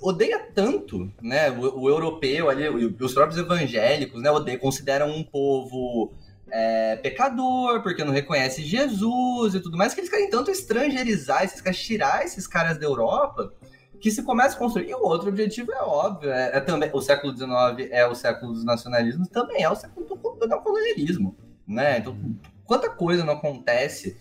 odeia 0.00 0.38
tanto, 0.54 1.10
né, 1.22 1.50
o, 1.50 1.82
o 1.82 1.88
europeu 1.88 2.48
ali, 2.48 2.68
os 2.68 3.14
próprios 3.14 3.38
evangélicos, 3.38 4.22
né, 4.22 4.30
odeia, 4.30 4.58
consideram 4.58 5.10
um 5.10 5.22
povo 5.22 6.12
é, 6.50 6.96
pecador, 6.96 7.82
porque 7.82 8.04
não 8.04 8.12
reconhece 8.12 8.62
Jesus 8.62 9.54
e 9.54 9.60
tudo 9.60 9.76
mais, 9.76 9.94
que 9.94 10.00
eles 10.00 10.10
querem 10.10 10.30
tanto 10.30 10.50
estrangerizar, 10.50 11.44
esses 11.44 11.60
caras, 11.60 11.78
tirar 11.78 12.24
esses 12.24 12.46
caras 12.46 12.78
da 12.78 12.84
Europa, 12.84 13.52
que 14.00 14.10
se 14.10 14.22
começa 14.22 14.56
a 14.56 14.58
construir. 14.58 14.90
E 14.90 14.94
o 14.94 15.02
outro 15.02 15.28
objetivo 15.28 15.72
é 15.72 15.80
óbvio, 15.80 16.30
é, 16.30 16.56
é 16.56 16.60
também 16.60 16.90
o 16.92 17.00
século 17.00 17.34
XIX 17.34 17.90
é 17.90 18.06
o 18.06 18.14
século 18.14 18.52
dos 18.52 18.64
nacionalismos, 18.64 19.28
também 19.28 19.62
é 19.62 19.70
o 19.70 19.74
século 19.74 20.06
do, 20.06 20.14
do 20.14 20.60
colonialismo 20.60 21.36
né? 21.66 21.98
Então, 21.98 22.16
quanta 22.64 22.88
coisa 22.90 23.24
não 23.24 23.34
acontece 23.34 24.16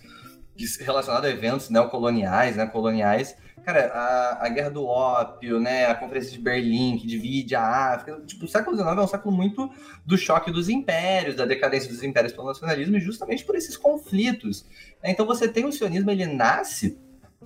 relacionada 0.79 1.27
a 1.27 1.31
eventos 1.31 1.69
neocoloniais, 1.69 2.55
né, 2.55 2.65
coloniais. 2.65 3.35
Cara, 3.65 3.87
a, 3.93 4.45
a 4.45 4.49
Guerra 4.49 4.69
do 4.69 4.85
Ópio, 4.85 5.59
né, 5.59 5.85
a 5.85 5.95
Conferência 5.95 6.31
de 6.31 6.37
Berlim, 6.37 6.97
que 6.97 7.07
divide 7.07 7.55
a 7.55 7.93
África. 7.93 8.21
Tipo, 8.25 8.45
o 8.45 8.47
século 8.47 8.75
XIX 8.75 8.89
é 8.89 9.01
um 9.01 9.07
século 9.07 9.35
muito 9.35 9.69
do 10.05 10.17
choque 10.17 10.51
dos 10.51 10.69
impérios, 10.69 11.37
da 11.37 11.45
decadência 11.45 11.89
dos 11.89 12.03
impérios 12.03 12.33
pelo 12.33 12.47
nacionalismo, 12.47 12.97
e 12.97 12.99
justamente 12.99 13.45
por 13.45 13.55
esses 13.55 13.77
conflitos. 13.77 14.65
Né? 15.01 15.11
Então 15.11 15.25
você 15.25 15.47
tem 15.47 15.65
o 15.65 15.71
sionismo, 15.71 16.11
ele 16.11 16.25
nasce 16.25 16.97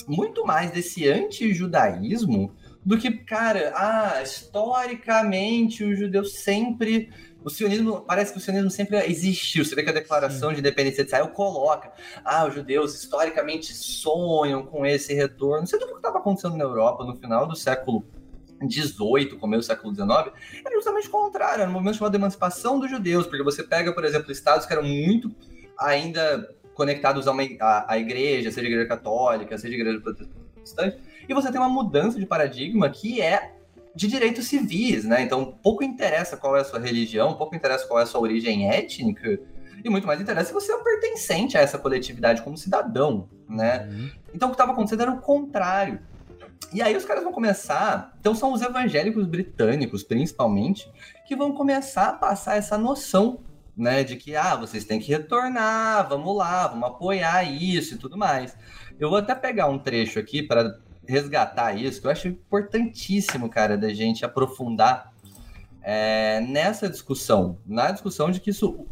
muito 0.08 0.46
mais 0.46 0.72
desse 0.72 1.08
anti-judaísmo 1.08 2.54
do 2.84 2.98
que, 2.98 3.12
cara, 3.12 3.74
ah, 3.76 4.22
historicamente 4.24 5.84
os 5.84 6.00
judeus 6.00 6.40
sempre 6.40 7.10
o 7.48 7.50
sionismo, 7.50 8.02
parece 8.02 8.34
que 8.34 8.38
o 8.38 8.42
sionismo 8.42 8.70
sempre 8.70 8.98
existiu. 9.06 9.64
Você 9.64 9.74
vê 9.74 9.82
que 9.82 9.90
a 9.90 9.94
declaração 9.94 10.50
Sim. 10.50 10.56
de 10.56 10.60
independência 10.60 11.02
de 11.02 11.08
Israel 11.08 11.30
coloca, 11.30 11.94
ah, 12.26 12.46
os 12.46 12.54
judeus 12.54 12.94
historicamente 12.94 13.74
sonham 13.74 14.66
com 14.66 14.86
esse 14.86 15.14
retorno. 15.14 15.60
Não 15.60 15.66
sei 15.66 15.80
do 15.80 15.88
que 15.88 15.94
estava 15.94 16.18
acontecendo 16.18 16.58
na 16.58 16.66
Europa 16.66 17.06
no 17.06 17.16
final 17.16 17.48
do 17.48 17.56
século 17.56 18.06
18, 18.62 19.38
começo 19.38 19.62
do 19.62 19.66
século 19.66 19.94
19, 19.94 20.32
era 20.66 20.76
justamente 20.76 21.08
o 21.08 21.12
contrário, 21.12 21.62
era 21.62 21.70
um 21.70 21.74
movimento 21.74 21.96
chamado 21.96 22.12
de 22.12 22.18
emancipação 22.18 22.80
dos 22.80 22.90
judeus, 22.90 23.26
porque 23.26 23.44
você 23.44 23.64
pega, 23.64 23.94
por 23.94 24.04
exemplo, 24.04 24.30
estados 24.30 24.66
que 24.66 24.74
eram 24.74 24.84
muito 24.84 25.34
ainda 25.80 26.54
conectados 26.74 27.30
a, 27.30 27.32
uma, 27.32 27.44
a, 27.62 27.94
a 27.94 27.98
igreja, 27.98 28.52
seja 28.52 28.68
igreja 28.68 28.90
católica, 28.90 29.58
seja 29.58 29.74
igreja 29.74 30.02
protestante, 30.02 30.98
e 31.30 31.34
você 31.34 31.50
tem 31.50 31.62
uma 31.62 31.70
mudança 31.70 32.20
de 32.20 32.26
paradigma 32.26 32.90
que 32.90 33.22
é 33.22 33.57
de 33.98 34.08
direitos 34.08 34.46
civis, 34.46 35.04
né? 35.04 35.24
Então, 35.24 35.58
pouco 35.64 35.84
interessa 35.84 36.38
qual 36.38 36.56
é 36.56 36.62
a 36.62 36.64
sua 36.64 36.80
religião, 36.80 37.34
pouco 37.34 37.56
interessa 37.56 37.88
qual 37.88 38.00
é 38.00 38.04
a 38.04 38.06
sua 38.06 38.22
origem 38.22 38.70
étnica, 38.70 39.40
e 39.84 39.90
muito 39.90 40.06
mais 40.06 40.22
interessa 40.22 40.50
se 40.50 40.54
você 40.54 40.72
é 40.72 40.78
pertencente 40.78 41.58
a 41.58 41.62
essa 41.62 41.80
coletividade 41.80 42.44
como 42.44 42.56
cidadão, 42.56 43.28
né? 43.50 43.90
Uhum. 43.90 44.12
Então, 44.36 44.50
o 44.50 44.52
que 44.52 44.56
estava 44.56 44.72
acontecendo 44.72 45.02
era 45.02 45.12
o 45.12 45.20
contrário. 45.20 46.00
E 46.72 46.80
aí 46.80 46.96
os 46.96 47.06
caras 47.06 47.24
vão 47.24 47.34
começar, 47.34 48.16
então 48.20 48.36
são 48.36 48.54
os 48.54 48.62
evangélicos 48.62 49.26
britânicos, 49.26 50.04
principalmente, 50.04 50.88
que 51.26 51.36
vão 51.36 51.54
começar 51.54 52.10
a 52.10 52.14
passar 52.14 52.58
essa 52.58 52.78
noção, 52.78 53.40
né, 53.76 54.04
de 54.04 54.16
que 54.16 54.36
ah, 54.36 54.56
vocês 54.56 54.86
têm 54.86 55.00
que 55.00 55.12
retornar, 55.12 56.08
vamos 56.08 56.36
lá, 56.36 56.68
vamos 56.68 56.88
apoiar 56.88 57.44
isso 57.44 57.96
e 57.96 57.98
tudo 57.98 58.18
mais. 58.18 58.56
Eu 59.00 59.10
vou 59.10 59.18
até 59.18 59.34
pegar 59.34 59.68
um 59.68 59.80
trecho 59.80 60.20
aqui 60.20 60.44
para 60.44 60.78
resgatar 61.08 61.74
isso, 61.74 62.02
que 62.02 62.08
eu 62.08 62.12
acho 62.12 62.28
importantíssimo, 62.28 63.50
cara, 63.50 63.78
da 63.78 63.94
gente 63.94 64.26
aprofundar 64.26 65.14
é, 65.82 66.42
nessa 66.42 66.90
discussão, 66.90 67.58
na 67.66 67.92
discussão 67.92 68.30
de 68.30 68.40
que 68.40 68.50
isso, 68.50 68.86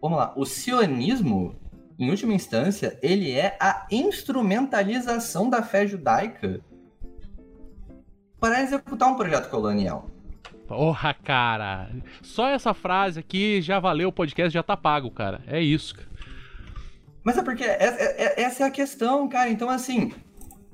vamos 0.00 0.18
lá, 0.18 0.32
o 0.36 0.44
sionismo, 0.44 1.56
em 1.98 2.10
última 2.10 2.32
instância, 2.32 2.98
ele 3.02 3.32
é 3.32 3.56
a 3.60 3.86
instrumentalização 3.90 5.50
da 5.50 5.62
fé 5.62 5.86
judaica 5.86 6.60
para 8.38 8.62
executar 8.62 9.08
um 9.08 9.16
projeto 9.16 9.48
colonial. 9.50 10.08
Porra, 10.66 11.12
cara. 11.12 11.90
Só 12.22 12.48
essa 12.48 12.72
frase 12.72 13.20
aqui 13.20 13.60
já 13.60 13.78
valeu 13.78 14.08
o 14.08 14.12
podcast, 14.12 14.52
já 14.52 14.62
tá 14.62 14.76
pago, 14.76 15.10
cara. 15.10 15.42
É 15.46 15.60
isso. 15.60 15.94
Mas 17.22 17.38
é 17.38 17.42
porque 17.42 17.62
essa, 17.62 18.02
é, 18.02 18.42
essa 18.42 18.64
é 18.64 18.66
a 18.66 18.70
questão, 18.70 19.28
cara. 19.28 19.50
Então, 19.50 19.68
assim, 19.68 20.12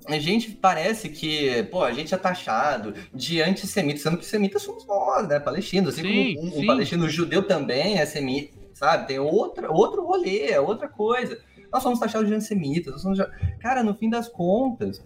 a 0.08 0.18
gente 0.18 0.50
parece 0.52 1.08
que, 1.08 1.62
pô, 1.64 1.82
a 1.82 1.92
gente 1.92 2.14
é 2.14 2.18
taxado 2.18 2.94
de 3.14 3.42
antissemita, 3.42 4.00
sendo 4.00 4.16
que 4.16 4.24
semitas 4.24 4.62
somos 4.62 4.86
nós, 4.86 5.28
né, 5.28 5.38
palestinos. 5.38 5.94
Assim 5.94 6.02
sim, 6.02 6.34
como 6.34 6.46
um, 6.46 6.60
um, 6.60 6.66
palestino 6.66 7.08
judeu 7.08 7.42
também 7.46 7.98
é 7.98 8.06
semita, 8.06 8.56
sabe? 8.72 9.06
Tem 9.06 9.18
outra, 9.18 9.70
outro 9.70 10.04
rolê, 10.04 10.50
é 10.50 10.60
outra 10.60 10.88
coisa. 10.88 11.38
Nós 11.70 11.82
somos 11.82 11.98
taxados 11.98 12.26
de 12.26 12.34
antissemitas. 12.34 12.92
Nós 12.92 13.02
somos... 13.02 13.18
Cara, 13.60 13.82
no 13.82 13.94
fim 13.94 14.08
das 14.08 14.28
contas, 14.28 15.04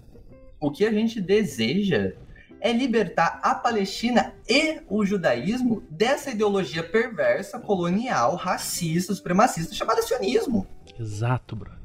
o 0.61 0.71
que 0.71 0.87
a 0.87 0.93
gente 0.93 1.21
deseja 1.21 2.13
é 2.61 2.73
libertar 2.73 3.41
a 3.43 3.57
Palestina 3.57 4.33
e 4.49 4.81
o 4.89 5.05
judaísmo 5.05 5.83
dessa 5.91 6.31
ideologia 6.31 6.85
perversa, 6.85 7.59
colonial, 7.59 8.37
racista, 8.37 9.13
supremacista, 9.13 9.75
chamada 9.75 10.01
sionismo. 10.01 10.65
Exato, 10.97 11.57
bro. 11.57 11.82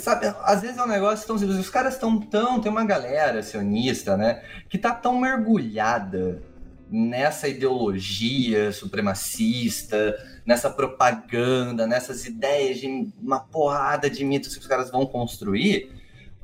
Sabe, 0.00 0.34
às 0.42 0.60
vezes 0.60 0.76
é 0.76 0.82
um 0.82 0.88
negócio 0.88 1.26
tão 1.26 1.38
simples. 1.38 1.58
Os 1.58 1.70
caras 1.70 1.94
estão 1.94 2.18
tão. 2.20 2.60
Tem 2.60 2.70
uma 2.70 2.84
galera 2.84 3.42
sionista, 3.42 4.16
né? 4.16 4.42
Que 4.68 4.78
tá 4.78 4.92
tão 4.92 5.18
mergulhada 5.18 6.42
nessa 6.90 7.48
ideologia 7.48 8.70
supremacista, 8.72 10.14
nessa 10.44 10.68
propaganda, 10.68 11.86
nessas 11.86 12.26
ideias 12.26 12.78
de 12.78 13.10
uma 13.22 13.40
porrada 13.40 14.10
de 14.10 14.24
mitos 14.24 14.54
que 14.54 14.60
os 14.60 14.66
caras 14.66 14.90
vão 14.90 15.06
construir 15.06 15.90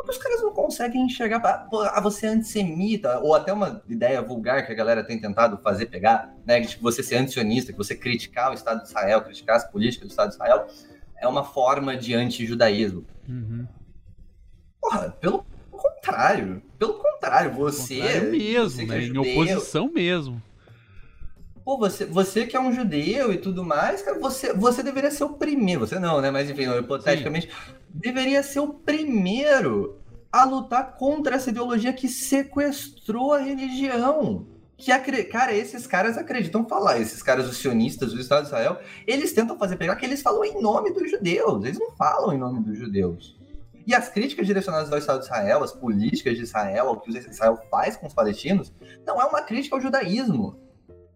os 0.07 0.17
caras 0.17 0.41
não 0.41 0.53
conseguem 0.53 1.05
enxergar, 1.05 1.69
ah, 1.73 2.01
você 2.01 2.27
é 2.27 2.31
antissemita, 2.31 3.19
ou 3.21 3.35
até 3.35 3.53
uma 3.53 3.83
ideia 3.89 4.23
vulgar 4.23 4.65
que 4.65 4.73
a 4.73 4.75
galera 4.75 5.05
tem 5.05 5.21
tentado 5.21 5.59
fazer 5.59 5.87
pegar, 5.87 6.35
né, 6.47 6.61
de 6.61 6.77
você 6.79 7.03
ser 7.03 7.17
antisionista, 7.17 7.73
que 7.73 7.79
você 7.79 7.95
criticar 7.95 8.51
o 8.51 8.55
Estado 8.55 8.83
de 8.83 8.89
Israel, 8.89 9.23
criticar 9.23 9.57
as 9.57 9.71
políticas 9.71 10.09
do 10.09 10.11
Estado 10.11 10.29
de 10.29 10.35
Israel, 10.35 10.67
é 11.21 11.29
uma 11.29 11.45
forma 11.45 11.97
de 11.97 12.15
antijudaísmo. 12.15 13.05
Uhum. 13.29 13.67
Porra, 14.81 15.11
pelo 15.21 15.45
contrário, 15.71 16.63
pelo 16.79 16.95
contrário, 16.95 17.53
você... 17.53 18.01
Contrário 18.01 18.31
mesmo, 18.31 18.71
você 18.71 18.87
né, 18.87 18.99
é 18.99 19.07
em 19.07 19.19
oposição 19.19 19.91
mesmo. 19.93 20.43
Pô, 21.65 21.77
você, 21.77 22.07
você 22.07 22.47
que 22.47 22.57
é 22.57 22.61
um 22.61 22.73
judeu 22.73 23.33
e 23.33 23.37
tudo 23.37 23.63
mais, 23.63 24.01
cara, 24.01 24.19
você, 24.19 24.55
você 24.55 24.83
deveria 24.83 25.11
ser 25.11 25.25
o 25.25 25.35
primeiro, 25.35 25.81
você 25.81 25.99
não, 25.99 26.21
né, 26.21 26.31
mas 26.31 26.49
enfim, 26.49 26.65
hipoteticamente... 26.79 27.49
Sim 27.49 27.79
deveria 27.99 28.43
ser 28.43 28.61
o 28.61 28.69
primeiro 28.69 29.99
a 30.31 30.45
lutar 30.45 30.97
contra 30.97 31.37
essa 31.37 31.51
ideologia 31.51 31.93
que 31.93 32.09
sequestrou 32.09 33.33
a 33.33 33.39
religião. 33.39 34.47
Que. 34.79 35.25
Cara, 35.25 35.53
esses 35.53 35.87
caras 35.89 36.17
acreditam 36.17 36.65
falar, 36.67 37.01
esses 37.01 37.21
caras, 37.21 37.49
os 37.49 37.59
sionistas 37.59 38.13
do 38.13 38.21
Estado 38.21 38.43
de 38.43 38.47
Israel, 38.47 38.79
eles 39.07 39.33
tentam 39.33 39.59
fazer 39.59 39.77
pegar 39.77 39.97
que 39.97 40.07
eles 40.07 40.23
falam 40.23 40.45
em 40.45 40.63
nome 40.63 40.93
dos 40.93 41.11
judeus, 41.11 41.65
eles 41.65 41.79
não 41.79 41.91
falam 41.97 42.33
em 42.33 42.39
nome 42.39 42.61
dos 42.61 42.79
judeus. 42.79 43.37
E 43.85 43.95
as 43.95 44.09
críticas 44.09 44.47
direcionadas 44.47 44.93
ao 44.93 44.99
Estado 44.99 45.19
de 45.19 45.25
Israel, 45.25 45.65
as 45.65 45.73
políticas 45.73 46.37
de 46.37 46.43
Israel, 46.43 46.91
o 46.91 47.01
que 47.01 47.11
Israel 47.11 47.59
faz 47.71 47.97
com 47.97 48.07
os 48.07 48.15
palestinos, 48.15 48.73
não 49.05 49.21
é 49.21 49.25
uma 49.25 49.43
crítica 49.43 49.75
ao 49.75 49.81
judaísmo. 49.81 50.61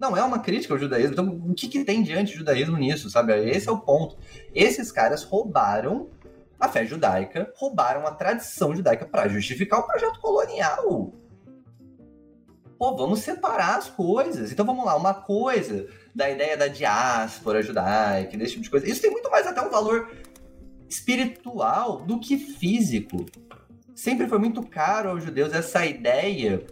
Não 0.00 0.16
é 0.16 0.24
uma 0.24 0.40
crítica 0.40 0.74
ao 0.74 0.80
judaísmo. 0.80 1.12
Então, 1.12 1.28
o 1.50 1.54
que, 1.54 1.68
que 1.68 1.84
tem 1.84 2.02
diante 2.02 2.32
do 2.32 2.38
judaísmo 2.38 2.76
nisso, 2.76 3.08
sabe? 3.08 3.32
Esse 3.48 3.68
é 3.68 3.72
o 3.72 3.78
ponto. 3.78 4.16
Esses 4.54 4.90
caras 4.90 5.22
roubaram 5.22 6.10
a 6.58 6.66
fé 6.66 6.86
judaica, 6.86 7.52
roubaram 7.56 8.06
a 8.06 8.10
tradição 8.10 8.74
judaica 8.74 9.04
para 9.04 9.28
justificar 9.28 9.80
o 9.80 9.86
projeto 9.86 10.18
colonial. 10.18 11.12
Pô, 12.82 12.96
vamos 12.96 13.20
separar 13.20 13.76
as 13.78 13.88
coisas. 13.88 14.50
Então 14.50 14.66
vamos 14.66 14.84
lá, 14.84 14.96
uma 14.96 15.14
coisa 15.14 15.86
da 16.12 16.28
ideia 16.28 16.56
da 16.56 16.66
diáspora 16.66 17.62
judaica, 17.62 18.36
desse 18.36 18.54
tipo 18.54 18.64
de 18.64 18.70
coisa. 18.70 18.90
Isso 18.90 19.00
tem 19.00 19.08
muito 19.08 19.30
mais 19.30 19.46
até 19.46 19.62
um 19.62 19.70
valor 19.70 20.10
espiritual 20.90 22.00
do 22.00 22.18
que 22.18 22.36
físico. 22.36 23.24
Sempre 23.94 24.26
foi 24.26 24.38
muito 24.40 24.64
caro 24.64 25.10
aos 25.10 25.22
judeus 25.22 25.52
essa 25.52 25.86
ideia 25.86 26.66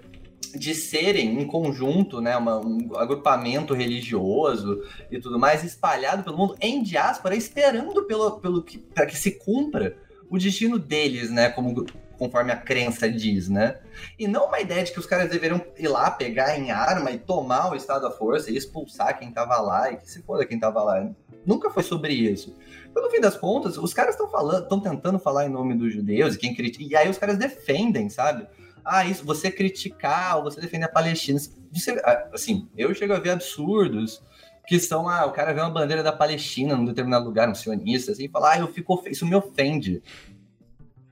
de 0.52 0.74
serem 0.74 1.40
em 1.40 1.46
conjunto, 1.46 2.20
né, 2.20 2.36
uma, 2.36 2.58
um 2.58 2.96
agrupamento 2.96 3.72
religioso 3.72 4.82
e 5.12 5.20
tudo 5.20 5.38
mais 5.38 5.62
espalhado 5.62 6.24
pelo 6.24 6.36
mundo 6.36 6.56
em 6.60 6.82
diáspora, 6.82 7.36
esperando 7.36 8.04
pelo, 8.06 8.40
pelo 8.40 8.64
que, 8.64 8.78
para 8.78 9.06
que 9.06 9.16
se 9.16 9.38
cumpra 9.38 9.96
o 10.28 10.36
destino 10.36 10.76
deles, 10.76 11.30
né, 11.30 11.50
como 11.50 11.86
conforme 12.20 12.52
a 12.52 12.56
crença 12.56 13.10
diz, 13.10 13.48
né? 13.48 13.80
E 14.18 14.28
não 14.28 14.46
uma 14.46 14.60
ideia 14.60 14.84
de 14.84 14.92
que 14.92 15.00
os 15.00 15.06
caras 15.06 15.30
deveriam 15.30 15.60
ir 15.78 15.88
lá 15.88 16.10
pegar 16.10 16.56
em 16.58 16.70
arma 16.70 17.10
e 17.10 17.18
tomar 17.18 17.72
o 17.72 17.74
estado 17.74 18.06
à 18.06 18.10
força 18.10 18.50
e 18.50 18.56
expulsar 18.56 19.18
quem 19.18 19.32
tava 19.32 19.58
lá 19.58 19.90
e 19.90 19.96
que 19.96 20.08
se 20.08 20.22
foda 20.22 20.44
quem 20.44 20.60
tava 20.60 20.82
lá. 20.82 21.10
Nunca 21.46 21.70
foi 21.70 21.82
sobre 21.82 22.12
isso. 22.12 22.54
Pelo 22.92 23.10
fim 23.10 23.20
das 23.20 23.38
contas, 23.38 23.78
os 23.78 23.94
caras 23.94 24.14
estão 24.14 24.28
falando, 24.28 24.64
estão 24.64 24.78
tentando 24.78 25.18
falar 25.18 25.46
em 25.46 25.48
nome 25.48 25.74
dos 25.74 25.92
judeus 25.92 26.34
e 26.34 26.38
quem 26.38 26.54
critica, 26.54 26.84
e 26.84 26.94
aí 26.94 27.08
os 27.08 27.16
caras 27.16 27.38
defendem, 27.38 28.10
sabe? 28.10 28.46
ah, 28.84 29.04
isso, 29.04 29.24
você 29.24 29.50
criticar 29.50 30.36
ou 30.36 30.44
você 30.44 30.60
defender 30.60 30.84
a 30.84 30.88
Palestina. 30.88 31.38
Você, 31.72 32.00
assim, 32.32 32.68
eu 32.76 32.94
chego 32.94 33.12
a 33.12 33.18
ver 33.18 33.30
absurdos 33.30 34.22
que 34.66 34.78
são, 34.78 35.08
ah, 35.08 35.26
o 35.26 35.32
cara 35.32 35.52
vê 35.52 35.60
uma 35.60 35.70
bandeira 35.70 36.02
da 36.02 36.12
Palestina 36.12 36.76
num 36.76 36.84
determinado 36.84 37.24
lugar, 37.24 37.48
um 37.48 37.54
sionista, 37.54 38.12
assim, 38.12 38.26
e 38.26 38.28
fala, 38.28 38.52
ah, 38.52 38.58
eu 38.58 38.68
fico, 38.68 39.02
isso 39.08 39.26
me 39.26 39.34
ofende. 39.34 40.02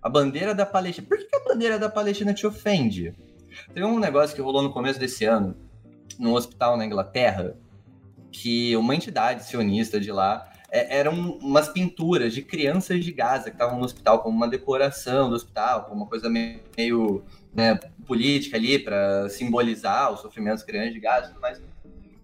A 0.02 0.08
bandeira 0.08 0.54
da 0.54 0.64
Palestina. 0.64 1.06
Por 1.06 1.18
que, 1.18 1.28
a 1.34 1.44
bandeira 1.44 1.78
da 1.78 1.88
Palestina 1.88 2.32
te 2.32 2.46
ofende? 2.46 3.14
Teve 3.72 3.84
um 3.84 3.98
negócio 3.98 4.34
que 4.34 4.42
rolou 4.42 4.62
no 4.62 4.72
começo 4.72 4.98
desse 4.98 5.24
ano, 5.24 5.56
num 6.18 6.34
hospital 6.34 6.76
na 6.76 6.84
Inglaterra, 6.84 7.56
que 8.30 8.76
uma 8.76 8.94
entidade 8.94 9.44
sionista 9.44 9.98
de 9.98 10.12
lá 10.12 10.48
é, 10.70 10.98
eram 10.98 11.38
umas 11.38 11.68
pinturas 11.68 12.32
de 12.32 12.42
crianças 12.42 13.04
de 13.04 13.10
Gaza 13.10 13.50
que 13.50 13.56
estavam 13.56 13.78
no 13.78 13.84
hospital 13.84 14.20
como 14.20 14.36
uma 14.36 14.48
decoração 14.48 15.28
do 15.28 15.34
hospital, 15.34 15.84
como 15.84 16.02
uma 16.02 16.06
coisa 16.06 16.28
meio 16.28 17.24
né, 17.54 17.74
política 18.06 18.56
ali 18.56 18.78
para 18.78 19.28
simbolizar 19.28 20.12
os 20.12 20.20
sofrimentos 20.20 20.62
crianças 20.62 20.92
de 20.92 21.00
Gaza 21.00 21.26
e 21.26 21.28
tudo 21.30 21.40
mais. 21.40 21.60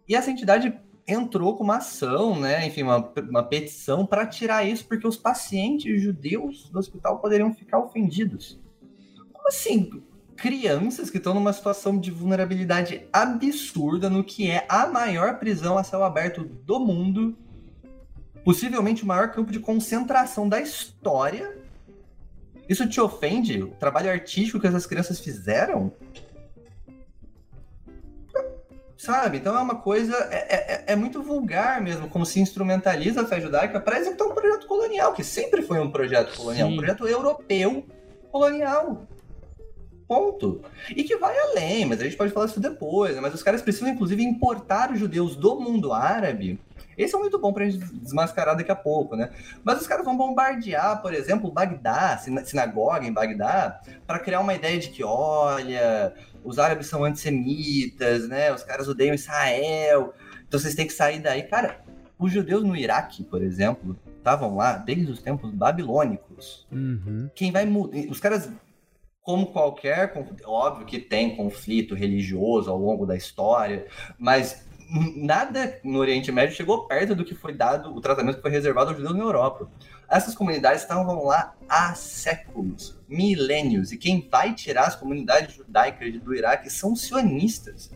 E 0.07 0.15
essa 0.15 0.31
entidade 0.31 0.79
entrou 1.07 1.57
com 1.57 1.65
uma 1.65 1.77
ação, 1.77 2.39
né, 2.39 2.67
enfim, 2.67 2.83
uma, 2.83 3.13
uma 3.29 3.43
petição 3.43 4.07
para 4.07 4.27
tirar 4.27 4.65
isso, 4.65 4.87
porque 4.87 5.07
os 5.07 5.17
pacientes 5.17 6.01
judeus 6.01 6.69
do 6.71 6.79
hospital 6.79 7.19
poderiam 7.19 7.55
ficar 7.55 7.79
ofendidos. 7.79 8.59
Como 9.33 9.49
assim? 9.49 10.03
Crianças 10.37 11.11
que 11.11 11.19
estão 11.19 11.35
numa 11.35 11.53
situação 11.53 11.99
de 11.99 12.11
vulnerabilidade 12.11 13.07
absurda 13.13 14.09
no 14.09 14.25
que 14.25 14.51
é 14.51 14.67
a 14.69 14.87
maior 14.87 15.39
prisão 15.39 15.79
a 15.79 15.85
céu 15.85 16.03
aberto 16.03 16.45
do 16.45 16.81
mundo, 16.81 17.37
possivelmente 18.45 19.05
o 19.05 19.07
maior 19.07 19.31
campo 19.31 19.53
de 19.53 19.61
concentração 19.61 20.49
da 20.49 20.61
história, 20.61 21.57
isso 22.69 22.89
te 22.89 23.01
ofende? 23.01 23.63
O 23.63 23.71
trabalho 23.73 24.11
artístico 24.11 24.59
que 24.59 24.67
essas 24.67 24.87
crianças 24.87 25.21
fizeram? 25.21 25.93
Sabe? 29.05 29.37
Então 29.37 29.55
é 29.55 29.61
uma 29.61 29.75
coisa. 29.75 30.17
É, 30.31 30.55
é, 30.55 30.85
é 30.87 30.97
muito 30.97 31.23
vulgar 31.23 31.79
mesmo, 31.79 32.09
como 32.09 32.25
se 32.25 32.41
instrumentaliza 32.41 33.21
a 33.21 33.27
fé 33.27 33.39
judaica 33.39 33.79
para 33.79 33.99
executar 33.99 34.29
um 34.29 34.35
projeto 34.35 34.67
colonial, 34.67 35.13
que 35.13 35.23
sempre 35.23 35.61
foi 35.61 35.79
um 35.79 35.91
projeto 35.91 36.35
colonial, 36.35 36.69
Sim. 36.69 36.73
um 36.73 36.77
projeto 36.79 37.07
europeu 37.07 37.85
colonial. 38.33 39.07
Ponto. 40.09 40.63
E 40.89 41.05
que 41.05 41.17
vai 41.19 41.37
além, 41.39 41.85
mas 41.85 42.01
a 42.01 42.05
gente 42.05 42.17
pode 42.17 42.33
falar 42.33 42.47
isso 42.47 42.61
depois, 42.61 43.15
né? 43.15 43.21
mas 43.21 43.35
os 43.35 43.43
caras 43.43 43.61
precisam, 43.61 43.91
inclusive, 43.91 44.23
importar 44.23 44.91
os 44.91 44.99
judeus 44.99 45.37
do 45.37 45.61
mundo 45.61 45.93
árabe 45.93 46.59
esse 46.97 47.15
é 47.15 47.19
muito 47.19 47.39
bom 47.39 47.53
pra 47.53 47.65
gente 47.65 47.79
desmascarar 47.95 48.57
daqui 48.57 48.71
a 48.71 48.77
pouco, 48.77 49.17
né? 49.17 49.31
Mas 49.63 49.81
os 49.81 49.87
caras 49.87 50.05
vão 50.05 50.17
bombardear, 50.17 51.01
por 51.03 51.15
exemplo, 51.15 51.51
Bagdá, 51.51 52.19
sinagoga 52.19 53.07
em 53.07 53.13
Bagdá, 53.13 53.81
para 54.07 54.19
criar 54.19 54.41
uma 54.41 54.55
ideia 54.55 54.79
de 54.79 54.89
que, 54.91 55.05
olha, 55.05 56.15
os 56.45 56.59
árabes 56.59 56.87
são 56.87 57.05
antissemitas, 57.05 58.29
né? 58.29 58.53
Os 58.53 58.63
caras 58.63 58.89
odeiam 58.89 59.15
Israel, 59.15 60.15
então 60.47 60.59
vocês 60.61 60.75
têm 60.75 60.87
que 60.87 60.93
sair 60.93 61.21
daí. 61.21 61.43
Cara, 61.43 61.81
os 62.19 62.33
judeus 62.33 62.63
no 62.63 62.77
Iraque, 62.77 63.25
por 63.25 63.43
exemplo, 63.43 63.99
estavam 64.17 64.57
lá 64.57 64.77
desde 64.77 65.11
os 65.11 65.21
tempos 65.21 65.51
babilônicos. 65.51 66.67
Uhum. 66.71 67.29
Quem 67.35 67.51
vai 67.51 67.67
mudar. 67.67 67.99
Os 68.09 68.21
caras 68.21 68.51
como 69.25 69.47
qualquer, 69.47 70.13
óbvio 70.45 70.85
que 70.85 70.99
tem 70.99 71.35
conflito 71.35 71.95
religioso 71.95 72.71
ao 72.71 72.79
longo 72.79 73.07
da 73.07 73.17
história, 73.17 73.87
mas 74.19 74.64
nada 74.89 75.79
no 75.83 75.99
Oriente 75.99 76.31
Médio 76.31 76.57
chegou 76.57 76.87
perto 76.87 77.15
do 77.15 77.25
que 77.25 77.35
foi 77.35 77.55
dado, 77.55 77.95
o 77.95 78.01
tratamento 78.01 78.37
que 78.37 78.43
foi 78.43 78.51
reservado 78.51 78.91
aos 78.91 78.97
judeus 78.97 79.17
na 79.17 79.25
Europa. 79.25 79.69
Essas 80.09 80.35
comunidades 80.35 80.83
estavam 80.83 81.25
lá 81.25 81.55
há 81.69 81.95
séculos, 81.95 83.01
milênios, 83.09 83.93
e 83.93 83.97
quem 83.97 84.29
vai 84.31 84.55
tirar 84.55 84.87
as 84.87 84.97
comunidades 84.97 85.55
judaicas 85.55 86.13
do 86.21 86.35
Iraque 86.35 86.71
são 86.71 86.95
sionistas, 86.95 87.91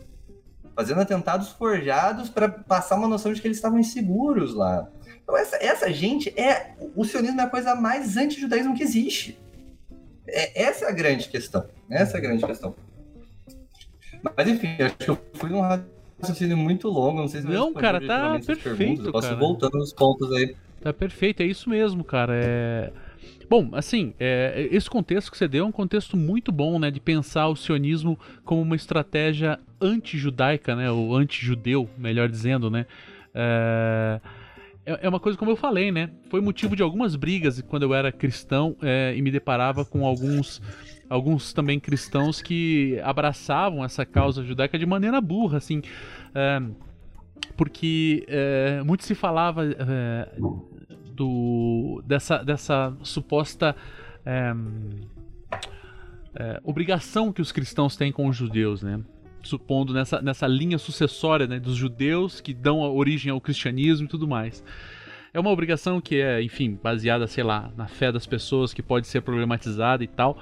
fazendo 0.75 1.01
atentados 1.01 1.49
forjados 1.49 2.29
para 2.29 2.49
passar 2.49 2.95
uma 2.95 3.07
noção 3.07 3.31
de 3.31 3.41
que 3.41 3.47
eles 3.47 3.57
estavam 3.57 3.79
inseguros 3.79 4.53
lá. 4.53 4.89
Então 5.23 5.37
essa, 5.37 5.57
essa 5.57 5.93
gente 5.93 6.29
é 6.39 6.73
o 6.95 7.05
sionismo 7.05 7.39
é 7.39 7.43
a 7.43 7.49
coisa 7.49 7.75
mais 7.75 8.17
anti-judaísmo 8.17 8.75
que 8.75 8.83
existe. 8.83 9.39
É, 10.27 10.63
essa 10.63 10.85
é 10.85 10.89
a 10.89 10.91
grande 10.91 11.27
questão. 11.27 11.65
Essa 11.89 12.17
é 12.17 12.19
a 12.19 12.21
grande 12.21 12.45
questão. 12.45 12.75
Mas 14.35 14.47
enfim, 14.47 14.75
acho 14.81 14.97
que 14.97 15.09
eu 15.09 15.17
fui 15.33 15.49
num 15.49 15.63
raciocínio 16.21 16.57
muito 16.57 16.87
longo, 16.89 17.21
não 17.21 17.27
sei 17.27 17.41
se 17.41 17.47
Não, 17.47 17.73
cara, 17.73 17.99
tá 17.99 18.39
perfeito, 18.45 19.07
Eu 19.07 19.11
posso 19.11 19.35
voltando 19.35 19.77
nos 19.77 19.93
pontos 19.93 20.31
aí. 20.33 20.55
Tá 20.81 20.93
perfeito, 20.93 21.41
é 21.41 21.45
isso 21.45 21.69
mesmo, 21.69 22.03
cara. 22.03 22.33
É... 22.35 22.91
Bom, 23.49 23.69
assim, 23.73 24.13
é, 24.19 24.67
esse 24.71 24.87
contexto 24.87 25.31
que 25.31 25.37
você 25.37 25.47
deu 25.47 25.65
é 25.65 25.67
um 25.67 25.71
contexto 25.71 26.15
muito 26.15 26.51
bom, 26.51 26.77
né, 26.77 26.91
de 26.91 26.99
pensar 26.99 27.47
o 27.47 27.55
sionismo 27.55 28.17
como 28.45 28.61
uma 28.61 28.75
estratégia 28.75 29.59
anti-judaica, 29.81 30.75
né, 30.75 30.91
ou 30.91 31.15
anti-judeu, 31.15 31.89
melhor 31.97 32.29
dizendo, 32.29 32.69
né. 32.69 32.85
É, 33.33 34.21
é, 34.85 34.99
é 35.01 35.09
uma 35.09 35.19
coisa 35.19 35.35
como 35.35 35.49
eu 35.49 35.55
falei, 35.55 35.91
né, 35.91 36.11
foi 36.29 36.41
motivo 36.41 36.75
de 36.75 36.83
algumas 36.83 37.15
brigas 37.15 37.59
quando 37.67 37.83
eu 37.83 37.93
era 37.93 38.11
cristão 38.11 38.75
é, 38.83 39.15
e 39.17 39.21
me 39.21 39.31
deparava 39.31 39.83
com 39.83 40.05
alguns 40.05 40.61
alguns 41.09 41.51
também 41.51 41.79
cristãos 41.79 42.41
que 42.41 42.99
abraçavam 43.03 43.83
essa 43.83 44.05
causa 44.05 44.43
judaica 44.43 44.77
de 44.77 44.85
maneira 44.85 45.19
burra, 45.19 45.57
assim. 45.57 45.81
É, 46.35 46.61
porque 47.57 48.25
é, 48.27 48.81
muito 48.83 49.03
se 49.03 49.15
falava 49.15 49.65
é, 49.65 50.29
do, 51.11 52.01
dessa, 52.05 52.43
dessa 52.43 52.95
suposta 53.01 53.75
é, 54.25 54.53
é, 56.35 56.61
obrigação 56.63 57.33
que 57.33 57.41
os 57.41 57.51
cristãos 57.51 57.95
têm 57.95 58.11
com 58.11 58.27
os 58.27 58.37
judeus, 58.37 58.83
né? 58.83 59.01
Supondo 59.41 59.93
nessa, 59.93 60.21
nessa 60.21 60.45
linha 60.47 60.77
sucessória 60.77 61.47
né, 61.47 61.59
dos 61.59 61.75
judeus 61.75 62.41
que 62.41 62.53
dão 62.53 62.79
origem 62.79 63.31
ao 63.31 63.41
cristianismo 63.41 64.05
e 64.05 64.09
tudo 64.09 64.27
mais. 64.27 64.63
É 65.33 65.39
uma 65.39 65.49
obrigação 65.49 66.01
que 66.01 66.15
é, 66.17 66.41
enfim, 66.41 66.77
baseada, 66.81 67.25
sei 67.27 67.43
lá, 67.43 67.71
na 67.77 67.87
fé 67.87 68.11
das 68.11 68.25
pessoas, 68.25 68.73
que 68.73 68.81
pode 68.81 69.07
ser 69.07 69.21
problematizada 69.21 70.03
e 70.03 70.07
tal. 70.07 70.37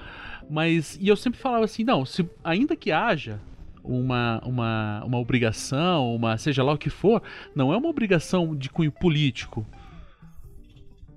Mas, 0.49 0.97
e 1.01 1.07
eu 1.07 1.15
sempre 1.15 1.39
falava 1.39 1.65
assim, 1.65 1.83
não, 1.83 2.05
se, 2.05 2.27
ainda 2.43 2.75
que 2.75 2.91
haja 2.91 3.39
uma, 3.83 4.41
uma, 4.45 5.03
uma 5.05 5.19
obrigação, 5.19 6.13
uma 6.15 6.37
seja 6.37 6.63
lá 6.63 6.73
o 6.73 6.77
que 6.77 6.89
for, 6.89 7.21
não 7.55 7.73
é 7.73 7.77
uma 7.77 7.89
obrigação 7.89 8.55
de 8.55 8.69
cunho 8.69 8.91
político. 8.91 9.65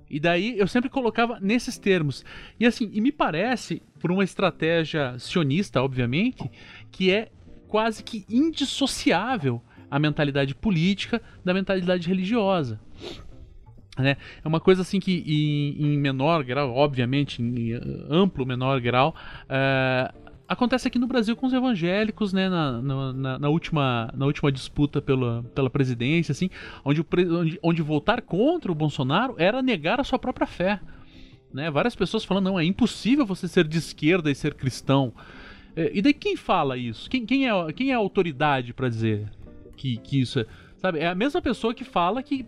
E 0.09 0.19
daí 0.19 0.57
eu 0.57 0.67
sempre 0.67 0.89
colocava 0.89 1.39
nesses 1.39 1.77
termos. 1.77 2.25
E 2.59 2.65
assim, 2.65 2.89
e 2.91 2.99
me 2.99 3.13
parece, 3.13 3.81
por 3.99 4.11
uma 4.11 4.23
estratégia 4.23 5.17
sionista, 5.17 5.81
obviamente, 5.81 6.51
que 6.91 7.11
é 7.11 7.29
quase 7.67 8.03
que 8.03 8.25
indissociável 8.29 9.61
a 9.89 9.97
mentalidade 9.97 10.53
política 10.53 11.21
da 11.43 11.53
mentalidade 11.53 12.07
religiosa. 12.07 12.79
Né? 13.97 14.15
É 14.43 14.47
uma 14.47 14.59
coisa 14.59 14.81
assim 14.81 14.99
que 14.99 15.23
em, 15.27 15.93
em 15.93 15.97
menor 15.97 16.43
grau, 16.43 16.73
obviamente, 16.73 17.41
em 17.41 17.73
amplo 18.09 18.45
menor 18.45 18.79
grau, 18.79 19.13
uh, 19.43 20.31
acontece 20.51 20.87
aqui 20.87 20.99
no 20.99 21.07
Brasil 21.07 21.35
com 21.35 21.45
os 21.45 21.53
evangélicos, 21.53 22.33
né, 22.33 22.49
na, 22.49 22.81
na, 22.81 23.39
na, 23.39 23.49
última, 23.49 24.11
na 24.13 24.25
última 24.25 24.51
disputa 24.51 25.01
pela, 25.01 25.43
pela 25.55 25.69
presidência, 25.69 26.33
assim, 26.33 26.49
onde, 26.83 27.05
onde, 27.29 27.59
onde 27.63 27.81
votar 27.81 28.21
contra 28.21 28.71
o 28.71 28.75
Bolsonaro 28.75 29.35
era 29.37 29.61
negar 29.61 29.99
a 29.99 30.03
sua 30.03 30.19
própria 30.19 30.45
fé. 30.45 30.79
Né? 31.53 31.71
Várias 31.71 31.95
pessoas 31.95 32.25
falando, 32.25 32.45
não, 32.45 32.59
é 32.59 32.65
impossível 32.65 33.25
você 33.25 33.47
ser 33.47 33.65
de 33.65 33.77
esquerda 33.77 34.29
e 34.29 34.35
ser 34.35 34.53
cristão. 34.53 35.13
É, 35.75 35.89
e 35.93 36.01
daí 36.01 36.13
quem 36.13 36.35
fala 36.35 36.77
isso? 36.77 37.09
Quem, 37.09 37.25
quem, 37.25 37.49
é, 37.49 37.73
quem 37.73 37.91
é 37.91 37.93
a 37.93 37.97
autoridade 37.97 38.73
para 38.73 38.89
dizer 38.89 39.29
que, 39.77 39.97
que 39.97 40.19
isso 40.19 40.39
é... 40.39 40.45
Sabe, 40.77 40.99
é 40.99 41.07
a 41.07 41.15
mesma 41.15 41.41
pessoa 41.41 41.75
que 41.75 41.83
fala 41.83 42.23
que 42.23 42.45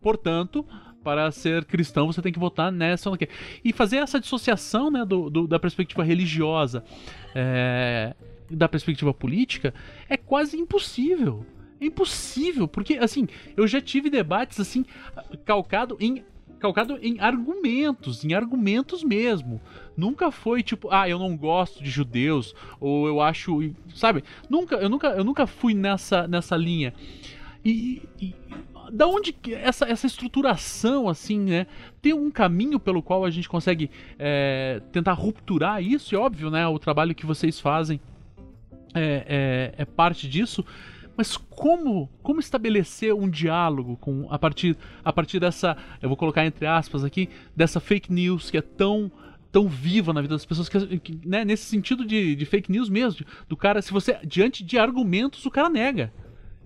portanto, 0.00 0.64
para 1.02 1.30
ser 1.30 1.64
cristão 1.64 2.06
você 2.06 2.22
tem 2.22 2.32
que 2.32 2.38
votar 2.38 2.70
nessa 2.70 3.08
ou 3.08 3.12
naquela. 3.14 3.32
E 3.64 3.72
fazer 3.72 3.96
essa 3.96 4.20
dissociação 4.20 4.90
né, 4.90 5.04
do, 5.04 5.28
do 5.28 5.46
da 5.46 5.58
perspectiva 5.58 6.02
religiosa 6.02 6.84
é, 7.34 8.14
da 8.50 8.68
perspectiva 8.68 9.12
política 9.12 9.74
é 10.08 10.16
quase 10.16 10.56
impossível. 10.56 11.44
É 11.80 11.86
impossível, 11.86 12.68
porque 12.68 12.94
assim, 12.94 13.26
eu 13.56 13.66
já 13.66 13.80
tive 13.80 14.08
debates 14.08 14.60
assim, 14.60 14.84
calcado 15.44 15.96
em 15.98 16.24
calcado 16.60 16.96
em 17.02 17.18
argumentos, 17.18 18.24
em 18.24 18.34
argumentos 18.34 19.02
mesmo. 19.02 19.60
Nunca 19.96 20.30
foi 20.30 20.62
tipo, 20.62 20.88
ah, 20.92 21.08
eu 21.08 21.18
não 21.18 21.36
gosto 21.36 21.82
de 21.82 21.90
judeus 21.90 22.54
ou 22.78 23.08
eu 23.08 23.20
acho, 23.20 23.72
sabe? 23.96 24.22
Nunca, 24.48 24.76
eu 24.76 24.88
nunca, 24.88 25.08
eu 25.08 25.24
nunca 25.24 25.44
fui 25.44 25.74
nessa 25.74 26.28
nessa 26.28 26.56
linha. 26.56 26.94
E, 27.64 28.02
e, 28.20 28.34
da 28.92 29.06
onde 29.06 29.34
essa, 29.52 29.86
essa 29.86 30.06
estruturação, 30.06 31.08
assim, 31.08 31.40
né? 31.40 31.66
Tem 32.02 32.12
um 32.12 32.30
caminho 32.30 32.78
pelo 32.78 33.02
qual 33.02 33.24
a 33.24 33.30
gente 33.30 33.48
consegue 33.48 33.90
é, 34.18 34.82
tentar 34.92 35.14
rupturar 35.14 35.82
isso, 35.82 36.14
e 36.14 36.18
óbvio, 36.18 36.50
né? 36.50 36.68
O 36.68 36.78
trabalho 36.78 37.14
que 37.14 37.24
vocês 37.24 37.58
fazem 37.58 37.98
é, 38.94 39.72
é, 39.76 39.82
é 39.82 39.84
parte 39.86 40.28
disso. 40.28 40.62
Mas 41.16 41.36
como, 41.36 42.08
como 42.22 42.38
estabelecer 42.40 43.14
um 43.14 43.28
diálogo 43.28 43.96
com 43.96 44.26
a 44.30 44.38
partir, 44.38 44.76
a 45.02 45.12
partir 45.12 45.40
dessa, 45.40 45.76
eu 46.00 46.08
vou 46.08 46.16
colocar 46.16 46.44
entre 46.44 46.66
aspas 46.66 47.02
aqui, 47.02 47.30
dessa 47.56 47.80
fake 47.80 48.12
news 48.12 48.50
que 48.50 48.58
é 48.58 48.62
tão 48.62 49.10
tão 49.50 49.68
viva 49.68 50.14
na 50.14 50.22
vida 50.22 50.34
das 50.34 50.46
pessoas 50.46 50.66
que, 50.66 50.98
que 50.98 51.28
né, 51.28 51.44
nesse 51.44 51.64
sentido 51.64 52.06
de, 52.06 52.34
de 52.34 52.46
fake 52.46 52.72
news 52.72 52.88
mesmo, 52.88 53.26
do 53.46 53.54
cara, 53.54 53.82
se 53.82 53.92
você 53.92 54.18
diante 54.24 54.64
de 54.64 54.78
argumentos 54.78 55.44
o 55.44 55.50
cara 55.50 55.68
nega 55.68 56.10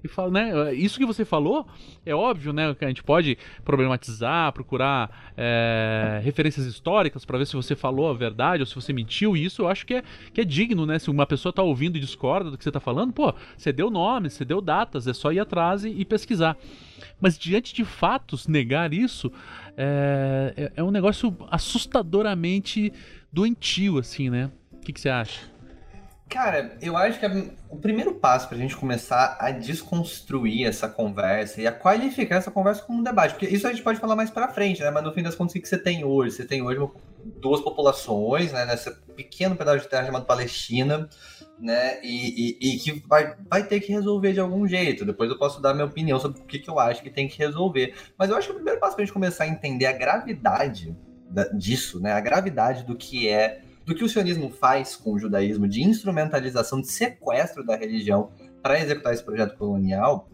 e 0.06 0.08
fala, 0.08 0.30
né? 0.30 0.74
Isso 0.74 0.98
que 0.98 1.06
você 1.06 1.24
falou 1.24 1.66
é 2.04 2.14
óbvio, 2.14 2.52
né? 2.52 2.74
Que 2.74 2.84
a 2.84 2.88
gente 2.88 3.02
pode 3.02 3.36
problematizar, 3.64 4.52
procurar 4.52 5.32
é, 5.36 6.20
referências 6.22 6.66
históricas 6.66 7.24
para 7.24 7.38
ver 7.38 7.46
se 7.46 7.54
você 7.54 7.76
falou 7.76 8.10
a 8.10 8.14
verdade 8.14 8.62
ou 8.62 8.66
se 8.66 8.74
você 8.74 8.92
mentiu. 8.92 9.36
E 9.36 9.44
isso 9.44 9.62
eu 9.62 9.68
acho 9.68 9.84
que 9.86 9.94
é, 9.94 10.02
que 10.32 10.40
é 10.40 10.44
digno, 10.44 10.86
né? 10.86 10.98
Se 10.98 11.10
uma 11.10 11.26
pessoa 11.26 11.52
tá 11.52 11.62
ouvindo 11.62 11.96
e 11.96 12.00
discorda 12.00 12.50
do 12.50 12.58
que 12.58 12.64
você 12.64 12.70
tá 12.70 12.80
falando, 12.80 13.12
pô, 13.12 13.34
você 13.56 13.72
deu 13.72 13.90
nomes, 13.90 14.32
você 14.32 14.44
deu 14.44 14.60
datas, 14.60 15.06
é 15.06 15.12
só 15.12 15.32
ir 15.32 15.40
atrás 15.40 15.84
e, 15.84 15.90
e 15.90 16.04
pesquisar. 16.04 16.56
Mas 17.20 17.38
diante 17.38 17.74
de 17.74 17.84
fatos, 17.84 18.46
negar 18.46 18.92
isso 18.92 19.32
é, 19.76 20.54
é, 20.56 20.72
é 20.76 20.82
um 20.82 20.90
negócio 20.90 21.36
assustadoramente 21.50 22.92
doentio, 23.32 23.98
assim, 23.98 24.30
né? 24.30 24.50
O 24.72 24.80
que, 24.80 24.92
que 24.92 25.00
você 25.00 25.08
acha? 25.08 25.55
Cara, 26.28 26.76
eu 26.82 26.96
acho 26.96 27.20
que 27.20 27.26
o 27.70 27.76
primeiro 27.76 28.14
passo 28.16 28.48
para 28.48 28.56
a 28.56 28.60
gente 28.60 28.76
começar 28.76 29.36
a 29.38 29.52
desconstruir 29.52 30.66
essa 30.66 30.88
conversa 30.88 31.60
e 31.60 31.66
a 31.68 31.72
qualificar 31.72 32.36
essa 32.36 32.50
conversa 32.50 32.82
como 32.82 32.98
um 32.98 33.02
debate, 33.02 33.34
porque 33.34 33.46
isso 33.46 33.66
a 33.66 33.70
gente 33.70 33.82
pode 33.82 34.00
falar 34.00 34.16
mais 34.16 34.28
para 34.28 34.48
frente, 34.48 34.82
né? 34.82 34.90
Mas 34.90 35.04
no 35.04 35.12
fim 35.12 35.22
das 35.22 35.36
contas, 35.36 35.54
o 35.54 35.60
que 35.60 35.68
você 35.68 35.78
tem 35.78 36.04
hoje? 36.04 36.34
Você 36.34 36.44
tem 36.44 36.62
hoje 36.62 36.80
duas 37.40 37.60
populações, 37.60 38.52
né? 38.52 38.66
Nesse 38.66 38.90
pequeno 39.14 39.54
pedaço 39.54 39.84
de 39.84 39.88
terra 39.88 40.06
chamado 40.06 40.26
Palestina, 40.26 41.08
né? 41.60 42.00
E, 42.02 42.58
e, 42.60 42.74
e, 42.74 42.78
que 42.80 43.02
vai, 43.06 43.36
vai 43.48 43.64
ter 43.64 43.78
que 43.78 43.92
resolver 43.92 44.32
de 44.32 44.40
algum 44.40 44.66
jeito. 44.66 45.04
Depois 45.04 45.30
eu 45.30 45.38
posso 45.38 45.62
dar 45.62 45.74
minha 45.74 45.86
opinião 45.86 46.18
sobre 46.18 46.40
o 46.40 46.44
que, 46.44 46.58
que 46.58 46.68
eu 46.68 46.80
acho 46.80 47.04
que 47.04 47.10
tem 47.10 47.28
que 47.28 47.38
resolver. 47.38 47.94
Mas 48.18 48.30
eu 48.30 48.36
acho 48.36 48.48
que 48.48 48.52
o 48.52 48.56
primeiro 48.56 48.80
passo 48.80 48.96
para 48.96 49.04
a 49.04 49.06
gente 49.06 49.14
começar 49.14 49.44
a 49.44 49.48
entender 49.48 49.86
a 49.86 49.92
gravidade 49.92 50.96
disso, 51.54 52.00
né? 52.00 52.12
A 52.12 52.20
gravidade 52.20 52.84
do 52.84 52.96
que 52.96 53.28
é 53.28 53.62
do 53.86 53.94
que 53.94 54.02
o 54.02 54.08
sionismo 54.08 54.50
faz 54.50 54.96
com 54.96 55.12
o 55.12 55.18
judaísmo 55.18 55.68
de 55.68 55.82
instrumentalização, 55.82 56.80
de 56.80 56.88
sequestro 56.88 57.64
da 57.64 57.76
religião 57.76 58.30
para 58.60 58.80
executar 58.80 59.14
esse 59.14 59.22
projeto 59.22 59.56
colonial, 59.56 60.28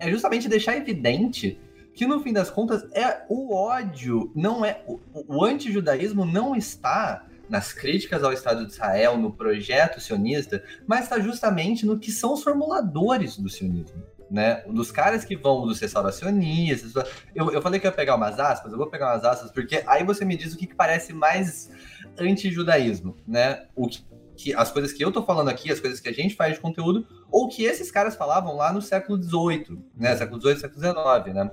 é 0.00 0.10
justamente 0.10 0.48
deixar 0.48 0.76
evidente 0.76 1.60
que 1.94 2.06
no 2.06 2.20
fim 2.20 2.32
das 2.32 2.50
contas 2.50 2.84
é 2.92 3.22
o 3.28 3.54
ódio, 3.54 4.32
não 4.34 4.64
é 4.64 4.82
o, 4.86 4.98
o 5.28 5.44
antijudaísmo 5.44 6.24
não 6.24 6.56
está 6.56 7.24
nas 7.48 7.72
críticas 7.72 8.24
ao 8.24 8.32
Estado 8.32 8.66
de 8.66 8.72
Israel, 8.72 9.16
no 9.16 9.32
projeto 9.32 10.00
sionista, 10.00 10.64
mas 10.86 11.04
está 11.04 11.20
justamente 11.20 11.86
no 11.86 11.98
que 11.98 12.10
são 12.10 12.32
os 12.32 12.42
formuladores 12.42 13.36
do 13.36 13.48
sionismo. 13.48 14.02
Né? 14.30 14.62
Dos 14.68 14.90
caras 14.90 15.26
que 15.26 15.36
vão 15.36 15.66
dos 15.66 15.78
restauracionistas. 15.78 16.94
Eu, 17.34 17.52
eu 17.52 17.60
falei 17.60 17.78
que 17.78 17.86
ia 17.86 17.92
pegar 17.92 18.16
umas 18.16 18.40
aspas, 18.40 18.72
eu 18.72 18.78
vou 18.78 18.88
pegar 18.88 19.12
umas 19.12 19.24
aspas, 19.24 19.50
porque 19.50 19.84
aí 19.86 20.02
você 20.02 20.24
me 20.24 20.34
diz 20.34 20.54
o 20.54 20.56
que, 20.56 20.66
que 20.66 20.74
parece 20.74 21.12
mais 21.12 21.70
anti-judaísmo, 22.18 23.16
né? 23.26 23.66
O 23.74 23.88
que, 23.88 24.04
que, 24.36 24.54
as 24.54 24.70
coisas 24.70 24.92
que 24.92 25.04
eu 25.04 25.12
tô 25.12 25.22
falando 25.22 25.48
aqui, 25.48 25.70
as 25.70 25.80
coisas 25.80 26.00
que 26.00 26.08
a 26.08 26.12
gente 26.12 26.34
faz 26.34 26.54
de 26.54 26.60
conteúdo, 26.60 27.06
ou 27.30 27.48
que 27.48 27.64
esses 27.64 27.90
caras 27.90 28.14
falavam 28.14 28.56
lá 28.56 28.72
no 28.72 28.82
século 28.82 29.22
XVIII, 29.22 29.78
né? 29.96 30.16
Século 30.16 30.40
XVIII, 30.40 30.58
século 30.58 30.80
XIX, 30.80 31.34
né? 31.34 31.50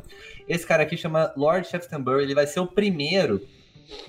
Esse 0.48 0.66
cara 0.66 0.84
aqui 0.84 0.98
chama 0.98 1.34
Lord 1.36 1.68
Shaftesbury, 1.68 2.24
ele 2.24 2.36
vai 2.36 2.48
ser 2.48 2.60
o 2.60 2.68
primeiro 2.68 3.42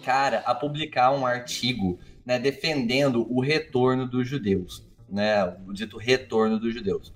cara 0.05 0.38
a 0.40 0.55
publicar 0.55 1.11
um 1.12 1.24
artigo, 1.24 1.98
né, 2.24 2.38
defendendo 2.38 3.26
o 3.32 3.40
retorno 3.40 4.07
dos 4.07 4.28
judeus, 4.28 4.86
né? 5.09 5.44
O 5.66 5.72
dito 5.72 5.96
retorno 5.96 6.59
dos 6.59 6.74
judeus 6.74 7.12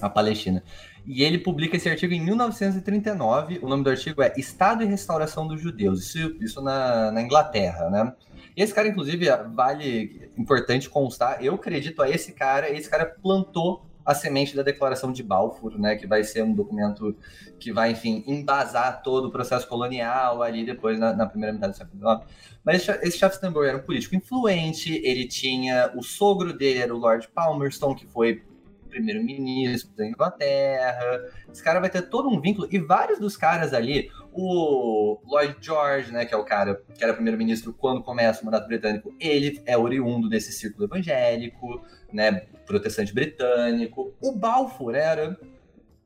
à 0.00 0.08
Palestina. 0.08 0.62
E 1.06 1.22
ele 1.22 1.38
publica 1.38 1.76
esse 1.76 1.88
artigo 1.88 2.12
em 2.12 2.20
1939. 2.20 3.60
O 3.62 3.68
nome 3.68 3.82
do 3.82 3.88
artigo 3.88 4.22
é 4.22 4.32
Estado 4.36 4.82
e 4.82 4.86
Restauração 4.86 5.48
dos 5.48 5.58
Judeus. 5.58 6.14
Isso, 6.14 6.36
isso 6.38 6.60
na, 6.60 7.10
na 7.10 7.22
Inglaterra, 7.22 7.88
né? 7.88 8.12
Esse 8.58 8.74
cara, 8.74 8.88
inclusive, 8.88 9.26
vale 9.54 10.30
importante 10.36 10.90
constar, 10.90 11.44
eu 11.44 11.54
acredito 11.54 12.02
a 12.02 12.10
esse 12.10 12.32
cara, 12.32 12.68
esse 12.70 12.90
cara 12.90 13.06
plantou 13.06 13.86
a 14.04 14.14
semente 14.14 14.56
da 14.56 14.62
Declaração 14.62 15.12
de 15.12 15.22
Balfour, 15.22 15.78
né, 15.78 15.94
que 15.94 16.06
vai 16.06 16.24
ser 16.24 16.42
um 16.42 16.54
documento 16.54 17.14
que 17.60 17.70
vai, 17.70 17.90
enfim, 17.90 18.24
embasar 18.26 19.02
todo 19.02 19.26
o 19.26 19.30
processo 19.30 19.68
colonial 19.68 20.42
ali 20.42 20.64
depois 20.64 20.98
na, 20.98 21.12
na 21.12 21.26
primeira 21.26 21.52
metade 21.52 21.72
do 21.74 21.76
século 21.76 21.98
XIX. 21.98 22.32
Mas 22.64 22.88
esse 23.02 23.18
Shaftesbury 23.18 23.68
era 23.68 23.76
um 23.76 23.82
político 23.82 24.16
influente, 24.16 25.00
ele 25.04 25.28
tinha, 25.28 25.92
o 25.94 26.02
sogro 26.02 26.52
dele 26.52 26.80
era 26.80 26.94
o 26.94 26.98
Lord 26.98 27.28
Palmerston, 27.28 27.94
que 27.94 28.06
foi 28.06 28.42
primeiro-ministro 28.88 29.94
da 29.96 30.06
Inglaterra. 30.06 31.22
Esse 31.52 31.62
cara 31.62 31.78
vai 31.78 31.90
ter 31.90 32.02
todo 32.02 32.28
um 32.28 32.40
vínculo. 32.40 32.66
E 32.70 32.78
vários 32.78 33.18
dos 33.18 33.36
caras 33.36 33.72
ali, 33.72 34.10
o 34.40 35.20
Lloyd 35.26 35.56
George, 35.60 36.12
né, 36.12 36.24
que 36.24 36.32
é 36.32 36.36
o 36.36 36.44
cara 36.44 36.80
que 36.96 37.02
era 37.02 37.12
primeiro-ministro 37.12 37.72
quando 37.72 38.00
começa 38.04 38.40
o 38.40 38.44
mandato 38.44 38.68
britânico, 38.68 39.12
ele 39.18 39.60
é 39.66 39.76
oriundo 39.76 40.28
desse 40.28 40.52
círculo 40.52 40.86
evangélico, 40.86 41.84
né, 42.12 42.42
protestante 42.64 43.12
britânico. 43.12 44.14
O 44.20 44.30
Balfour 44.30 44.94
era 44.94 45.36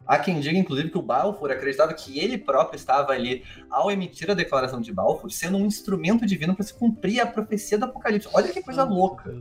Há 0.05 0.18
quem 0.18 0.41
diga, 0.41 0.59
inclusive, 0.59 0.91
que 0.91 0.99
o 0.99 1.03
Balfour 1.03 1.53
acreditava 1.53 1.95
que 1.95 2.18
ele 2.18 2.37
próprio 2.37 2.76
estava 2.76 3.12
ali, 3.12 3.45
ao 3.70 3.89
emitir 3.89 4.28
a 4.30 4.35
declaração 4.35 4.80
de 4.80 4.93
Balfour, 4.93 5.30
sendo 5.30 5.57
um 5.57 5.64
instrumento 5.64 6.26
divino 6.26 6.57
para 6.57 6.64
se 6.64 6.74
cumprir 6.74 7.20
a 7.20 7.26
profecia 7.26 7.78
do 7.78 7.85
Apocalipse. 7.85 8.28
Olha 8.33 8.49
que 8.49 8.62
coisa 8.62 8.83
louca. 8.83 9.33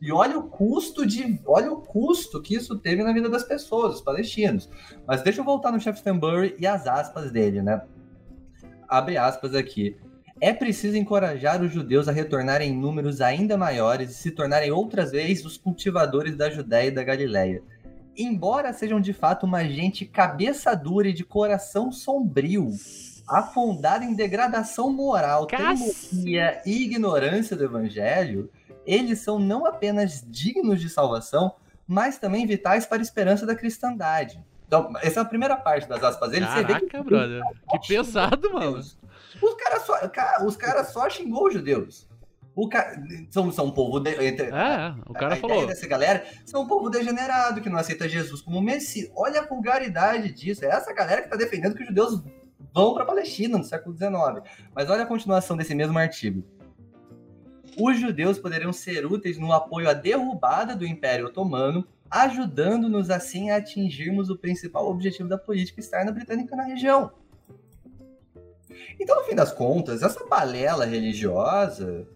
E 0.00 0.12
olha 0.12 0.38
o 0.38 0.42
custo 0.42 1.06
de. 1.06 1.40
Olha 1.46 1.72
o 1.72 1.80
custo 1.80 2.42
que 2.42 2.54
isso 2.54 2.78
teve 2.78 3.02
na 3.02 3.14
vida 3.14 3.30
das 3.30 3.44
pessoas, 3.44 3.92
dos 3.92 4.02
palestinos. 4.02 4.68
Mas 5.06 5.22
deixa 5.22 5.40
eu 5.40 5.44
voltar 5.44 5.72
no 5.72 5.80
Shaftesbury 5.80 6.54
e 6.58 6.66
as 6.66 6.86
aspas 6.86 7.30
dele, 7.30 7.62
né? 7.62 7.80
Abre 8.90 9.16
aspas 9.16 9.54
aqui. 9.54 9.96
É 10.40 10.52
preciso 10.52 10.96
encorajar 10.96 11.62
os 11.62 11.72
judeus 11.72 12.08
a 12.08 12.12
retornarem 12.12 12.72
em 12.72 12.76
números 12.76 13.20
ainda 13.20 13.56
maiores 13.56 14.10
e 14.10 14.14
se 14.14 14.30
tornarem 14.30 14.70
outras 14.70 15.12
vezes 15.12 15.44
os 15.44 15.56
cultivadores 15.56 16.34
da 16.34 16.50
Judéia 16.50 16.88
e 16.88 16.90
da 16.90 17.04
Galiléia 17.04 17.62
embora 18.16 18.72
sejam 18.72 19.00
de 19.00 19.12
fato 19.12 19.46
uma 19.46 19.64
gente 19.64 20.04
cabeça 20.04 20.74
dura 20.74 21.08
e 21.08 21.12
de 21.12 21.24
coração 21.24 21.90
sombrio, 21.90 22.70
afundada 23.26 24.04
em 24.04 24.14
degradação 24.14 24.92
moral, 24.92 25.46
teimosia 25.46 26.60
e 26.66 26.84
ignorância 26.84 27.56
do 27.56 27.64
evangelho, 27.64 28.50
eles 28.84 29.20
são 29.20 29.38
não 29.38 29.66
apenas 29.66 30.24
dignos 30.26 30.80
de 30.80 30.88
salvação, 30.88 31.54
mas 31.86 32.18
também 32.18 32.46
vitais 32.46 32.86
para 32.86 32.98
a 32.98 33.02
esperança 33.02 33.46
da 33.46 33.54
cristandade. 33.54 34.42
Então, 34.70 34.92
essa 35.02 35.18
é 35.18 35.22
a 35.24 35.26
primeira 35.26 35.56
parte 35.56 35.88
das 35.88 36.00
aspas 36.04 36.30
dele. 36.30 36.46
Caraca, 36.46 36.68
você 36.68 36.74
vê 36.74 36.86
que, 36.86 37.02
brother. 37.02 37.42
Que 37.72 37.88
pesado, 37.88 38.52
mano. 38.52 38.78
Os 38.78 39.54
caras 39.54 39.82
só, 39.82 40.08
cara, 40.08 40.46
os 40.46 40.56
cara 40.56 40.84
só 40.84 41.10
xingou 41.10 41.48
os 41.48 41.54
judeus. 41.54 42.08
O 42.54 42.68
cara, 42.68 43.02
são, 43.30 43.50
são 43.50 43.66
um 43.66 43.70
povo. 43.72 43.98
De, 43.98 44.10
entre, 44.24 44.46
é, 44.46 44.94
o 45.08 45.12
cara 45.12 45.34
a 45.34 45.36
falou. 45.38 45.66
dessa 45.66 45.88
galera 45.88 46.24
são 46.46 46.62
um 46.62 46.68
povo 46.68 46.88
degenerado 46.88 47.60
que 47.60 47.68
não 47.68 47.80
aceita 47.80 48.08
Jesus 48.08 48.42
como 48.42 48.62
Messias. 48.62 49.10
Olha 49.16 49.40
a 49.40 49.44
vulgaridade 49.44 50.32
disso. 50.32 50.64
É 50.64 50.68
essa 50.68 50.92
galera 50.92 51.22
que 51.22 51.26
está 51.26 51.36
defendendo 51.36 51.74
que 51.74 51.82
os 51.82 51.88
judeus 51.88 52.22
vão 52.72 52.94
para 52.94 53.02
a 53.02 53.06
Palestina 53.06 53.58
no 53.58 53.64
século 53.64 53.96
XIX. 53.96 54.48
Mas 54.72 54.88
olha 54.88 55.02
a 55.02 55.06
continuação 55.06 55.56
desse 55.56 55.74
mesmo 55.74 55.98
artigo. 55.98 56.44
Os 57.76 57.98
judeus 57.98 58.38
poderiam 58.38 58.72
ser 58.72 59.04
úteis 59.04 59.36
no 59.36 59.52
apoio 59.52 59.90
à 59.90 59.94
derrubada 59.94 60.76
do 60.76 60.86
Império 60.86 61.26
Otomano, 61.26 61.84
ajudando-nos 62.10 63.08
assim 63.10 63.50
a 63.50 63.56
atingirmos 63.56 64.30
o 64.30 64.36
principal 64.36 64.88
objetivo 64.88 65.28
da 65.28 65.38
política 65.38 65.80
externa 65.80 66.10
britânica 66.10 66.56
na 66.56 66.64
região. 66.64 67.12
Então, 68.98 69.16
no 69.16 69.24
fim 69.24 69.34
das 69.34 69.52
contas, 69.52 70.02
essa 70.02 70.24
balela 70.26 70.84
religiosa 70.84 72.06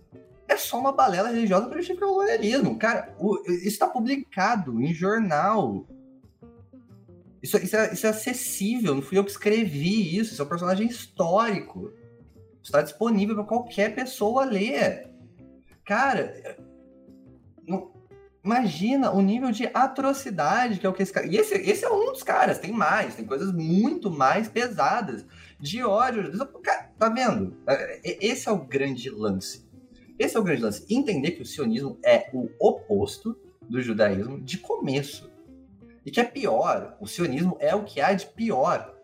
é 0.49 0.57
só 0.57 0.78
uma 0.78 0.92
balela 0.92 1.28
religiosa 1.28 1.66
para 1.66 1.78
justificar 1.78 2.09
o 2.09 2.12
colonialismo. 2.12 2.78
Cara, 2.78 3.14
o, 3.18 3.38
isso 3.49 3.68
está 3.68 3.88
publicado 3.88 4.80
em 4.80 4.92
jornal. 4.92 5.86
Isso, 7.42 7.57
isso, 7.59 7.76
é, 7.76 7.92
isso, 7.92 8.07
é, 8.07 8.11
acessível, 8.11 8.95
não 8.95 9.03
fui 9.03 9.18
eu 9.18 9.24
que 9.24 9.30
escrevi 9.30 10.16
isso, 10.18 10.32
isso 10.32 10.42
é 10.42 10.45
um 10.45 10.49
personagem 10.49 10.86
histórico. 10.86 11.92
Está 12.62 12.80
disponível 12.80 13.34
para 13.34 13.45
qualquer 13.45 13.95
pessoa 13.95 14.45
ler. 14.45 15.11
Cara, 15.84 16.57
imagina 18.45 19.11
o 19.11 19.22
nível 19.22 19.51
de 19.51 19.68
atrocidade 19.72 20.78
que 20.78 20.86
é 20.86 20.88
o 20.88 20.92
que 20.92 21.03
esse 21.03 21.12
cara. 21.12 21.26
E 21.26 21.36
esse, 21.36 21.55
esse 21.55 21.84
é 21.84 21.90
um 21.90 22.12
dos 22.12 22.22
caras, 22.22 22.59
tem 22.59 22.72
mais, 22.72 23.14
tem 23.14 23.24
coisas 23.24 23.53
muito 23.53 24.11
mais 24.11 24.49
pesadas 24.49 25.24
de 25.59 25.82
ódio. 25.82 26.30
Cara, 26.62 26.90
tá 26.99 27.09
vendo? 27.09 27.57
É, 27.66 28.01
esse 28.26 28.49
é 28.49 28.53
o 28.53 28.59
grande 28.59 29.09
lance 29.11 29.64
esse 30.18 30.36
é 30.36 30.40
o 30.40 30.45
grande 30.45 30.62
lance. 30.62 30.84
Entender 30.88 31.32
que 31.32 31.42
o 31.42 31.47
sionismo 31.47 31.99
é 32.05 32.30
o 32.32 32.49
oposto 32.61 33.36
do 33.68 33.80
judaísmo 33.80 34.40
de 34.40 34.59
começo. 34.59 35.30
E 36.05 36.11
que 36.11 36.20
é 36.20 36.24
pior. 36.24 36.97
O 37.01 37.07
sionismo 37.07 37.57
é 37.61 37.74
o 37.74 37.84
que 37.84 38.01
há 38.01 38.12
de 38.12 38.26
pior. 38.26 38.95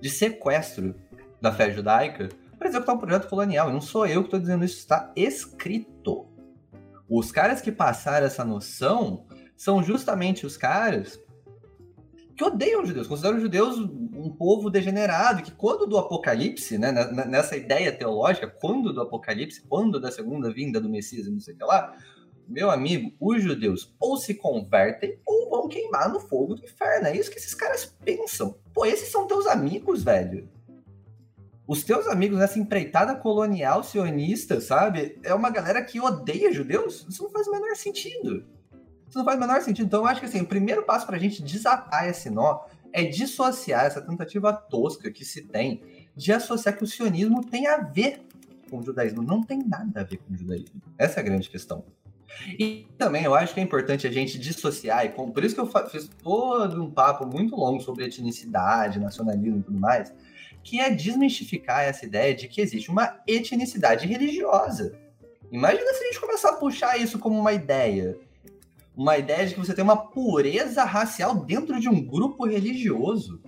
De 0.00 0.08
sequestro 0.08 0.94
da 1.40 1.52
fé 1.52 1.70
judaica 1.70 2.28
para 2.58 2.68
executar 2.68 2.94
um 2.94 2.98
projeto 2.98 3.28
colonial. 3.28 3.68
E 3.68 3.72
não 3.72 3.80
sou 3.80 4.06
eu 4.06 4.22
que 4.22 4.28
estou 4.28 4.40
dizendo 4.40 4.64
isso, 4.64 4.78
está 4.78 5.12
escrito. 5.14 6.26
Os 7.08 7.30
caras 7.30 7.60
que 7.60 7.70
passaram 7.70 8.26
essa 8.26 8.44
noção 8.44 9.26
são 9.56 9.82
justamente 9.82 10.44
os 10.44 10.56
caras 10.56 11.20
que 12.36 12.44
odeiam 12.44 12.84
judeus, 12.84 13.06
consideram 13.06 13.40
judeus 13.40 13.78
um 13.78 14.28
povo 14.28 14.68
degenerado, 14.68 15.42
que 15.42 15.52
quando 15.52 15.86
do 15.86 15.96
Apocalipse, 15.96 16.76
né, 16.76 16.92
nessa 17.26 17.56
ideia 17.56 17.90
teológica, 17.90 18.46
quando 18.46 18.92
do 18.92 19.00
Apocalipse, 19.00 19.62
quando 19.62 19.98
da 19.98 20.10
segunda 20.10 20.52
vinda 20.52 20.78
do 20.78 20.88
Messias 20.88 21.26
não 21.26 21.40
sei 21.40 21.54
o 21.54 21.56
que 21.56 21.64
lá, 21.64 21.96
meu 22.46 22.70
amigo, 22.70 23.12
os 23.18 23.42
judeus 23.42 23.94
ou 23.98 24.16
se 24.18 24.34
convertem 24.34 25.18
ou 25.26 25.48
vão 25.48 25.66
queimar 25.66 26.12
no 26.12 26.20
fogo 26.20 26.54
do 26.54 26.64
inferno. 26.64 27.08
É 27.08 27.16
isso 27.16 27.30
que 27.30 27.38
esses 27.38 27.54
caras 27.54 27.86
pensam. 28.04 28.56
Pô, 28.72 28.86
esses 28.86 29.10
são 29.10 29.26
teus 29.26 29.46
amigos, 29.46 30.04
velho. 30.04 30.48
Os 31.66 31.82
teus 31.82 32.06
amigos 32.06 32.38
nessa 32.38 32.58
empreitada 32.58 33.14
colonial 33.16 33.82
sionista, 33.82 34.60
sabe? 34.60 35.18
É 35.24 35.34
uma 35.34 35.50
galera 35.50 35.82
que 35.82 36.00
odeia 36.00 36.52
judeus? 36.52 37.04
Isso 37.08 37.24
não 37.24 37.30
faz 37.30 37.48
o 37.48 37.50
menor 37.50 37.74
sentido. 37.74 38.44
Isso 39.08 39.18
não 39.18 39.24
faz 39.24 39.36
o 39.36 39.40
menor 39.40 39.60
sentido. 39.62 39.86
Então, 39.86 40.00
eu 40.02 40.06
acho 40.06 40.20
que 40.20 40.26
assim, 40.26 40.40
o 40.40 40.46
primeiro 40.46 40.84
passo 40.84 41.06
para 41.06 41.16
a 41.16 41.18
gente 41.18 41.42
desatar 41.42 42.08
esse 42.08 42.30
nó 42.30 42.60
é 42.92 43.04
dissociar 43.04 43.84
essa 43.84 44.00
tentativa 44.00 44.52
tosca 44.52 45.10
que 45.10 45.24
se 45.24 45.42
tem 45.42 45.82
de 46.14 46.32
associar 46.32 46.76
que 46.76 46.84
o 46.84 46.86
sionismo 46.86 47.44
tem 47.44 47.66
a 47.66 47.78
ver 47.78 48.20
com 48.70 48.78
o 48.78 48.82
judaísmo. 48.82 49.22
Não 49.22 49.42
tem 49.42 49.58
nada 49.58 50.00
a 50.00 50.04
ver 50.04 50.18
com 50.18 50.32
o 50.32 50.36
judaísmo. 50.36 50.80
Essa 50.96 51.18
é 51.18 51.20
a 51.20 51.24
grande 51.24 51.50
questão. 51.50 51.84
E 52.58 52.86
também 52.98 53.24
eu 53.24 53.34
acho 53.34 53.54
que 53.54 53.60
é 53.60 53.62
importante 53.62 54.06
a 54.06 54.12
gente 54.12 54.38
dissociar, 54.38 55.06
e 55.06 55.08
por 55.08 55.42
isso 55.44 55.54
que 55.54 55.60
eu 55.60 55.70
fiz 55.88 56.08
todo 56.22 56.82
um 56.82 56.90
papo 56.90 57.26
muito 57.26 57.56
longo 57.56 57.80
sobre 57.80 58.04
etnicidade, 58.04 59.00
nacionalismo 59.00 59.60
e 59.60 59.62
tudo 59.62 59.78
mais, 59.78 60.12
que 60.66 60.80
é 60.80 60.90
desmistificar 60.90 61.84
essa 61.84 62.04
ideia 62.04 62.34
de 62.34 62.48
que 62.48 62.60
existe 62.60 62.90
uma 62.90 63.20
etnicidade 63.26 64.06
religiosa. 64.06 64.98
Imagina 65.50 65.94
se 65.94 66.02
a 66.02 66.06
gente 66.08 66.20
começar 66.20 66.50
a 66.50 66.56
puxar 66.56 66.98
isso 66.98 67.20
como 67.20 67.38
uma 67.38 67.52
ideia 67.52 68.18
uma 68.96 69.18
ideia 69.18 69.46
de 69.46 69.52
que 69.52 69.60
você 69.60 69.74
tem 69.74 69.84
uma 69.84 70.08
pureza 70.08 70.82
racial 70.82 71.34
dentro 71.34 71.78
de 71.78 71.88
um 71.88 72.02
grupo 72.02 72.46
religioso. 72.46 73.42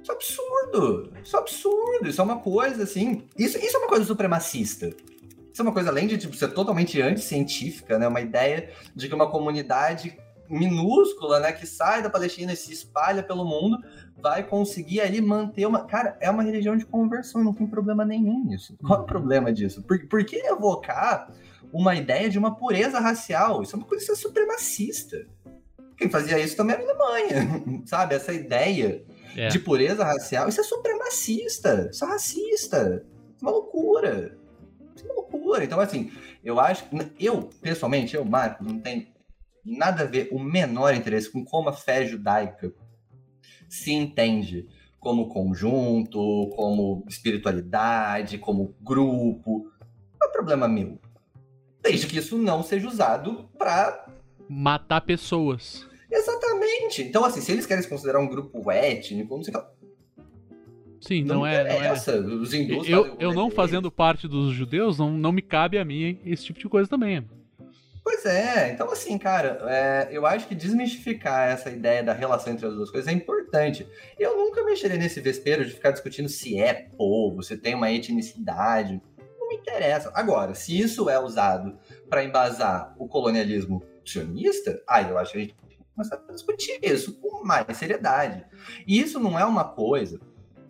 Isso 0.00 0.12
é 0.12 0.14
absurdo. 0.14 1.12
Isso 1.22 1.36
é 1.36 1.40
absurdo. 1.40 2.08
Isso 2.08 2.20
é 2.20 2.24
uma 2.24 2.38
coisa 2.38 2.84
assim. 2.84 3.24
Isso, 3.36 3.58
isso 3.58 3.76
é 3.76 3.80
uma 3.80 3.88
coisa 3.88 4.04
supremacista. 4.04 4.86
Isso 4.86 5.60
é 5.60 5.62
uma 5.62 5.72
coisa, 5.72 5.90
além 5.90 6.06
de 6.06 6.16
tipo, 6.16 6.36
ser 6.36 6.54
totalmente 6.54 7.02
anticientífica, 7.02 7.98
né? 7.98 8.06
Uma 8.06 8.20
ideia 8.20 8.70
de 8.94 9.08
que 9.08 9.14
uma 9.14 9.28
comunidade 9.28 10.16
minúscula, 10.48 11.40
né, 11.40 11.52
que 11.52 11.66
sai 11.66 12.02
da 12.02 12.10
Palestina 12.10 12.52
e 12.52 12.56
se 12.56 12.72
espalha 12.72 13.22
pelo 13.22 13.44
mundo, 13.44 13.78
vai 14.16 14.42
conseguir 14.42 15.00
ali 15.00 15.20
manter 15.20 15.66
uma. 15.66 15.84
Cara, 15.84 16.16
é 16.20 16.30
uma 16.30 16.42
religião 16.42 16.76
de 16.76 16.86
conversão, 16.86 17.44
não 17.44 17.52
tem 17.52 17.66
problema 17.66 18.04
nenhum 18.04 18.44
nisso. 18.44 18.76
Qual 18.84 19.00
é 19.00 19.02
o 19.02 19.06
problema 19.06 19.52
disso? 19.52 19.82
Por, 19.82 19.98
por 20.08 20.24
que 20.24 20.36
evocar 20.36 21.30
uma 21.72 21.94
ideia 21.94 22.28
de 22.28 22.38
uma 22.38 22.54
pureza 22.56 22.98
racial. 22.98 23.62
Isso 23.62 23.76
é 23.76 23.78
uma 23.78 23.86
coisa 23.86 24.14
supremacista. 24.14 25.26
Quem 25.96 26.08
fazia 26.08 26.38
isso 26.38 26.56
também 26.56 26.76
era 26.76 26.84
a 26.84 26.88
Alemanha, 26.88 27.82
sabe? 27.86 28.14
Essa 28.14 28.32
ideia 28.32 29.04
é. 29.36 29.48
de 29.48 29.58
pureza 29.58 30.04
racial, 30.04 30.48
isso 30.48 30.60
é 30.60 30.64
supremacista, 30.64 31.88
isso 31.90 32.04
é 32.04 32.08
racista, 32.08 33.04
isso 33.36 33.44
é 33.44 33.44
uma 33.44 33.50
loucura. 33.50 34.38
Isso 34.94 35.04
é 35.04 35.12
uma 35.12 35.14
loucura. 35.16 35.64
Então, 35.64 35.80
assim, 35.80 36.10
eu 36.44 36.60
acho. 36.60 36.84
Eu, 37.18 37.48
pessoalmente, 37.60 38.14
eu, 38.14 38.24
Marcos, 38.24 38.66
não 38.66 38.78
tenho 38.78 39.06
nada 39.64 40.02
a 40.02 40.06
ver, 40.06 40.28
o 40.32 40.38
menor 40.38 40.94
interesse 40.94 41.30
com 41.30 41.44
como 41.44 41.68
a 41.68 41.72
fé 41.72 42.06
judaica 42.06 42.72
se 43.68 43.92
entende 43.92 44.66
como 44.98 45.28
conjunto, 45.28 46.50
como 46.54 47.04
espiritualidade, 47.08 48.38
como 48.38 48.74
grupo. 48.80 49.70
Não 50.20 50.28
é 50.28 50.32
problema 50.32 50.66
meu. 50.66 50.98
Desde 51.82 52.06
que 52.06 52.18
isso 52.18 52.36
não 52.36 52.62
seja 52.62 52.88
usado 52.88 53.48
para 53.56 54.06
matar 54.48 55.02
pessoas. 55.02 55.86
Exatamente. 56.10 57.02
Então, 57.02 57.24
assim, 57.24 57.40
se 57.40 57.52
eles 57.52 57.66
querem 57.66 57.82
se 57.82 57.88
considerar 57.88 58.18
um 58.18 58.28
grupo 58.28 58.70
étnico, 58.70 59.36
não 59.36 59.44
sei 59.44 59.54
o 59.54 59.60
que. 59.60 59.78
Sim, 61.00 61.22
não, 61.22 61.36
não 61.36 61.46
é. 61.46 61.62
Não 61.62 61.84
é. 61.84 61.92
Os 61.92 62.52
hindus 62.52 62.88
eu 62.88 63.16
eu 63.20 63.32
não 63.32 63.50
fazendo 63.50 63.90
parte 63.90 64.26
dos 64.26 64.52
judeus, 64.52 64.98
não, 64.98 65.12
não 65.12 65.30
me 65.30 65.42
cabe 65.42 65.78
a 65.78 65.84
mim 65.84 66.18
esse 66.24 66.44
tipo 66.44 66.58
de 66.58 66.68
coisa 66.68 66.88
também. 66.88 67.24
Pois 68.10 68.24
é, 68.24 68.72
então 68.72 68.90
assim, 68.90 69.18
cara, 69.18 69.58
é, 69.68 70.08
eu 70.10 70.24
acho 70.24 70.48
que 70.48 70.54
desmistificar 70.54 71.50
essa 71.50 71.68
ideia 71.68 72.02
da 72.02 72.14
relação 72.14 72.50
entre 72.50 72.66
as 72.66 72.74
duas 72.74 72.90
coisas 72.90 73.06
é 73.06 73.14
importante. 73.14 73.86
Eu 74.18 74.34
nunca 74.34 74.64
mexeria 74.64 74.96
nesse 74.96 75.20
vespeiro 75.20 75.62
de 75.62 75.72
ficar 75.72 75.90
discutindo 75.90 76.26
se 76.26 76.58
é 76.58 76.72
povo, 76.72 77.42
se 77.42 77.54
tem 77.58 77.74
uma 77.74 77.92
etnicidade 77.92 78.98
me 79.46 79.56
interessa. 79.56 80.10
Agora, 80.14 80.54
se 80.54 80.78
isso 80.78 81.10
é 81.10 81.18
usado 81.18 81.78
para 82.08 82.24
embasar 82.24 82.94
o 82.98 83.06
colonialismo 83.06 83.82
sionista, 84.02 84.82
aí 84.88 85.10
eu 85.10 85.18
acho 85.18 85.32
que 85.32 85.38
a 85.38 85.40
gente 85.42 85.56
começar 85.94 86.18
a 86.26 86.32
discutir 86.32 86.78
isso 86.82 87.12
com 87.20 87.44
mais 87.44 87.76
seriedade. 87.76 88.42
E 88.86 88.98
isso 88.98 89.20
não 89.20 89.38
é 89.38 89.44
uma 89.44 89.64
coisa 89.64 90.18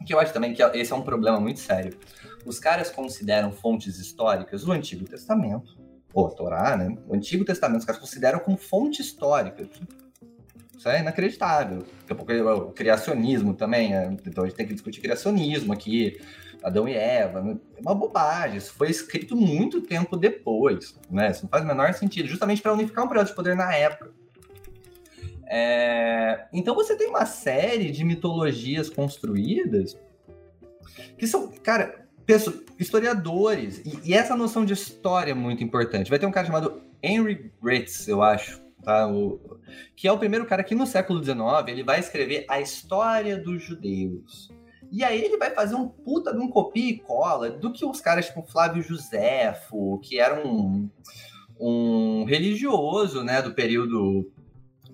que 0.05 0.12
eu 0.12 0.18
acho 0.18 0.32
também 0.32 0.55
que 0.55 0.62
esse 0.62 0.93
é 0.93 0.97
um 0.97 1.03
problema 1.03 1.39
muito 1.39 1.61
sério. 1.61 1.97
Os 2.45 2.59
caras 2.59 2.91
consideram 2.91 3.53
fontes 3.53 3.97
históricas 4.01 4.66
o 4.66 4.72
Antigo 4.72 5.05
Testamento, 5.05 5.78
ou 6.12 6.28
Torá, 6.30 6.76
né? 6.76 6.96
O 7.06 7.14
Antigo 7.14 7.44
Testamento, 7.44 7.80
os 7.80 7.84
caras 7.84 8.00
consideram 8.00 8.38
como 8.38 8.56
fonte 8.56 9.02
histórica. 9.02 9.68
Isso 10.76 10.88
é 10.88 11.00
inacreditável. 11.00 11.78
Daqui 11.78 12.12
a 12.12 12.14
pouco 12.14 12.32
o 12.32 12.72
criacionismo 12.72 13.54
também, 13.54 13.90
né? 13.90 14.16
então 14.24 14.44
a 14.44 14.46
gente 14.46 14.56
tem 14.56 14.66
que 14.66 14.74
discutir 14.74 15.00
criacionismo 15.00 15.72
aqui, 15.72 16.20
Adão 16.62 16.88
e 16.88 16.94
Eva. 16.94 17.42
Né? 17.42 17.56
É 17.76 17.80
uma 17.80 17.94
bobagem. 17.94 18.59
Isso 18.59 18.72
foi 18.72 18.88
escrito 18.88 19.36
muito 19.36 19.80
tempo 19.80 20.16
depois, 20.16 20.96
né? 21.11 21.30
Isso 21.30 21.42
não 21.42 21.50
faz 21.50 21.64
o 21.64 21.66
menor 21.66 21.92
sentido, 21.94 22.28
justamente 22.28 22.62
para 22.62 22.72
unificar 22.72 23.04
um 23.04 23.09
período 23.09 23.26
de 23.26 23.34
poder 23.34 23.56
na 23.56 23.74
época. 23.74 24.12
É... 25.50 26.46
Então 26.52 26.74
você 26.74 26.94
tem 26.94 27.09
uma 27.09 27.26
série 27.26 27.90
de 27.90 28.04
mitologias 28.04 28.88
construídas 28.88 29.98
que 31.16 31.26
são, 31.26 31.50
cara, 31.62 32.07
pessoas, 32.29 32.61
historiadores. 32.79 33.79
E, 33.87 34.11
e, 34.11 34.14
essa 34.14 34.37
noção 34.37 34.62
de 34.66 34.74
história 34.74 35.31
é 35.31 35.35
muito 35.35 35.64
importante. 35.64 36.11
Vai 36.11 36.18
ter 36.18 36.26
um 36.26 36.31
cara 36.31 36.47
chamado 36.47 36.83
Henry 37.03 37.51
Ritz, 37.64 38.07
eu 38.07 38.22
acho, 38.22 38.61
tá? 38.83 39.09
O, 39.09 39.41
que 39.97 40.07
é 40.07 40.12
o 40.12 40.18
primeiro 40.18 40.45
cara 40.45 40.62
que 40.62 40.74
no 40.74 40.87
século 40.87 41.24
XIX 41.24 41.39
ele 41.68 41.83
vai 41.83 41.99
escrever 41.99 42.45
a 42.47 42.61
história 42.61 43.39
dos 43.39 43.62
judeus. 43.62 44.51
E 44.93 45.03
aí 45.03 45.24
ele 45.24 45.39
vai 45.39 45.51
fazer 45.51 45.74
um 45.74 45.89
puta 45.89 46.33
de 46.33 46.39
um 46.39 46.49
copia 46.49 46.91
e 46.91 46.99
cola 46.99 47.51
do 47.51 47.72
que 47.72 47.85
os 47.85 48.01
caras 48.01 48.26
tipo 48.26 48.43
Flávio 48.43 48.83
Josefo, 48.83 49.99
que 50.03 50.20
era 50.20 50.47
um, 50.47 50.89
um 51.59 52.24
religioso, 52.24 53.24
né, 53.24 53.41
do 53.41 53.55
período 53.55 54.31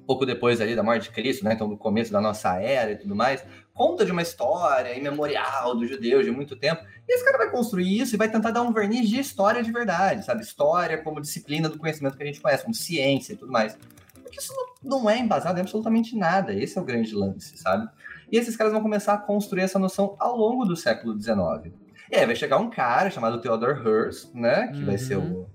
pouco 0.07 0.24
depois 0.24 0.61
ali 0.61 0.76
da 0.76 0.82
morte 0.82 1.05
de 1.05 1.11
Cristo, 1.11 1.45
né? 1.45 1.55
Então, 1.55 1.68
do 1.68 1.76
começo 1.76 2.12
da 2.12 2.20
nossa 2.20 2.61
era 2.61 2.93
e 2.93 2.97
tudo 2.97 3.16
mais, 3.16 3.45
conta 3.75 4.05
de 4.05 4.12
uma 4.12 4.22
história 4.22 4.97
imemorial 4.97 5.75
dos 5.75 5.89
judeus 5.89 6.25
de 6.25 6.31
muito 6.31 6.55
tempo. 6.57 6.83
E 7.07 7.12
esse 7.12 7.25
cara 7.25 7.37
vai 7.37 7.51
construir 7.51 7.99
isso 7.99 8.14
e 8.14 8.18
vai 8.18 8.31
tentar 8.31 8.53
dar 8.53 8.62
um 8.62 8.72
verniz 8.72 9.09
de 9.09 9.18
história 9.18 9.62
de 9.62 9.72
verdade, 9.72 10.25
sabe? 10.25 10.43
História 10.43 10.99
como 10.99 11.20
disciplina 11.20 11.68
do 11.68 11.79
conhecimento 11.79 12.16
que 12.16 12.22
a 12.22 12.27
gente 12.27 12.41
conhece, 12.41 12.62
como 12.62 12.75
ciência 12.75 13.33
e 13.33 13.37
tudo 13.37 13.51
mais. 13.51 13.77
Porque 14.22 14.39
isso 14.39 14.53
não 14.83 15.11
é 15.11 15.18
embasado 15.18 15.59
em 15.59 15.62
absolutamente 15.62 16.16
nada. 16.16 16.55
Esse 16.55 16.79
é 16.79 16.81
o 16.81 16.85
grande 16.85 17.12
lance, 17.14 17.59
sabe? 17.59 17.89
E 18.31 18.39
esses 18.39 18.57
caras 18.57 18.72
vão 18.72 18.81
começar 18.81 19.14
a 19.14 19.18
construir 19.18 19.62
essa 19.62 19.79
noção 19.79 20.16
ao 20.18 20.37
longo 20.37 20.64
do 20.64 20.77
século 20.77 21.20
XIX. 21.20 21.75
E 22.11 22.16
aí 22.16 22.25
vai 22.25 22.37
chegar 22.37 22.59
um 22.59 22.70
cara 22.70 23.11
chamado 23.11 23.41
Theodore 23.41 23.79
Herzl, 23.79 24.29
né? 24.35 24.68
Que 24.68 24.79
uhum. 24.79 24.87
vai 24.87 24.99
ser 24.99 25.16
o 25.16 25.20
uhum 25.20 25.47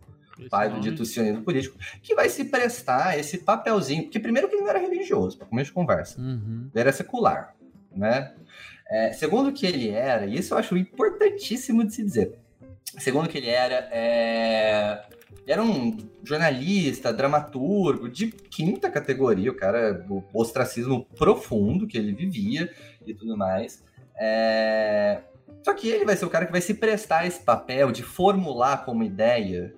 pai 0.48 0.70
do 0.70 0.80
dito 0.80 1.04
sionismo 1.04 1.44
político, 1.44 1.78
que 2.02 2.16
vai 2.16 2.30
se 2.30 2.46
prestar 2.46 3.18
esse 3.18 3.40
papelzinho, 3.40 4.04
porque 4.04 4.20
primeiro 4.20 4.48
que 4.48 4.56
ele 4.56 4.62
não 4.62 4.70
era 4.70 4.80
religioso, 4.80 5.38
para 5.38 5.48
começo 5.48 5.72
de 5.72 5.74
conversa, 5.74 6.22
uhum. 6.22 6.70
ele 6.74 6.80
era 6.80 6.92
secular, 6.92 7.56
né? 7.96 8.34
É, 8.90 9.12
segundo 9.14 9.54
que 9.54 9.66
ele 9.66 9.90
era, 9.90 10.26
e 10.26 10.36
isso 10.36 10.54
eu 10.54 10.58
acho 10.58 10.76
importantíssimo 10.76 11.86
de 11.86 11.94
se 11.94 12.04
dizer, 12.04 12.34
segundo 12.98 13.30
que 13.30 13.38
ele 13.38 13.50
era, 13.50 13.88
é, 13.92 15.06
era 15.46 15.64
um 15.64 15.98
jornalista, 16.24 17.14
dramaturgo 17.14 18.10
de 18.10 18.28
quinta 18.28 18.90
categoria, 18.90 19.52
o 19.52 19.56
cara, 19.56 20.06
o 20.10 20.24
ostracismo 20.34 21.06
profundo 21.18 21.88
que 21.88 21.98
ele 21.98 22.14
vivia 22.14 22.72
e 23.06 23.14
tudo 23.14 23.38
mais. 23.38 23.84
É... 24.20 25.22
Só 25.64 25.74
que 25.74 25.90
ele 25.90 26.06
vai 26.06 26.16
ser 26.16 26.26
o 26.26 26.30
cara 26.30 26.46
que 26.46 26.52
vai 26.52 26.62
se 26.62 26.74
prestar 26.74 27.26
esse 27.26 27.44
papel 27.44 27.92
de 27.92 28.04
formular 28.04 28.86
como 28.86 29.04
ideia 29.04 29.74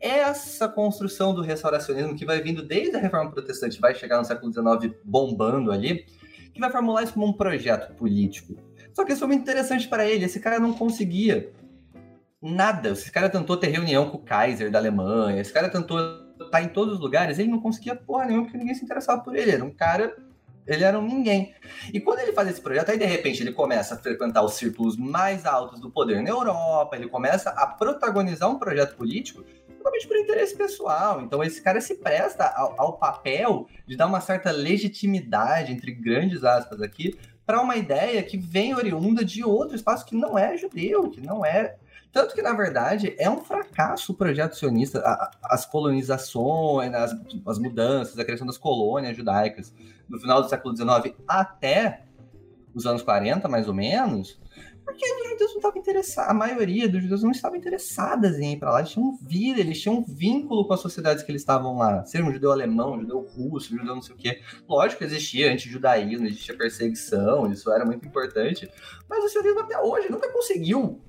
essa 0.00 0.68
construção 0.68 1.32
do 1.32 1.42
restauracionismo 1.42 2.16
que 2.16 2.24
vai 2.24 2.40
vindo 2.40 2.62
desde 2.62 2.96
a 2.96 2.98
Reforma 2.98 3.30
Protestante, 3.30 3.80
vai 3.80 3.94
chegar 3.94 4.18
no 4.18 4.24
século 4.24 4.52
XIX 4.52 4.94
bombando 5.04 5.70
ali, 5.70 6.04
que 6.52 6.60
vai 6.60 6.70
formular 6.70 7.02
isso 7.02 7.14
como 7.14 7.26
um 7.26 7.32
projeto 7.32 7.94
político. 7.94 8.54
Só 8.94 9.04
que 9.04 9.12
isso 9.12 9.20
foi 9.20 9.28
muito 9.28 9.42
interessante 9.42 9.88
para 9.88 10.06
ele. 10.06 10.24
Esse 10.24 10.38
cara 10.38 10.58
não 10.58 10.72
conseguia 10.72 11.52
nada. 12.40 12.90
Esse 12.90 13.10
cara 13.10 13.28
tentou 13.28 13.56
ter 13.56 13.68
reunião 13.68 14.10
com 14.10 14.18
o 14.18 14.22
Kaiser 14.22 14.70
da 14.70 14.78
Alemanha, 14.78 15.40
esse 15.40 15.52
cara 15.52 15.68
tentou 15.68 15.98
estar 16.40 16.62
em 16.62 16.68
todos 16.68 16.94
os 16.94 17.00
lugares, 17.00 17.38
ele 17.38 17.50
não 17.50 17.60
conseguia 17.60 17.94
porra 17.94 18.26
nenhuma 18.26 18.44
porque 18.44 18.58
ninguém 18.58 18.74
se 18.74 18.84
interessava 18.84 19.22
por 19.22 19.36
ele. 19.36 19.52
Era 19.52 19.64
um 19.64 19.70
cara 19.70 20.14
ele 20.66 20.84
era 20.84 20.98
um 20.98 21.06
ninguém. 21.06 21.54
E 21.92 22.00
quando 22.00 22.20
ele 22.20 22.32
faz 22.32 22.48
esse 22.48 22.60
projeto, 22.60 22.90
aí 22.90 22.98
de 22.98 23.04
repente 23.04 23.42
ele 23.42 23.52
começa 23.52 23.94
a 23.94 23.98
frequentar 23.98 24.42
os 24.42 24.54
círculos 24.54 24.96
mais 24.96 25.44
altos 25.44 25.80
do 25.80 25.90
poder 25.90 26.22
na 26.22 26.30
Europa, 26.30 26.96
ele 26.96 27.08
começa 27.08 27.50
a 27.50 27.66
protagonizar 27.66 28.48
um 28.48 28.58
projeto 28.58 28.96
político 28.96 29.44
totalmente 29.82 30.06
por 30.06 30.16
interesse 30.16 30.56
pessoal. 30.56 31.20
Então 31.20 31.42
esse 31.42 31.60
cara 31.60 31.80
se 31.80 31.96
presta 31.96 32.46
ao, 32.46 32.74
ao 32.80 32.92
papel 32.94 33.66
de 33.86 33.96
dar 33.96 34.06
uma 34.06 34.20
certa 34.20 34.50
legitimidade, 34.50 35.72
entre 35.72 35.92
grandes 35.92 36.44
aspas 36.44 36.80
aqui, 36.80 37.18
para 37.44 37.60
uma 37.60 37.76
ideia 37.76 38.22
que 38.22 38.36
vem 38.36 38.74
oriunda 38.74 39.24
de 39.24 39.44
outro 39.44 39.74
espaço 39.74 40.06
que 40.06 40.14
não 40.14 40.38
é 40.38 40.56
judeu, 40.56 41.10
que 41.10 41.20
não 41.20 41.44
é 41.44 41.76
tanto 42.12 42.34
que, 42.34 42.42
na 42.42 42.52
verdade, 42.52 43.16
é 43.18 43.28
um 43.30 43.42
fracasso 43.42 44.12
o 44.12 44.14
projeto 44.14 44.54
sionista, 44.54 45.02
as 45.42 45.64
colonizações, 45.64 46.92
as, 46.92 47.16
as, 47.46 47.58
mudanças, 47.58 48.18
a 48.18 48.24
criação 48.24 48.46
das 48.46 48.58
colônias 48.58 49.16
judaicas 49.16 49.74
no 50.06 50.20
final 50.20 50.42
do 50.42 50.48
século 50.48 50.76
XIX 50.76 51.16
até 51.26 52.02
os 52.74 52.86
anos 52.86 53.02
40, 53.02 53.48
mais 53.48 53.66
ou 53.66 53.72
menos, 53.72 54.38
porque 54.84 55.04
os 55.04 55.30
judeus 55.30 55.50
não 55.50 55.56
estavam 55.56 55.80
interessados, 55.80 56.30
a 56.30 56.34
maioria 56.34 56.88
dos 56.88 57.02
judeus 57.02 57.22
não 57.22 57.30
estava 57.30 57.56
interessadas 57.56 58.38
em 58.38 58.52
ir 58.52 58.58
para 58.58 58.72
lá, 58.72 58.78
eles 58.80 58.90
tinham 58.90 59.18
vida, 59.22 59.60
eles 59.60 59.80
tinham 59.80 60.02
vínculo 60.02 60.66
com 60.66 60.74
as 60.74 60.80
sociedades 60.80 61.22
que 61.22 61.30
eles 61.30 61.42
estavam 61.42 61.76
lá, 61.76 62.04
ser 62.04 62.22
um 62.22 62.32
judeu 62.32 62.52
alemão, 62.52 62.94
um 62.94 63.00
judeu 63.00 63.20
russo, 63.20 63.74
um 63.74 63.78
judeu 63.78 63.94
não 63.94 64.02
sei 64.02 64.14
o 64.14 64.18
quê. 64.18 64.40
Lógico 64.68 65.04
existia 65.04 65.52
antijudaísmo, 65.52 66.26
existia 66.26 66.56
perseguição, 66.56 67.50
isso 67.50 67.70
era 67.70 67.84
muito 67.84 68.06
importante, 68.06 68.68
mas 69.08 69.24
o 69.24 69.28
sionismo 69.28 69.60
até 69.60 69.78
hoje 69.78 70.10
nunca 70.10 70.30
conseguiu 70.32 71.00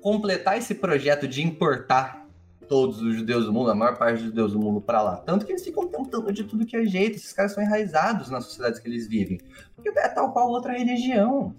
completar 0.00 0.56
esse 0.56 0.74
projeto 0.74 1.28
de 1.28 1.42
importar 1.42 2.20
todos 2.70 3.02
os 3.02 3.16
judeus 3.16 3.46
do 3.46 3.52
mundo, 3.52 3.72
a 3.72 3.74
maior 3.74 3.98
parte 3.98 4.18
dos 4.18 4.26
judeus 4.26 4.52
do 4.52 4.60
mundo 4.60 4.80
para 4.80 5.02
lá. 5.02 5.16
Tanto 5.16 5.44
que 5.44 5.50
eles 5.50 5.64
ficam 5.64 5.88
tentando 5.88 6.32
de 6.32 6.44
tudo 6.44 6.64
que 6.64 6.76
é 6.76 6.84
jeito, 6.84 7.16
esses 7.16 7.32
caras 7.32 7.52
são 7.52 7.60
enraizados 7.60 8.30
nas 8.30 8.44
sociedades 8.44 8.78
que 8.78 8.88
eles 8.88 9.08
vivem. 9.08 9.40
Porque 9.74 9.88
é 9.88 10.08
tal 10.08 10.32
qual 10.32 10.48
outra 10.48 10.72
religião 10.72 11.52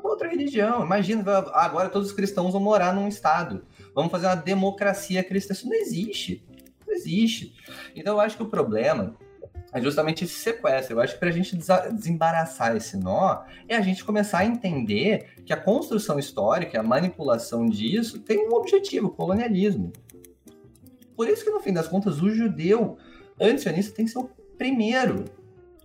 com 0.00 0.08
outra 0.08 0.28
religião. 0.28 0.84
Imagina, 0.84 1.24
agora 1.52 1.88
todos 1.88 2.08
os 2.08 2.14
cristãos 2.14 2.52
vão 2.52 2.60
morar 2.60 2.94
num 2.94 3.08
estado. 3.08 3.64
Vamos 3.94 4.10
fazer 4.10 4.26
uma 4.26 4.36
democracia 4.36 5.22
cristã. 5.22 5.52
Isso 5.52 5.68
não 5.68 5.74
existe. 5.74 6.44
Não 6.86 6.94
existe. 6.94 7.54
Então 7.94 8.14
eu 8.14 8.20
acho 8.20 8.36
que 8.36 8.42
o 8.42 8.48
problema 8.48 9.16
é 9.72 9.80
justamente 9.80 10.24
esse 10.24 10.34
sequestro. 10.34 10.94
Eu 10.94 11.00
acho 11.00 11.14
que 11.14 11.18
para 11.18 11.28
a 11.28 11.32
gente 11.32 11.56
desembaraçar 11.56 12.76
esse 12.76 12.96
nó, 12.96 13.42
é 13.68 13.74
a 13.74 13.80
gente 13.80 14.04
começar 14.04 14.38
a 14.38 14.44
entender 14.44 15.42
que 15.44 15.52
a 15.52 15.56
construção 15.56 16.16
histórica, 16.18 16.78
a 16.78 16.82
manipulação 16.82 17.66
disso, 17.66 18.20
tem 18.20 18.48
um 18.48 18.54
objetivo, 18.54 19.08
o 19.08 19.10
colonialismo. 19.10 19.92
Por 21.16 21.28
isso 21.28 21.44
que, 21.44 21.50
no 21.50 21.60
fim 21.60 21.72
das 21.72 21.88
contas, 21.88 22.22
o 22.22 22.30
judeu 22.30 22.96
antisionista 23.40 23.94
tem 23.94 24.04
que 24.04 24.12
ser 24.12 24.18
o 24.18 24.30
primeiro, 24.56 25.24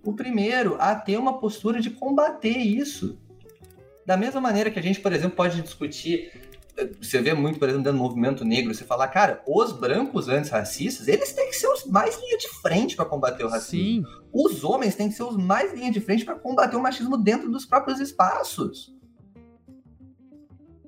o 0.04 0.14
primeiro 0.14 0.78
a 0.80 0.96
ter 0.96 1.18
uma 1.18 1.40
postura 1.40 1.82
de 1.82 1.90
combater 1.90 2.58
isso. 2.58 3.18
Da 4.10 4.18
mesma 4.18 4.42
maneira 4.42 4.72
que 4.72 4.80
a 4.80 4.82
gente, 4.82 5.00
por 5.00 5.14
exemplo, 5.14 5.38
pode 5.38 5.62
discutir 5.62 6.32
você 7.00 7.22
vê 7.22 7.32
muito, 7.34 7.60
por 7.60 7.68
exemplo, 7.68 7.84
dentro 7.84 8.00
do 8.00 8.04
movimento 8.04 8.44
negro, 8.44 8.74
você 8.74 8.84
fala, 8.84 9.08
cara, 9.08 9.44
os 9.46 9.72
brancos 9.72 10.28
antirracistas, 10.30 11.08
eles 11.08 11.32
têm 11.34 11.50
que 11.50 11.56
ser 11.58 11.68
os 11.68 11.86
mais 11.86 12.18
linha 12.20 12.38
de 12.38 12.48
frente 12.62 12.96
para 12.96 13.06
combater 13.06 13.44
o 13.44 13.50
racismo. 13.50 14.08
Sim. 14.08 14.22
Os 14.34 14.64
homens 14.64 14.96
têm 14.96 15.10
que 15.10 15.14
ser 15.14 15.24
os 15.24 15.38
mais 15.38 15.74
linha 15.74 15.92
de 15.92 16.00
frente 16.00 16.26
para 16.26 16.34
combater 16.36 16.76
o 16.76 16.82
machismo 16.82 17.18
dentro 17.18 17.52
dos 17.52 17.66
próprios 17.68 18.00
espaços. 18.00 18.96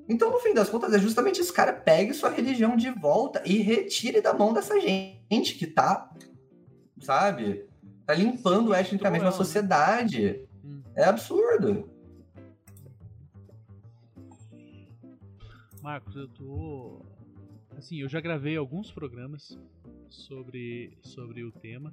Então, 0.09 0.31
no 0.31 0.39
fim 0.39 0.53
das 0.55 0.69
contas, 0.69 0.91
é 0.91 0.97
justamente 0.97 1.41
esse 1.41 1.53
cara 1.53 1.73
pegue 1.73 2.15
sua 2.15 2.29
religião 2.29 2.75
de 2.75 2.89
volta 2.89 3.43
e 3.45 3.57
retire 3.57 4.19
da 4.19 4.33
mão 4.33 4.51
dessa 4.51 4.79
gente 4.79 5.55
que 5.55 5.67
tá, 5.67 6.09
sabe, 7.01 7.65
tá 8.03 8.15
limpando 8.15 8.73
etnicamente 8.73 9.25
a 9.25 9.31
sociedade. 9.31 10.47
Hum. 10.63 10.81
É 10.95 11.03
absurdo. 11.03 11.91
Marcos, 15.81 16.15
eu 16.15 16.27
tô. 16.27 17.03
Assim, 17.75 17.97
eu 17.97 18.07
já 18.07 18.21
gravei 18.21 18.55
alguns 18.55 18.91
programas 18.91 19.57
sobre, 20.09 20.95
sobre 21.01 21.43
o 21.43 21.51
tema, 21.51 21.91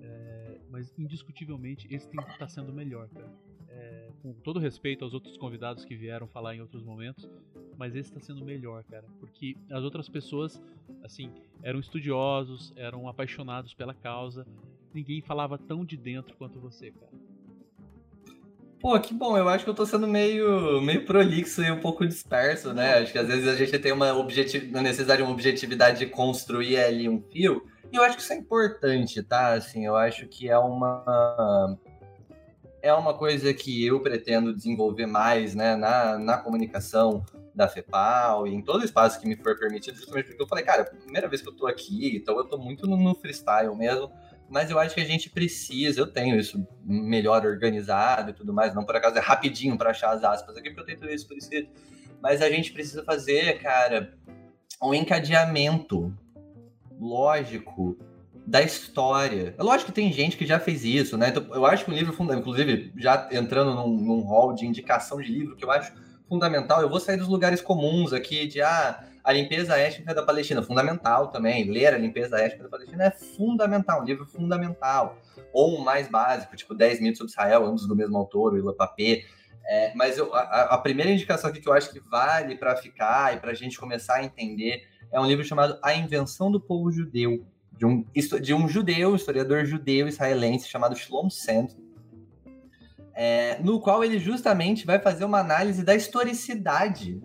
é, 0.00 0.58
mas 0.70 0.98
indiscutivelmente 0.98 1.86
esse 1.94 2.08
tem 2.08 2.18
tá 2.38 2.48
sendo 2.48 2.72
melhor, 2.72 3.08
cara. 3.10 3.30
É, 3.68 4.10
com 4.22 4.32
todo 4.32 4.58
respeito 4.58 5.04
aos 5.04 5.12
outros 5.12 5.36
convidados 5.36 5.84
que 5.84 5.94
vieram 5.94 6.26
falar 6.26 6.56
em 6.56 6.62
outros 6.62 6.82
momentos, 6.82 7.28
mas 7.76 7.94
esse 7.94 8.08
está 8.10 8.20
sendo 8.20 8.44
melhor, 8.44 8.82
cara, 8.84 9.06
porque 9.18 9.54
as 9.70 9.84
outras 9.84 10.08
pessoas, 10.08 10.60
assim, 11.02 11.30
eram 11.62 11.78
estudiosos, 11.78 12.72
eram 12.74 13.06
apaixonados 13.06 13.74
pela 13.74 13.92
causa, 13.92 14.46
ninguém 14.94 15.20
falava 15.20 15.58
tão 15.58 15.84
de 15.84 15.96
dentro 15.96 16.36
quanto 16.36 16.58
você, 16.58 16.90
cara. 16.90 17.12
Pô, 18.80 18.98
que 18.98 19.12
bom, 19.12 19.36
eu 19.36 19.46
acho 19.46 19.62
que 19.62 19.70
eu 19.70 19.74
tô 19.74 19.84
sendo 19.84 20.08
meio, 20.08 20.80
meio 20.80 21.04
prolixo 21.04 21.62
e 21.62 21.70
um 21.70 21.80
pouco 21.80 22.06
disperso, 22.06 22.72
né? 22.72 22.94
Acho 22.94 23.12
que 23.12 23.18
às 23.18 23.28
vezes 23.28 23.46
a 23.46 23.54
gente 23.54 23.78
tem 23.78 23.92
uma, 23.92 24.14
objetivo, 24.14 24.66
uma 24.70 24.80
necessidade, 24.80 25.22
uma 25.22 25.30
objetividade 25.30 25.98
de 25.98 26.06
construir 26.06 26.78
ali 26.78 27.06
um 27.06 27.20
fio, 27.30 27.62
E 27.92 27.96
eu 27.96 28.02
acho 28.02 28.16
que 28.16 28.22
isso 28.22 28.32
é 28.32 28.36
importante, 28.36 29.22
tá? 29.22 29.52
Assim, 29.52 29.84
eu 29.84 29.96
acho 29.96 30.26
que 30.26 30.48
é 30.48 30.58
uma 30.58 31.76
é 32.82 32.92
uma 32.94 33.12
coisa 33.12 33.52
que 33.52 33.84
eu 33.84 34.00
pretendo 34.00 34.54
desenvolver 34.54 35.04
mais, 35.04 35.54
né, 35.54 35.76
na, 35.76 36.18
na 36.18 36.38
comunicação 36.38 37.22
da 37.54 37.68
FEPAL 37.68 38.46
e 38.46 38.54
em 38.54 38.62
todo 38.62 38.82
espaço 38.82 39.20
que 39.20 39.28
me 39.28 39.36
for 39.36 39.58
permitido, 39.58 39.96
justamente 39.96 40.28
porque 40.28 40.42
eu 40.42 40.46
falei, 40.46 40.64
cara, 40.64 40.84
primeira 40.84 41.28
vez 41.28 41.42
que 41.42 41.48
eu 41.48 41.52
tô 41.52 41.66
aqui, 41.66 42.16
então 42.16 42.38
eu 42.38 42.44
tô 42.44 42.56
muito 42.56 42.86
no, 42.86 42.96
no 42.96 43.14
freestyle 43.14 43.76
mesmo, 43.76 44.10
mas 44.50 44.68
eu 44.68 44.78
acho 44.78 44.94
que 44.94 45.00
a 45.00 45.04
gente 45.04 45.30
precisa, 45.30 46.00
eu 46.00 46.06
tenho 46.08 46.38
isso 46.38 46.66
melhor 46.84 47.46
organizado 47.46 48.30
e 48.30 48.32
tudo 48.34 48.52
mais, 48.52 48.74
não 48.74 48.84
por 48.84 48.96
acaso 48.96 49.16
é 49.16 49.20
rapidinho 49.20 49.78
para 49.78 49.90
achar 49.90 50.10
as 50.10 50.24
aspas 50.24 50.56
aqui, 50.56 50.70
porque 50.70 50.80
eu 50.80 50.84
tenho 50.84 50.98
tudo 50.98 51.12
isso 51.12 51.28
por 51.28 51.36
escrito, 51.36 51.70
mas 52.20 52.42
a 52.42 52.50
gente 52.50 52.72
precisa 52.72 53.04
fazer, 53.04 53.62
cara, 53.62 54.12
um 54.82 54.92
encadeamento 54.92 56.12
lógico 56.98 57.96
da 58.46 58.60
história. 58.60 59.54
É 59.56 59.62
lógico 59.62 59.92
que 59.92 59.94
tem 59.94 60.12
gente 60.12 60.36
que 60.36 60.44
já 60.44 60.58
fez 60.58 60.84
isso, 60.84 61.16
né? 61.16 61.28
Então, 61.28 61.46
eu 61.54 61.64
acho 61.64 61.84
que 61.84 61.90
o 61.90 61.94
livro 61.94 62.12
fundamental, 62.12 62.52
inclusive, 62.52 62.92
já 62.96 63.28
entrando 63.30 63.74
num, 63.74 63.96
num 63.96 64.20
hall 64.22 64.52
de 64.52 64.66
indicação 64.66 65.20
de 65.20 65.30
livro, 65.30 65.54
que 65.54 65.64
eu 65.64 65.70
acho 65.70 65.92
fundamental, 66.28 66.82
eu 66.82 66.88
vou 66.88 66.98
sair 66.98 67.16
dos 67.16 67.28
lugares 67.28 67.60
comuns 67.60 68.12
aqui 68.12 68.46
de 68.46 68.60
ah, 68.60 69.04
a 69.22 69.32
limpeza 69.32 69.76
étnica 69.76 70.14
da 70.14 70.22
Palestina, 70.22 70.62
fundamental 70.62 71.28
também. 71.28 71.70
Ler 71.70 71.94
a 71.94 71.98
limpeza 71.98 72.38
étnica 72.38 72.64
da 72.64 72.70
Palestina 72.70 73.04
é 73.04 73.10
fundamental, 73.10 74.02
um 74.02 74.04
livro 74.04 74.26
fundamental. 74.26 75.18
Ou 75.52 75.78
um 75.78 75.84
mais 75.84 76.08
básico, 76.08 76.56
tipo 76.56 76.74
10 76.74 77.00
mitos 77.00 77.18
sobre 77.18 77.30
Israel, 77.32 77.66
ambos 77.66 77.86
do 77.86 77.96
mesmo 77.96 78.16
autor, 78.16 78.54
o 78.54 78.58
Ila 78.58 78.74
Papé. 78.74 79.24
É, 79.66 79.92
mas 79.94 80.16
eu, 80.16 80.34
a, 80.34 80.74
a, 80.74 80.78
primeira 80.78 81.10
indicação 81.10 81.50
aqui 81.50 81.60
que 81.60 81.68
eu 81.68 81.72
acho 81.72 81.92
que 81.92 82.00
vale 82.00 82.56
para 82.56 82.74
ficar 82.76 83.36
e 83.36 83.40
para 83.40 83.50
a 83.50 83.54
gente 83.54 83.78
começar 83.78 84.16
a 84.16 84.24
entender 84.24 84.84
é 85.12 85.20
um 85.20 85.26
livro 85.26 85.44
chamado 85.44 85.78
A 85.82 85.94
Invenção 85.94 86.50
do 86.50 86.60
Povo 86.60 86.90
Judeu, 86.90 87.44
de 87.72 87.84
um, 87.84 88.04
de 88.40 88.54
um 88.54 88.68
judeu, 88.68 89.14
historiador 89.14 89.64
judeu 89.64 90.08
israelense 90.08 90.68
chamado 90.68 90.96
Shlom 90.96 91.28
Sand, 91.28 91.68
é, 93.14 93.58
no 93.60 93.80
qual 93.80 94.02
ele 94.02 94.18
justamente 94.18 94.86
vai 94.86 94.98
fazer 94.98 95.24
uma 95.24 95.40
análise 95.40 95.84
da 95.84 95.94
historicidade 95.94 97.20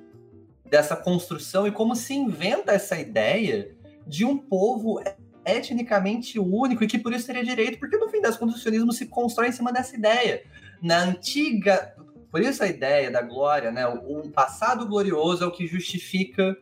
dessa 0.70 0.96
construção 0.96 1.68
e 1.68 1.72
como 1.72 1.96
se 1.96 2.14
inventa 2.14 2.72
essa 2.72 3.00
ideia 3.00 3.76
de 4.06 4.26
um 4.26 4.38
povo 4.38 5.02
etnicamente 5.46 6.40
único 6.40 6.84
e 6.84 6.88
que 6.88 6.98
por 6.98 7.14
isso 7.14 7.28
teria 7.28 7.44
direito, 7.44 7.80
porque 7.80 7.98
no 7.98 8.10
fim 8.10 8.22
das 8.22 8.36
contas 8.36 8.56
o 8.56 8.60
sionismo 8.60 8.92
se 8.92 9.06
constrói 9.06 9.50
em 9.50 9.52
cima 9.52 9.72
dessa 9.72 9.96
ideia. 9.96 10.44
Na 10.82 11.00
antiga. 11.00 11.96
Por 12.32 12.42
isso 12.42 12.64
a 12.64 12.68
ideia 12.68 13.10
da 13.10 13.22
glória, 13.22 13.72
né? 13.72 13.88
Um 13.88 14.30
passado 14.30 14.86
glorioso 14.88 15.44
é 15.44 15.48
o 15.48 15.52
que 15.52 15.68
justifica 15.68 16.58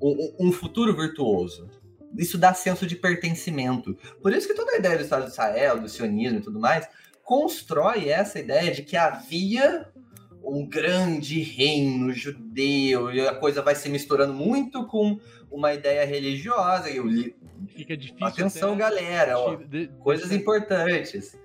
um, 0.00 0.48
um 0.48 0.52
futuro 0.52 0.94
virtuoso 0.94 1.68
isso 2.16 2.36
dá 2.36 2.52
senso 2.52 2.86
de 2.86 2.96
pertencimento. 2.96 3.96
Por 4.20 4.32
isso 4.32 4.46
que 4.46 4.54
toda 4.54 4.72
a 4.72 4.76
ideia 4.76 4.96
do 4.96 5.02
Estado 5.04 5.24
de 5.24 5.30
Israel, 5.30 5.80
do 5.80 5.88
sionismo 5.88 6.38
e 6.38 6.42
tudo 6.42 6.60
mais, 6.60 6.88
constrói 7.22 8.08
essa 8.08 8.38
ideia 8.38 8.72
de 8.72 8.82
que 8.82 8.96
havia 8.96 9.88
um 10.44 10.66
grande 10.66 11.40
reino 11.40 12.12
judeu 12.12 13.12
e 13.12 13.26
a 13.26 13.34
coisa 13.34 13.62
vai 13.62 13.74
se 13.74 13.88
misturando 13.88 14.34
muito 14.34 14.86
com 14.86 15.18
uma 15.50 15.72
ideia 15.72 16.04
religiosa 16.04 16.90
e 16.90 16.98
o 16.98 17.06
li... 17.06 17.36
fica 17.68 17.96
difícil 17.96 18.26
atenção 18.26 18.76
galera 18.76 19.38
ó, 19.38 19.54
de, 19.56 19.88
coisas 20.00 20.32
importantes. 20.32 21.38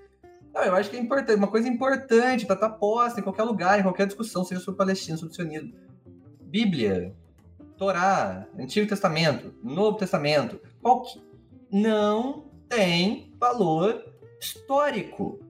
Não, 0.52 0.62
eu 0.62 0.74
acho 0.74 0.90
que 0.90 0.96
é 0.96 1.00
importante 1.00 1.36
uma 1.36 1.48
coisa 1.48 1.68
importante 1.68 2.46
para 2.46 2.54
estar 2.54 2.70
tá 2.70 2.74
posta 2.74 3.20
em 3.20 3.22
qualquer 3.22 3.44
lugar 3.44 3.78
em 3.78 3.82
qualquer 3.82 4.06
discussão 4.06 4.44
seja 4.44 4.60
sobre 4.60 4.78
Palestina 4.78 5.16
sobre 5.16 5.34
sionismo. 5.34 5.72
Bíblia 6.40 7.14
Torá, 7.76 8.48
Antigo 8.58 8.88
Testamento, 8.88 9.54
Novo 9.62 9.98
Testamento, 9.98 10.60
qualquer... 10.82 11.20
não 11.70 12.46
tem 12.68 13.32
valor 13.38 14.04
histórico. 14.40 15.40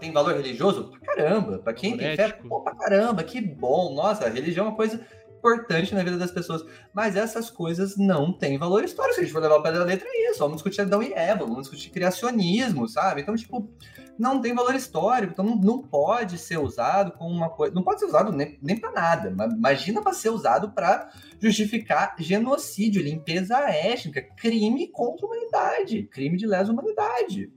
Tem 0.00 0.12
valor 0.12 0.34
religioso? 0.34 0.90
Pra 0.90 1.00
caramba. 1.00 1.58
Pra 1.58 1.72
quem 1.72 1.96
tem 1.96 2.16
fé, 2.16 2.32
pô, 2.32 2.60
pra 2.62 2.74
caramba, 2.74 3.22
que 3.22 3.40
bom. 3.40 3.94
Nossa, 3.94 4.26
a 4.26 4.28
religião 4.28 4.66
é 4.66 4.68
uma 4.70 4.76
coisa 4.76 5.00
importante 5.38 5.94
na 5.94 6.02
vida 6.02 6.18
das 6.18 6.30
pessoas. 6.30 6.64
Mas 6.92 7.16
essas 7.16 7.48
coisas 7.48 7.96
não 7.96 8.32
têm 8.32 8.58
valor 8.58 8.84
histórico. 8.84 9.14
Se 9.14 9.20
a 9.20 9.24
gente 9.24 9.32
for 9.32 9.42
levar 9.42 9.56
o 9.56 9.62
pé 9.62 9.72
da 9.72 9.84
letra, 9.84 10.06
é 10.10 10.30
isso. 10.30 10.40
Vamos 10.40 10.56
discutir 10.56 10.80
Adão 10.80 11.02
e 11.02 11.12
Eva, 11.12 11.44
vamos 11.44 11.62
discutir 11.62 11.90
criacionismo, 11.90 12.88
sabe? 12.88 13.22
Então, 13.22 13.36
tipo, 13.36 13.70
não 14.18 14.40
tem 14.40 14.54
valor 14.54 14.74
histórico. 14.74 15.32
Então, 15.32 15.44
não, 15.44 15.56
não 15.56 15.82
pode 15.82 16.38
ser 16.38 16.58
usado 16.58 17.12
como 17.12 17.30
uma 17.34 17.48
coisa. 17.48 17.74
Não 17.74 17.82
pode 17.82 18.00
ser 18.00 18.06
usado 18.06 18.32
nem, 18.32 18.58
nem 18.60 18.76
para 18.76 18.90
nada. 18.90 19.32
Imagina 19.46 20.02
para 20.02 20.12
ser 20.12 20.30
usado 20.30 20.72
para 20.72 21.08
justificar 21.40 22.16
genocídio, 22.18 23.02
limpeza 23.02 23.58
étnica, 23.70 24.22
crime 24.36 24.88
contra 24.88 25.24
a 25.24 25.28
humanidade, 25.28 26.02
crime 26.04 26.36
de 26.36 26.46
lesa 26.46 26.72
humanidade. 26.72 27.52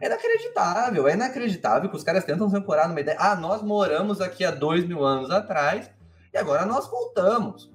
É 0.00 0.06
inacreditável, 0.06 1.08
é 1.08 1.14
inacreditável 1.14 1.88
que 1.88 1.96
os 1.96 2.04
caras 2.04 2.24
tentam 2.24 2.48
se 2.48 2.56
ancorar 2.56 2.88
numa 2.88 3.00
ideia. 3.00 3.16
Ah, 3.18 3.36
nós 3.36 3.62
moramos 3.62 4.20
aqui 4.20 4.44
há 4.44 4.50
dois 4.50 4.86
mil 4.86 5.04
anos 5.04 5.30
atrás 5.30 5.90
e 6.32 6.38
agora 6.38 6.66
nós 6.66 6.88
voltamos. 6.88 7.72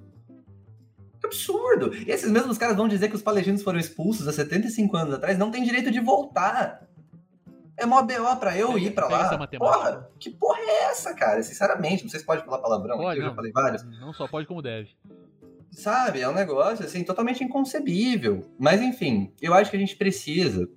Que 1.20 1.26
absurdo! 1.26 1.94
E 1.94 2.10
esses 2.10 2.30
mesmos 2.30 2.58
caras 2.58 2.76
vão 2.76 2.88
dizer 2.88 3.08
que 3.08 3.16
os 3.16 3.22
palestinos 3.22 3.62
foram 3.62 3.78
expulsos 3.78 4.26
há 4.26 4.32
75 4.32 4.96
anos 4.96 5.14
atrás, 5.14 5.38
não 5.38 5.50
tem 5.50 5.62
direito 5.62 5.90
de 5.90 6.00
voltar. 6.00 6.86
É 7.76 7.86
mó 7.86 8.02
BO 8.02 8.36
pra 8.38 8.56
eu 8.56 8.78
ir 8.78 8.92
pra 8.92 9.08
lá. 9.08 9.46
Porra, 9.58 10.08
que 10.18 10.30
porra 10.30 10.60
é 10.60 10.90
essa, 10.90 11.14
cara? 11.14 11.42
Sinceramente, 11.42 12.04
não 12.04 12.10
sei 12.10 12.20
se 12.20 12.26
pode 12.26 12.44
falar 12.44 12.58
palavrão 12.58 12.96
pode, 12.96 13.18
eu 13.18 13.26
já 13.26 13.34
falei 13.34 13.50
vários. 13.50 13.82
Não 13.82 14.12
só 14.12 14.28
pode 14.28 14.46
como 14.46 14.62
deve. 14.62 14.90
Sabe, 15.70 16.20
é 16.20 16.28
um 16.28 16.34
negócio, 16.34 16.84
assim, 16.84 17.02
totalmente 17.02 17.42
inconcebível. 17.42 18.44
Mas, 18.58 18.82
enfim, 18.82 19.32
eu 19.40 19.54
acho 19.54 19.70
que 19.70 19.76
a 19.76 19.80
gente 19.80 19.96
precisa 19.96 20.68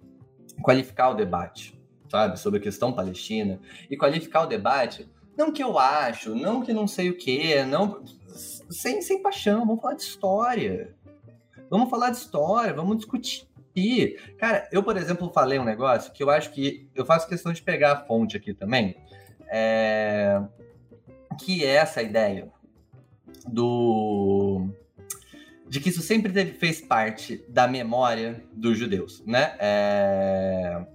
qualificar 0.62 1.10
o 1.10 1.14
debate, 1.14 1.80
sabe, 2.10 2.40
sobre 2.40 2.60
a 2.60 2.64
questão 2.64 2.94
palestina. 2.94 3.60
E 3.90 3.98
qualificar 3.98 4.44
o 4.44 4.48
debate 4.48 5.10
não 5.38 5.52
que 5.52 5.64
eu 5.64 5.78
acho, 5.78 6.34
não 6.34 6.62
que 6.62 6.74
não 6.74 6.88
sei 6.88 7.10
o 7.10 7.18
que, 7.18 7.64
não. 7.64 8.04
Sem, 8.70 9.02
sem 9.02 9.22
paixão, 9.22 9.66
vamos 9.66 9.82
falar 9.82 9.96
de 9.96 10.04
história. 10.04 10.96
Vamos 11.70 11.90
falar 11.90 12.10
de 12.12 12.18
história, 12.18 12.74
vamos 12.74 12.98
discutir. 12.98 13.48
Cara, 14.38 14.70
eu, 14.72 14.82
por 14.82 14.96
exemplo, 14.96 15.30
falei 15.34 15.60
um 15.60 15.66
negócio 15.66 16.14
que 16.14 16.24
eu 16.24 16.30
acho 16.30 16.52
que. 16.52 16.88
Eu 16.96 17.06
faço 17.06 17.28
questão 17.28 17.52
de 17.52 17.62
pegar 17.62 17.92
a 17.92 18.06
fonte 18.06 18.38
aqui 18.38 18.54
também. 18.54 18.96
É, 19.48 20.42
que 21.44 21.66
é 21.66 21.76
essa 21.76 22.02
ideia 22.02 22.50
do 23.48 24.70
de 25.68 25.80
que 25.80 25.90
isso 25.90 26.02
sempre 26.02 26.32
teve, 26.32 26.54
fez 26.54 26.82
parte 26.82 27.44
da 27.50 27.68
memória 27.68 28.44
dos 28.54 28.78
judeus, 28.78 29.24
né? 29.26 29.56
É, 29.60 30.86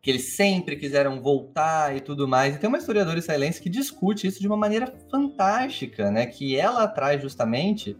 que 0.00 0.10
eles 0.10 0.36
sempre 0.36 0.76
quiseram 0.76 1.20
voltar 1.20 1.96
e 1.96 2.00
tudo 2.00 2.28
mais. 2.28 2.54
E 2.54 2.58
tem 2.58 2.68
uma 2.68 2.78
historiadora 2.78 3.18
israelense 3.18 3.60
que 3.60 3.68
discute 3.68 4.28
isso 4.28 4.40
de 4.40 4.46
uma 4.46 4.56
maneira 4.56 4.94
fantástica, 5.10 6.12
né? 6.12 6.26
Que 6.26 6.56
ela 6.56 6.86
traz 6.86 7.20
justamente. 7.20 7.96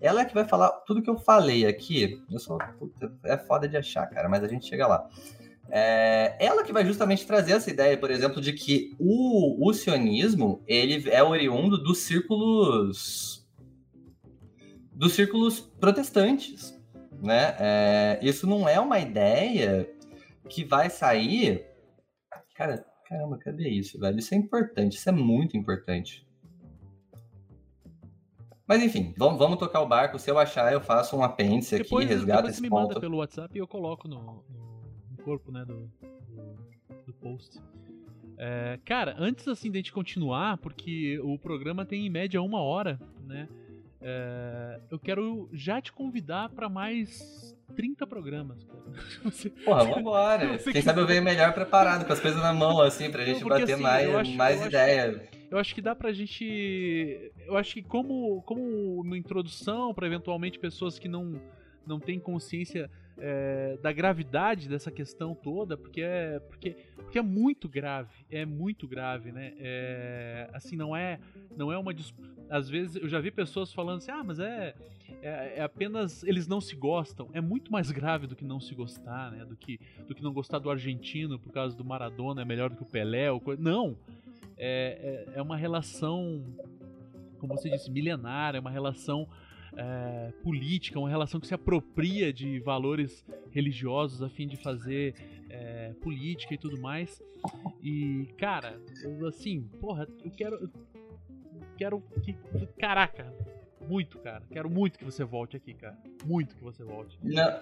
Ela 0.00 0.22
é 0.22 0.24
que 0.24 0.34
vai 0.34 0.44
falar 0.44 0.70
tudo 0.84 1.00
que 1.00 1.08
eu 1.08 1.16
falei 1.16 1.64
aqui. 1.64 2.20
Eu 2.28 2.58
puta, 2.78 3.12
é 3.24 3.38
foda 3.38 3.68
de 3.68 3.76
achar, 3.76 4.06
cara, 4.08 4.28
mas 4.28 4.42
a 4.42 4.48
gente 4.48 4.66
chega 4.66 4.88
lá. 4.88 5.08
É, 5.68 6.36
ela 6.40 6.64
que 6.64 6.72
vai 6.72 6.84
justamente 6.84 7.24
trazer 7.24 7.52
essa 7.52 7.70
ideia, 7.70 7.96
por 7.96 8.10
exemplo, 8.10 8.40
de 8.40 8.52
que 8.52 8.94
o, 8.98 9.68
o 9.68 9.72
sionismo 9.72 10.62
ele 10.66 11.08
é 11.10 11.22
oriundo 11.22 11.80
dos 11.80 11.98
círculos 11.98 13.45
dos 14.96 15.12
círculos 15.12 15.60
protestantes, 15.60 16.74
né? 17.22 17.54
É, 17.60 18.18
isso 18.22 18.46
não 18.46 18.66
é 18.66 18.80
uma 18.80 18.98
ideia 18.98 19.88
que 20.48 20.64
vai 20.64 20.88
sair. 20.88 21.66
Cara, 22.54 22.84
caramba, 23.06 23.38
cadê 23.38 23.68
isso, 23.68 24.00
velho? 24.00 24.18
Isso 24.18 24.34
é 24.34 24.38
importante, 24.38 24.96
isso 24.96 25.08
é 25.08 25.12
muito 25.12 25.56
importante. 25.56 26.26
Mas 28.66 28.82
enfim, 28.82 29.14
vamos, 29.16 29.38
vamos 29.38 29.58
tocar 29.58 29.80
o 29.80 29.86
barco. 29.86 30.18
Se 30.18 30.30
eu 30.30 30.38
achar, 30.38 30.72
eu 30.72 30.80
faço 30.80 31.16
um 31.16 31.22
apêndice 31.22 31.78
depois, 31.78 32.06
aqui, 32.06 32.14
resgato 32.14 32.36
depois 32.38 32.54
esse 32.54 32.62
me 32.62 32.70
ponto. 32.70 32.88
manda 32.88 33.00
pelo 33.00 33.18
WhatsApp 33.18 33.54
e 33.54 33.60
eu 33.60 33.68
coloco 33.68 34.08
no, 34.08 34.42
no 35.10 35.22
corpo, 35.22 35.52
né, 35.52 35.64
do, 35.64 35.88
do, 36.00 37.04
do 37.06 37.12
post. 37.12 37.60
É, 38.38 38.78
cara, 38.84 39.14
antes 39.18 39.46
assim 39.46 39.70
de 39.70 39.76
a 39.76 39.80
gente 39.80 39.92
continuar, 39.92 40.56
porque 40.58 41.20
o 41.22 41.38
programa 41.38 41.84
tem 41.84 42.06
em 42.06 42.10
média 42.10 42.42
uma 42.42 42.60
hora, 42.60 42.98
né? 43.24 43.48
É, 44.00 44.80
eu 44.90 44.98
quero 44.98 45.48
já 45.52 45.80
te 45.80 45.92
convidar 45.92 46.50
para 46.50 46.68
mais 46.68 47.56
30 47.74 48.06
programas. 48.06 48.66
Você, 49.24 49.50
Porra, 49.50 49.84
vambora. 49.84 50.58
Quem 50.70 50.82
sabe 50.82 51.00
eu 51.00 51.06
venho 51.06 51.22
melhor 51.22 51.52
preparado, 51.52 52.06
com 52.06 52.12
as 52.12 52.20
coisas 52.20 52.40
na 52.40 52.52
mão, 52.52 52.80
assim, 52.80 53.10
pra 53.10 53.24
gente 53.24 53.40
Não, 53.40 53.48
bater 53.48 53.72
assim, 53.72 53.82
mais, 53.82 54.14
acho, 54.14 54.32
mais 54.32 54.60
eu 54.60 54.66
ideia. 54.68 55.10
Acho, 55.10 55.36
eu 55.50 55.58
acho 55.58 55.74
que 55.74 55.82
dá 55.82 55.94
pra 55.94 56.12
gente. 56.12 57.32
Eu 57.46 57.56
acho 57.56 57.74
que 57.74 57.82
como, 57.82 58.42
como 58.42 59.00
uma 59.00 59.16
introdução 59.16 59.94
para 59.94 60.06
eventualmente 60.06 60.58
pessoas 60.58 60.98
que 60.98 61.08
não, 61.08 61.40
não 61.86 61.98
têm 61.98 62.18
consciência 62.18 62.90
é, 63.18 63.78
da 63.82 63.92
gravidade 63.92 64.68
dessa 64.68 64.90
questão 64.90 65.34
toda, 65.34 65.76
porque 65.76 66.02
é, 66.02 66.38
porque, 66.40 66.76
porque 66.96 67.18
é 67.18 67.22
muito 67.22 67.68
grave, 67.68 68.12
é 68.30 68.44
muito 68.44 68.86
grave, 68.86 69.32
né? 69.32 69.54
É, 69.58 70.50
assim, 70.52 70.76
não 70.76 70.96
é, 70.96 71.18
não 71.56 71.72
é 71.72 71.78
uma 71.78 71.92
às 72.48 72.68
vezes 72.68 72.96
eu 72.96 73.08
já 73.08 73.20
vi 73.20 73.30
pessoas 73.30 73.72
falando 73.72 73.98
assim, 73.98 74.10
ah, 74.10 74.22
mas 74.22 74.38
é, 74.38 74.74
é, 75.22 75.54
é, 75.56 75.62
apenas 75.62 76.22
eles 76.22 76.46
não 76.46 76.60
se 76.60 76.76
gostam. 76.76 77.28
É 77.32 77.40
muito 77.40 77.72
mais 77.72 77.90
grave 77.90 78.26
do 78.26 78.36
que 78.36 78.44
não 78.44 78.60
se 78.60 78.74
gostar, 78.74 79.30
né? 79.32 79.44
Do 79.44 79.56
que, 79.56 79.80
do 80.06 80.14
que 80.14 80.22
não 80.22 80.32
gostar 80.32 80.58
do 80.58 80.70
argentino 80.70 81.38
por 81.38 81.52
causa 81.52 81.76
do 81.76 81.84
Maradona 81.84 82.42
é 82.42 82.44
melhor 82.44 82.70
do 82.70 82.76
que 82.76 82.82
o 82.82 82.86
Pelé. 82.86 83.30
Ou. 83.30 83.42
Não! 83.58 83.96
É, 84.56 85.26
é, 85.34 85.38
é 85.38 85.42
uma 85.42 85.56
relação, 85.56 86.42
como 87.38 87.56
você 87.56 87.68
disse, 87.68 87.90
milenária, 87.90 88.58
é 88.58 88.60
uma 88.60 88.70
relação 88.70 89.28
é, 89.76 90.32
política, 90.42 90.98
uma 90.98 91.08
relação 91.08 91.38
que 91.38 91.46
se 91.46 91.54
apropria 91.54 92.32
de 92.32 92.58
valores 92.60 93.24
religiosos 93.50 94.22
a 94.22 94.28
fim 94.28 94.46
de 94.46 94.56
fazer 94.56 95.14
é, 95.50 95.92
política 96.00 96.54
e 96.54 96.58
tudo 96.58 96.80
mais. 96.80 97.22
E, 97.82 98.28
cara, 98.38 98.80
eu, 99.02 99.26
assim, 99.26 99.62
porra, 99.80 100.08
eu 100.24 100.30
quero. 100.30 100.56
Eu 100.56 100.70
quero 101.76 102.02
que. 102.22 102.32
Caraca! 102.78 103.32
Muito, 103.86 104.18
cara. 104.18 104.42
Quero 104.50 104.68
muito 104.68 104.98
que 104.98 105.04
você 105.04 105.22
volte 105.22 105.56
aqui, 105.56 105.72
cara. 105.74 105.96
Muito 106.24 106.56
que 106.56 106.62
você 106.62 106.82
volte. 106.82 107.18
Não. 107.22 107.60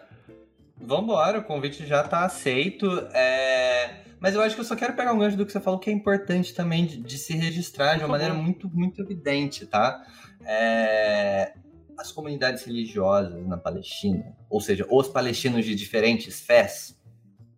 Vambora, 0.77 1.39
o 1.39 1.45
convite 1.45 1.87
já 1.87 2.03
tá 2.03 2.25
aceito. 2.25 2.87
É... 3.13 4.05
Mas 4.19 4.35
eu 4.35 4.41
acho 4.41 4.55
que 4.55 4.61
eu 4.61 4.65
só 4.65 4.75
quero 4.75 4.95
pegar 4.95 5.13
um 5.13 5.19
gancho 5.19 5.37
do 5.37 5.45
que 5.45 5.53
você 5.53 5.61
falou, 5.61 5.79
que 5.79 5.91
é 5.91 5.93
importante 5.93 6.55
também 6.55 6.87
de, 6.87 6.97
de 6.97 7.19
se 7.19 7.37
registrar 7.37 7.97
de 7.97 8.05
uma 8.05 8.09
maneira 8.09 8.33
muito, 8.33 8.71
muito 8.71 9.03
evidente, 9.03 9.67
tá? 9.67 10.03
É 10.47 11.53
as 11.99 12.13
comunidades 12.13 12.65
religiosas 12.65 13.47
na 13.47 13.57
Palestina, 13.57 14.37
ou 14.49 14.61
seja, 14.61 14.87
os 14.91 15.09
palestinos 15.09 15.65
de 15.65 15.75
diferentes 15.75 16.41
fés, 16.41 16.99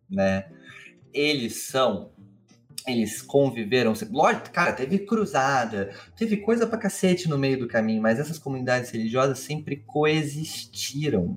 né? 0.08 0.50
Eles 1.12 1.62
são 1.62 2.10
eles 2.86 3.20
conviveram, 3.20 3.94
lógico, 4.12 4.50
cara, 4.52 4.72
teve 4.72 5.00
cruzada, 5.00 5.92
teve 6.16 6.36
coisa 6.36 6.68
pra 6.68 6.78
cacete 6.78 7.28
no 7.28 7.36
meio 7.36 7.58
do 7.58 7.66
caminho, 7.66 8.00
mas 8.00 8.20
essas 8.20 8.38
comunidades 8.38 8.90
religiosas 8.90 9.40
sempre 9.40 9.82
coexistiram. 9.84 11.36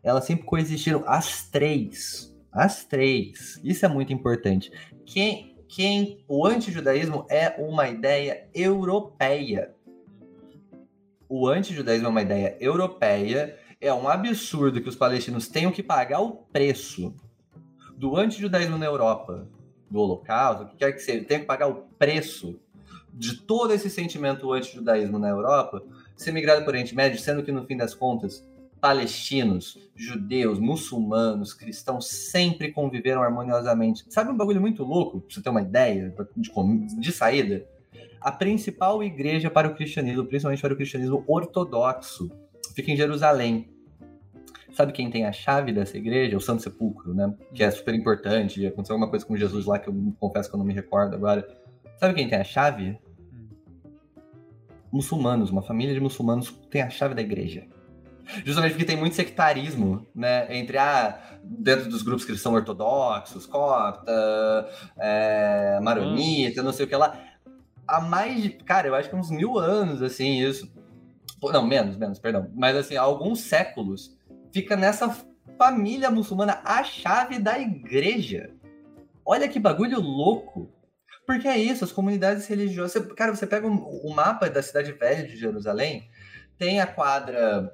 Elas 0.00 0.24
sempre 0.24 0.44
coexistiram 0.44 1.02
as 1.04 1.48
três, 1.48 2.32
as 2.52 2.84
três. 2.84 3.60
Isso 3.64 3.84
é 3.84 3.88
muito 3.88 4.12
importante. 4.12 4.70
Quem 5.04 5.56
quem 5.68 6.24
o 6.28 6.46
antijudaísmo 6.46 7.26
é 7.28 7.60
uma 7.60 7.88
ideia 7.88 8.48
europeia 8.54 9.74
o 11.28 11.48
antijudaísmo 11.48 12.06
é 12.06 12.10
uma 12.10 12.22
ideia 12.22 12.56
europeia, 12.60 13.58
é 13.80 13.92
um 13.92 14.08
absurdo 14.08 14.80
que 14.80 14.88
os 14.88 14.96
palestinos 14.96 15.48
tenham 15.48 15.72
que 15.72 15.82
pagar 15.82 16.20
o 16.20 16.32
preço 16.32 17.14
do 17.96 18.16
antijudaísmo 18.16 18.78
na 18.78 18.86
Europa, 18.86 19.48
do 19.90 20.00
Holocausto, 20.00 20.64
o 20.64 20.68
que 20.68 20.76
quer 20.76 20.92
que 20.92 21.00
seja, 21.00 21.24
tem 21.24 21.40
que 21.40 21.46
pagar 21.46 21.68
o 21.68 21.86
preço 21.98 22.60
de 23.12 23.34
todo 23.34 23.72
esse 23.72 23.88
sentimento 23.88 24.52
antijudaísmo 24.52 25.18
na 25.18 25.28
Europa, 25.28 25.82
ser 26.16 26.32
migrado 26.32 26.64
por 26.64 26.70
Oriente 26.70 26.94
Médio, 26.94 27.18
sendo 27.18 27.42
que 27.42 27.52
no 27.52 27.64
fim 27.64 27.76
das 27.76 27.94
contas, 27.94 28.46
palestinos, 28.80 29.78
judeus, 29.94 30.58
muçulmanos, 30.58 31.54
cristãos 31.54 32.06
sempre 32.08 32.72
conviveram 32.72 33.22
harmoniosamente. 33.22 34.04
Sabe 34.10 34.30
um 34.30 34.36
bagulho 34.36 34.60
muito 34.60 34.84
louco, 34.84 35.20
pra 35.22 35.34
você 35.34 35.42
ter 35.42 35.48
uma 35.48 35.62
ideia 35.62 36.14
de, 36.36 37.00
de 37.00 37.12
saída? 37.12 37.66
A 38.26 38.32
principal 38.32 39.04
igreja 39.04 39.48
para 39.48 39.68
o 39.68 39.74
cristianismo, 39.76 40.26
principalmente 40.26 40.60
para 40.60 40.74
o 40.74 40.76
cristianismo 40.76 41.22
ortodoxo, 41.28 42.28
fica 42.74 42.90
em 42.90 42.96
Jerusalém. 42.96 43.70
Sabe 44.72 44.92
quem 44.92 45.08
tem 45.08 45.24
a 45.24 45.30
chave 45.30 45.72
dessa 45.72 45.96
igreja? 45.96 46.36
O 46.36 46.40
Santo 46.40 46.60
Sepulcro, 46.60 47.14
né? 47.14 47.32
Que 47.54 47.62
é 47.62 47.70
super 47.70 47.94
importante. 47.94 48.66
Aconteceu 48.66 48.94
alguma 48.94 49.08
coisa 49.08 49.24
com 49.24 49.36
Jesus 49.36 49.64
lá 49.64 49.78
que 49.78 49.88
eu 49.88 49.94
confesso 50.18 50.50
que 50.50 50.56
eu 50.56 50.58
não 50.58 50.66
me 50.66 50.74
recordo 50.74 51.14
agora. 51.14 51.46
Sabe 52.00 52.14
quem 52.14 52.28
tem 52.28 52.36
a 52.36 52.42
chave? 52.42 52.98
Muçulmanos, 54.90 55.50
uma 55.50 55.62
família 55.62 55.94
de 55.94 56.00
muçulmanos 56.00 56.50
tem 56.68 56.82
a 56.82 56.90
chave 56.90 57.14
da 57.14 57.22
igreja. 57.22 57.68
Justamente 58.44 58.72
porque 58.72 58.84
tem 58.84 58.96
muito 58.96 59.14
sectarismo, 59.14 60.04
né? 60.12 60.48
Entre 60.50 60.76
a. 60.76 61.10
Ah, 61.10 61.38
dentro 61.44 61.88
dos 61.88 62.02
grupos 62.02 62.24
cristãos 62.24 62.56
ortodoxos, 62.56 63.46
copta, 63.46 64.68
é, 64.98 65.78
maronita, 65.80 66.60
não 66.60 66.72
sei 66.72 66.86
o 66.86 66.88
que 66.88 66.96
lá 66.96 67.35
há 67.86 68.00
mais 68.00 68.42
de, 68.42 68.50
cara, 68.50 68.88
eu 68.88 68.94
acho 68.94 69.08
que 69.08 69.16
uns 69.16 69.30
mil 69.30 69.58
anos, 69.58 70.02
assim, 70.02 70.42
isso. 70.42 70.70
Não, 71.42 71.66
menos, 71.66 71.96
menos, 71.96 72.18
perdão. 72.18 72.50
Mas, 72.54 72.76
assim, 72.76 72.96
há 72.96 73.02
alguns 73.02 73.40
séculos, 73.40 74.16
fica 74.52 74.76
nessa 74.76 75.14
família 75.58 76.10
muçulmana 76.10 76.60
a 76.64 76.82
chave 76.82 77.38
da 77.38 77.58
igreja. 77.58 78.50
Olha 79.24 79.48
que 79.48 79.60
bagulho 79.60 80.00
louco. 80.00 80.72
Porque 81.26 81.48
é 81.48 81.58
isso, 81.58 81.84
as 81.84 81.92
comunidades 81.92 82.46
religiosas. 82.46 83.04
Cara, 83.14 83.34
você 83.34 83.46
pega 83.46 83.66
o, 83.66 83.72
o 83.72 84.14
mapa 84.14 84.48
da 84.48 84.62
cidade 84.62 84.92
velha 84.92 85.26
de 85.26 85.36
Jerusalém, 85.36 86.08
tem 86.56 86.80
a 86.80 86.86
quadra 86.86 87.72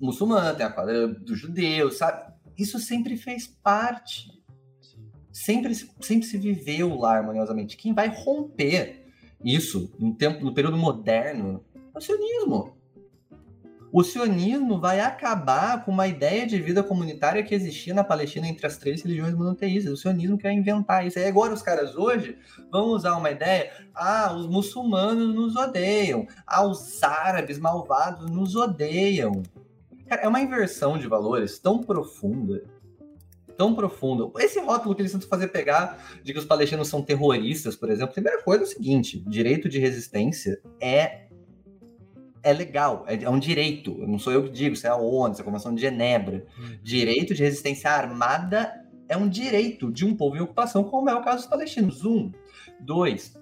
muçulmana, 0.00 0.54
tem 0.54 0.64
a 0.64 0.72
quadra 0.72 1.06
dos 1.06 1.38
judeus, 1.38 1.98
sabe? 1.98 2.32
Isso 2.56 2.78
sempre 2.78 3.16
fez 3.16 3.46
parte. 3.46 4.30
Sempre, 5.30 5.74
sempre 5.74 6.26
se 6.26 6.36
viveu 6.36 6.94
lá 6.96 7.16
harmoniosamente. 7.16 7.76
Quem 7.76 7.94
vai 7.94 8.08
romper 8.08 9.01
isso 9.44 9.92
no 9.98 10.14
tempo, 10.14 10.44
no 10.44 10.54
período 10.54 10.76
moderno, 10.76 11.64
é 11.94 11.98
o 11.98 12.00
sionismo. 12.00 12.76
O 13.94 14.02
sionismo 14.02 14.80
vai 14.80 15.00
acabar 15.00 15.84
com 15.84 15.90
uma 15.90 16.06
ideia 16.06 16.46
de 16.46 16.58
vida 16.58 16.82
comunitária 16.82 17.42
que 17.42 17.54
existia 17.54 17.92
na 17.92 18.02
Palestina 18.02 18.48
entre 18.48 18.66
as 18.66 18.78
três 18.78 19.02
religiões 19.02 19.34
monoteístas. 19.34 19.92
O 19.92 19.96
sionismo 19.98 20.38
quer 20.38 20.50
inventar 20.50 21.06
isso. 21.06 21.18
E 21.18 21.24
agora 21.26 21.52
os 21.52 21.60
caras 21.60 21.94
hoje 21.94 22.38
vão 22.70 22.86
usar 22.86 23.14
uma 23.18 23.30
ideia: 23.30 23.70
ah, 23.94 24.34
os 24.34 24.46
muçulmanos 24.46 25.34
nos 25.34 25.56
odeiam, 25.56 26.26
ah, 26.46 26.64
os 26.66 27.02
árabes 27.02 27.58
malvados 27.58 28.30
nos 28.30 28.56
odeiam. 28.56 29.42
Cara, 30.08 30.22
é 30.22 30.28
uma 30.28 30.40
inversão 30.40 30.96
de 30.96 31.06
valores 31.06 31.58
tão 31.58 31.82
profunda 31.82 32.64
tão 33.56 33.74
profundo. 33.74 34.32
Esse 34.38 34.60
rótulo 34.60 34.94
que 34.94 35.02
eles 35.02 35.12
tentam 35.12 35.28
fazer 35.28 35.48
pegar 35.48 36.20
de 36.22 36.32
que 36.32 36.38
os 36.38 36.44
palestinos 36.44 36.88
são 36.88 37.02
terroristas, 37.02 37.76
por 37.76 37.90
exemplo, 37.90 38.10
a 38.10 38.12
primeira 38.12 38.42
coisa 38.42 38.64
é 38.64 38.66
o 38.66 38.68
seguinte: 38.68 39.22
direito 39.26 39.68
de 39.68 39.78
resistência 39.78 40.60
é 40.80 41.26
é 42.42 42.52
legal, 42.52 43.04
é, 43.06 43.22
é 43.22 43.30
um 43.30 43.38
direito. 43.38 43.96
Não 43.98 44.18
sou 44.18 44.32
eu 44.32 44.42
que 44.42 44.50
digo, 44.50 44.74
isso 44.74 44.86
é 44.86 44.90
a 44.90 44.96
ONU, 44.96 45.32
isso 45.32 45.40
é 45.40 45.42
a 45.42 45.44
Convenção 45.44 45.74
de 45.74 45.80
Genebra. 45.80 46.44
Uhum. 46.58 46.78
Direito 46.82 47.34
de 47.34 47.42
resistência 47.42 47.90
armada 47.90 48.84
é 49.08 49.16
um 49.16 49.28
direito 49.28 49.92
de 49.92 50.04
um 50.04 50.16
povo 50.16 50.36
em 50.36 50.40
ocupação, 50.40 50.82
como 50.82 51.08
é 51.08 51.14
o 51.14 51.22
caso 51.22 51.38
dos 51.38 51.46
palestinos. 51.46 52.04
Um. 52.04 52.32
Dois. 52.80 53.40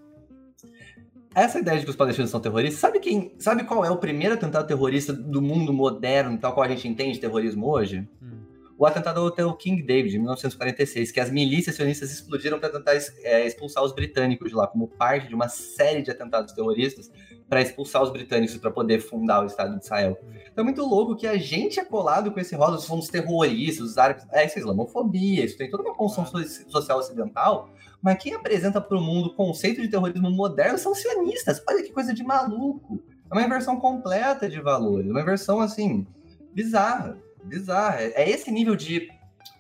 Essa 1.35 1.61
ideia 1.61 1.79
de 1.79 1.85
que 1.85 1.91
os 1.91 1.97
palestinos 1.97 2.31
são 2.31 2.41
terroristas, 2.41 2.81
sabe 2.81 2.99
quem, 2.99 3.33
sabe 3.39 3.65
qual 3.65 3.85
é 3.85 3.91
o 3.91 3.97
primeiro 3.97 4.35
atentado 4.35 4.67
terrorista 4.67 5.13
do 5.13 5.41
mundo 5.41 5.73
moderno, 5.73 6.37
tal 6.37 6.53
qual 6.53 6.67
a 6.67 6.69
gente 6.69 6.87
entende 6.87 7.19
terrorismo 7.19 7.71
hoje? 7.71 8.07
Hum 8.21 8.50
o 8.81 8.87
atentado 8.87 9.21
ao 9.21 9.27
Hotel 9.27 9.53
King 9.57 9.83
David, 9.83 10.17
em 10.17 10.21
1946, 10.21 11.13
que 11.13 11.21
as 11.21 11.31
milícias 11.31 11.77
sionistas 11.77 12.11
explodiram 12.11 12.59
para 12.59 12.71
tentar 12.71 12.95
é, 13.23 13.47
expulsar 13.47 13.85
os 13.85 13.93
britânicos 13.93 14.49
de 14.49 14.57
lá, 14.57 14.67
como 14.67 14.89
parte 14.89 15.29
de 15.29 15.35
uma 15.35 15.51
série 15.51 16.01
de 16.01 16.11
atentados 16.11 16.55
terroristas 16.55 17.11
para 17.47 17.61
expulsar 17.61 18.03
os 18.03 18.09
britânicos 18.09 18.57
para 18.57 18.71
poder 18.71 19.01
fundar 19.01 19.43
o 19.43 19.47
Estado 19.47 19.79
de 19.79 19.85
Israel. 19.85 20.19
Então 20.51 20.63
é 20.63 20.65
muito 20.65 20.81
louco 20.81 21.15
que 21.15 21.27
a 21.27 21.37
gente 21.37 21.79
é 21.79 21.85
colado 21.85 22.31
com 22.31 22.41
esse 22.41 22.57
rótulo, 22.57 22.81
somos 22.81 23.09
terroristas, 23.09 23.91
os 23.91 23.99
árabes. 23.99 24.27
É, 24.33 24.47
isso 24.47 24.57
é 24.57 24.61
islamofobia, 24.61 25.45
isso 25.45 25.59
tem 25.59 25.69
toda 25.69 25.83
uma 25.83 25.95
construção 25.95 26.43
social 26.71 27.01
ocidental, 27.01 27.69
mas 28.01 28.17
quem 28.17 28.33
apresenta 28.33 28.81
para 28.81 28.97
o 28.97 29.01
mundo 29.03 29.27
o 29.27 29.35
conceito 29.35 29.83
de 29.83 29.89
terrorismo 29.89 30.31
moderno 30.31 30.79
são 30.79 30.95
sionistas. 30.95 31.63
Olha 31.69 31.83
que 31.83 31.93
coisa 31.93 32.15
de 32.15 32.25
maluco. 32.25 32.99
É 33.31 33.35
uma 33.35 33.45
inversão 33.45 33.79
completa 33.79 34.49
de 34.49 34.59
valores, 34.59 35.11
uma 35.11 35.21
inversão 35.21 35.61
assim, 35.61 36.07
bizarra 36.55 37.19
bizarro. 37.45 37.99
É, 37.99 38.13
é 38.15 38.31
esse 38.31 38.51
nível 38.51 38.77
de. 38.77 39.09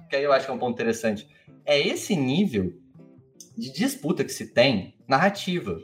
Que 0.09 0.16
aí 0.16 0.24
eu 0.24 0.33
acho 0.33 0.47
que 0.47 0.51
é 0.51 0.55
um 0.55 0.59
ponto 0.59 0.74
interessante. 0.74 1.28
É 1.64 1.78
esse 1.78 2.16
nível 2.16 2.72
de 3.57 3.72
disputa 3.72 4.24
que 4.24 4.33
se 4.33 4.47
tem 4.53 4.95
narrativa. 5.07 5.81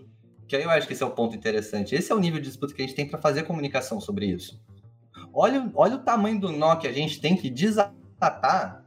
Que 0.49 0.57
aí 0.57 0.63
eu 0.63 0.71
acho 0.71 0.87
que 0.87 0.93
esse 0.93 1.03
é 1.03 1.07
o 1.07 1.11
ponto 1.11 1.37
interessante. 1.37 1.95
Esse 1.95 2.13
é 2.13 2.15
o 2.15 2.19
nível 2.19 2.41
de 2.41 2.47
disputa 2.47 2.75
que 2.75 2.83
a 2.83 2.87
gente 2.87 2.97
tem 2.97 3.09
para 3.09 3.21
fazer 3.21 3.43
comunicação 3.43 4.01
sobre 4.01 4.27
isso. 4.27 4.61
Olha, 5.33 5.71
olha 5.75 5.97
o 5.97 6.03
tamanho 6.03 6.41
do 6.41 6.51
nó 6.51 6.77
que 6.77 6.87
a 6.87 6.93
gente 6.93 7.21
tem 7.21 7.37
que 7.37 7.51
desatar 7.51 8.85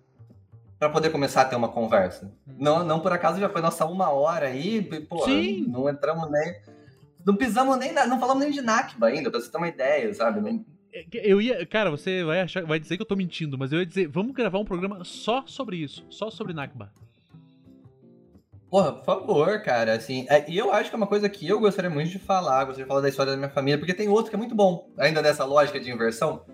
para 0.79 0.89
poder 0.89 1.11
começar 1.11 1.41
a 1.41 1.45
ter 1.45 1.55
uma 1.55 1.67
conversa. 1.67 2.33
Não, 2.47 2.83
não 2.83 3.01
por 3.01 3.11
acaso 3.11 3.39
já 3.39 3.49
foi 3.49 3.61
nossa 3.61 3.85
uma 3.85 4.09
hora 4.09 4.47
aí, 4.47 4.81
pô, 4.81 5.25
Sim. 5.25 5.65
não 5.67 5.89
entramos 5.89 6.31
nem. 6.31 6.61
Não 7.25 7.35
pisamos 7.35 7.77
nem. 7.77 7.93
Não 7.93 8.19
falamos 8.19 8.43
nem 8.43 8.51
de 8.51 8.61
Nakba 8.61 9.07
ainda, 9.07 9.29
pra 9.29 9.39
você 9.39 9.51
ter 9.51 9.57
uma 9.57 9.67
ideia, 9.67 10.13
sabe? 10.13 10.39
Não, 10.39 10.65
eu 11.13 11.41
ia. 11.41 11.65
Cara, 11.65 11.89
você 11.89 12.23
vai 12.23 12.41
achar, 12.41 12.63
vai 12.65 12.79
dizer 12.79 12.97
que 12.97 13.01
eu 13.01 13.07
tô 13.07 13.15
mentindo, 13.15 13.57
mas 13.57 13.71
eu 13.71 13.79
ia 13.79 13.85
dizer, 13.85 14.07
vamos 14.07 14.33
gravar 14.33 14.59
um 14.59 14.65
programa 14.65 15.03
só 15.03 15.43
sobre 15.45 15.77
isso, 15.77 16.05
só 16.09 16.29
sobre 16.29 16.53
Nakba. 16.53 16.91
Porra, 18.69 18.93
por 18.93 19.05
favor, 19.05 19.61
cara, 19.63 19.93
assim, 19.93 20.27
é, 20.29 20.45
e 20.47 20.55
eu 20.55 20.71
acho 20.71 20.89
que 20.89 20.95
é 20.95 20.97
uma 20.97 21.07
coisa 21.07 21.27
que 21.27 21.47
eu 21.47 21.59
gostaria 21.59 21.89
muito 21.89 22.11
de 22.11 22.19
falar, 22.19 22.65
gostaria 22.65 22.85
de 22.85 22.87
falar 22.87 23.01
da 23.01 23.09
história 23.09 23.31
da 23.31 23.37
minha 23.37 23.49
família, 23.49 23.79
porque 23.79 23.95
tem 23.95 24.07
outro 24.07 24.29
que 24.29 24.35
é 24.35 24.37
muito 24.37 24.53
bom, 24.53 24.87
ainda 24.95 25.23
nessa 25.23 25.43
lógica 25.43 25.79
de 25.79 25.89
inversão. 25.91 26.45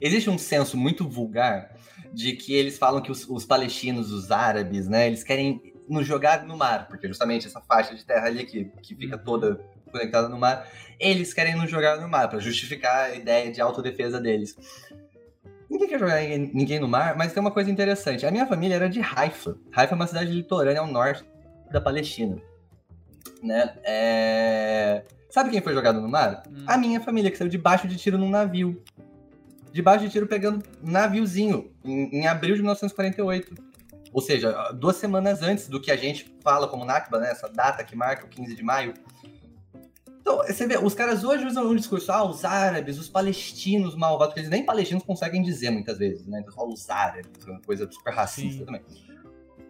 Existe 0.00 0.30
um 0.30 0.38
senso 0.38 0.78
muito 0.78 1.06
vulgar 1.06 1.76
de 2.12 2.32
que 2.32 2.54
eles 2.54 2.78
falam 2.78 3.02
que 3.02 3.12
os, 3.12 3.28
os 3.28 3.44
palestinos, 3.44 4.10
os 4.12 4.30
árabes, 4.30 4.88
né, 4.88 5.06
eles 5.06 5.22
querem 5.22 5.74
nos 5.86 6.06
jogar 6.06 6.44
no 6.44 6.56
mar, 6.56 6.88
porque 6.88 7.06
justamente 7.06 7.46
essa 7.46 7.60
faixa 7.60 7.94
de 7.94 8.04
terra 8.04 8.26
ali 8.26 8.46
que, 8.46 8.64
que 8.82 8.94
fica 8.94 9.16
uhum. 9.16 9.22
toda 9.22 9.60
conectada 9.92 10.28
no 10.28 10.38
mar. 10.38 10.68
Eles 10.98 11.32
querem 11.32 11.54
nos 11.54 11.70
jogar 11.70 12.00
no 12.00 12.08
mar, 12.08 12.28
para 12.28 12.40
justificar 12.40 13.10
a 13.10 13.14
ideia 13.14 13.52
de 13.52 13.60
autodefesa 13.60 14.20
deles. 14.20 14.56
Ninguém 15.70 15.88
quer 15.88 15.98
jogar 15.98 16.20
ninguém 16.20 16.78
no 16.78 16.88
mar, 16.88 17.16
mas 17.16 17.32
tem 17.32 17.40
uma 17.40 17.50
coisa 17.50 17.70
interessante. 17.70 18.26
A 18.26 18.30
minha 18.30 18.46
família 18.46 18.74
era 18.74 18.90
de 18.90 19.00
Haifa. 19.00 19.56
Haifa 19.72 19.94
é 19.94 19.96
uma 19.96 20.06
cidade 20.06 20.30
litorânea 20.30 20.80
ao 20.80 20.86
norte 20.86 21.24
da 21.70 21.80
Palestina. 21.80 22.36
Né? 23.42 23.74
É... 23.82 25.02
Sabe 25.30 25.48
quem 25.48 25.62
foi 25.62 25.72
jogado 25.72 26.00
no 26.00 26.08
mar? 26.08 26.42
Hum. 26.46 26.64
A 26.66 26.76
minha 26.76 27.00
família, 27.00 27.30
que 27.30 27.38
saiu 27.38 27.48
debaixo 27.48 27.88
de 27.88 27.96
tiro 27.96 28.18
num 28.18 28.28
navio. 28.28 28.82
Debaixo 29.72 30.04
de 30.04 30.10
tiro 30.10 30.26
pegando 30.26 30.62
naviozinho, 30.82 31.72
em, 31.82 32.18
em 32.18 32.26
abril 32.26 32.54
de 32.54 32.60
1948. 32.60 33.54
Ou 34.12 34.20
seja, 34.20 34.70
duas 34.72 34.96
semanas 34.96 35.42
antes 35.42 35.68
do 35.68 35.80
que 35.80 35.90
a 35.90 35.96
gente 35.96 36.30
fala 36.42 36.68
como 36.68 36.84
Nakba, 36.84 37.18
né? 37.18 37.30
Essa 37.30 37.48
data 37.48 37.82
que 37.82 37.96
marca 37.96 38.26
o 38.26 38.28
15 38.28 38.54
de 38.54 38.62
maio. 38.62 38.92
Então, 40.22 40.38
você 40.38 40.66
vê, 40.66 40.78
os 40.78 40.94
caras 40.94 41.24
hoje 41.24 41.44
usam 41.44 41.68
um 41.68 41.74
discurso, 41.76 42.10
ah, 42.10 42.24
os 42.24 42.44
árabes, 42.44 42.96
os 42.96 43.08
palestinos 43.08 43.94
malvados, 43.96 44.32
que 44.32 44.40
eles 44.40 44.48
nem 44.48 44.64
palestinos 44.64 45.02
conseguem 45.02 45.42
dizer 45.42 45.70
muitas 45.70 45.98
vezes, 45.98 46.24
né? 46.26 46.42
Então, 46.46 46.68
os 46.68 46.88
árabes, 46.88 47.44
uma 47.44 47.60
coisa 47.60 47.90
super 47.90 48.14
racista 48.14 48.60
Sim. 48.60 48.64
também 48.64 48.82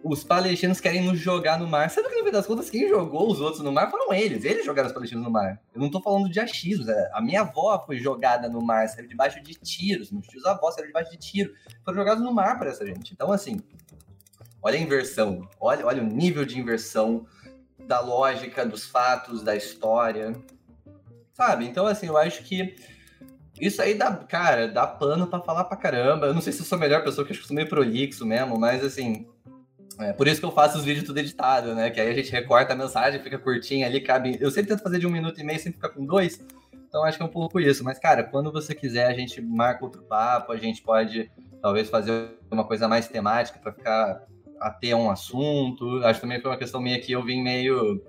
os 0.03 0.23
palestinos 0.23 0.81
querem 0.81 1.01
nos 1.01 1.17
jogar 1.17 1.57
no 1.57 1.65
mar. 1.65 1.89
Sabe 1.89 2.09
que 2.09 2.17
no 2.17 2.25
fim 2.25 2.31
das 2.31 2.45
contas, 2.45 2.69
quem 2.69 2.89
jogou 2.89 3.31
os 3.31 3.39
outros 3.39 3.63
no 3.63 3.71
mar 3.71 3.89
foram 3.89 4.13
eles. 4.13 4.43
Eles 4.43 4.65
jogaram 4.65 4.87
os 4.87 4.93
palestinos 4.93 5.23
no 5.23 5.31
mar. 5.31 5.61
Eu 5.73 5.79
não 5.79 5.89
tô 5.89 6.01
falando 6.01 6.29
de 6.29 6.39
achismos. 6.39 6.89
É, 6.89 7.09
a 7.13 7.21
minha 7.21 7.41
avó 7.41 7.81
foi 7.85 7.97
jogada 7.97 8.49
no 8.49 8.61
mar, 8.61 8.87
saiu 8.89 9.07
debaixo 9.07 9.41
de 9.41 9.53
tiros. 9.55 10.11
Meus 10.11 10.27
tios 10.27 10.45
avós 10.45 10.75
saíram 10.75 10.89
debaixo 10.89 11.11
de 11.11 11.17
tiro. 11.17 11.53
Foram 11.85 11.97
jogados 11.97 12.21
no 12.21 12.33
mar 12.33 12.59
para 12.59 12.69
essa 12.69 12.85
gente. 12.85 13.13
Então, 13.13 13.31
assim, 13.31 13.61
olha 14.61 14.77
a 14.77 14.81
inversão. 14.81 15.47
Olha, 15.59 15.85
olha 15.85 16.03
o 16.03 16.05
nível 16.05 16.45
de 16.45 16.59
inversão 16.59 17.25
da 17.87 17.99
lógica, 17.99 18.65
dos 18.65 18.85
fatos, 18.85 19.41
da 19.41 19.55
história. 19.55 20.33
Sabe? 21.33 21.65
Então, 21.65 21.85
assim, 21.87 22.07
eu 22.07 22.17
acho 22.17 22.43
que 22.43 22.75
isso 23.59 23.81
aí 23.81 23.93
dá, 23.93 24.11
cara, 24.15 24.67
dá 24.67 24.85
pano 24.85 25.27
para 25.27 25.43
falar 25.43 25.65
pra 25.65 25.77
caramba. 25.77 26.27
Eu 26.27 26.33
não 26.33 26.41
sei 26.41 26.53
se 26.53 26.61
eu 26.61 26.65
sou 26.65 26.77
a 26.77 26.79
melhor 26.79 27.03
pessoa, 27.03 27.25
que 27.25 27.31
acho 27.31 27.41
que 27.41 27.45
eu 27.45 27.47
sou 27.47 27.55
meio 27.55 27.69
prolixo 27.69 28.25
mesmo, 28.25 28.59
mas 28.59 28.83
assim, 28.83 29.27
é 29.99 30.11
por 30.11 30.27
isso 30.27 30.39
que 30.39 30.45
eu 30.45 30.51
faço 30.51 30.77
os 30.77 30.83
vídeos 30.83 31.05
tudo 31.05 31.19
editado, 31.19 31.75
né? 31.75 31.89
Que 31.89 32.01
aí 32.01 32.09
a 32.09 32.13
gente 32.13 32.31
recorta 32.31 32.73
a 32.73 32.75
mensagem, 32.75 33.21
fica 33.21 33.37
curtinha 33.37 33.85
ali, 33.85 34.01
cabe. 34.01 34.37
Eu 34.39 34.49
sempre 34.49 34.69
tento 34.69 34.83
fazer 34.83 34.99
de 34.99 35.07
um 35.07 35.11
minuto 35.11 35.39
e 35.39 35.43
meio, 35.43 35.59
sempre 35.59 35.73
fica 35.73 35.89
com 35.89 36.05
dois. 36.05 36.39
Então 36.87 37.03
acho 37.03 37.17
que 37.17 37.23
é 37.23 37.25
um 37.25 37.29
pouco 37.29 37.59
isso. 37.59 37.83
Mas, 37.83 37.99
cara, 37.99 38.23
quando 38.23 38.51
você 38.51 38.73
quiser, 38.73 39.07
a 39.07 39.13
gente 39.13 39.41
marca 39.41 39.83
outro 39.83 40.03
papo, 40.03 40.51
a 40.51 40.57
gente 40.57 40.81
pode 40.81 41.31
talvez 41.61 41.89
fazer 41.89 42.37
uma 42.51 42.65
coisa 42.65 42.87
mais 42.87 43.07
temática 43.07 43.59
para 43.59 43.71
ficar 43.71 44.23
até 44.63 44.95
um 44.95 45.09
assunto. 45.09 46.03
Acho 46.03 46.19
que 46.19 46.21
também 46.21 46.41
foi 46.41 46.51
uma 46.51 46.57
questão 46.57 46.81
minha 46.81 46.99
que 46.99 47.11
eu 47.11 47.23
vim 47.23 47.41
meio. 47.41 48.01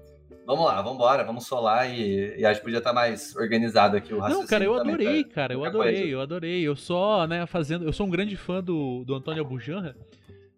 Vamos 0.47 0.67
lá, 0.67 0.77
vamos 0.83 0.97
embora, 0.97 1.25
vamos 1.25 1.47
solar 1.47 1.91
e, 1.91 2.39
e 2.39 2.45
acho 2.45 2.61
que 2.61 2.65
podia 2.65 2.79
estar 2.79 2.93
mais 2.93 3.35
organizado 3.35 3.97
aqui 3.97 4.13
o 4.13 4.19
raciocínio. 4.19 4.43
Não, 4.43 4.49
cara, 4.49 4.65
eu 4.65 4.75
adorei, 4.75 5.25
cara, 5.25 5.55
eu 5.55 5.65
adorei, 5.65 5.95
coisa. 5.95 6.09
eu 6.09 6.21
adorei. 6.21 6.63
Eu 6.63 6.77
só, 6.77 7.27
né, 7.27 7.47
fazendo. 7.47 7.85
Eu 7.85 7.93
sou 7.93 8.07
um 8.07 8.11
grande 8.11 8.37
fã 8.37 8.63
do, 8.63 9.05
do 9.05 9.15
Antônio 9.15 9.43
Abujanra. 9.43 9.97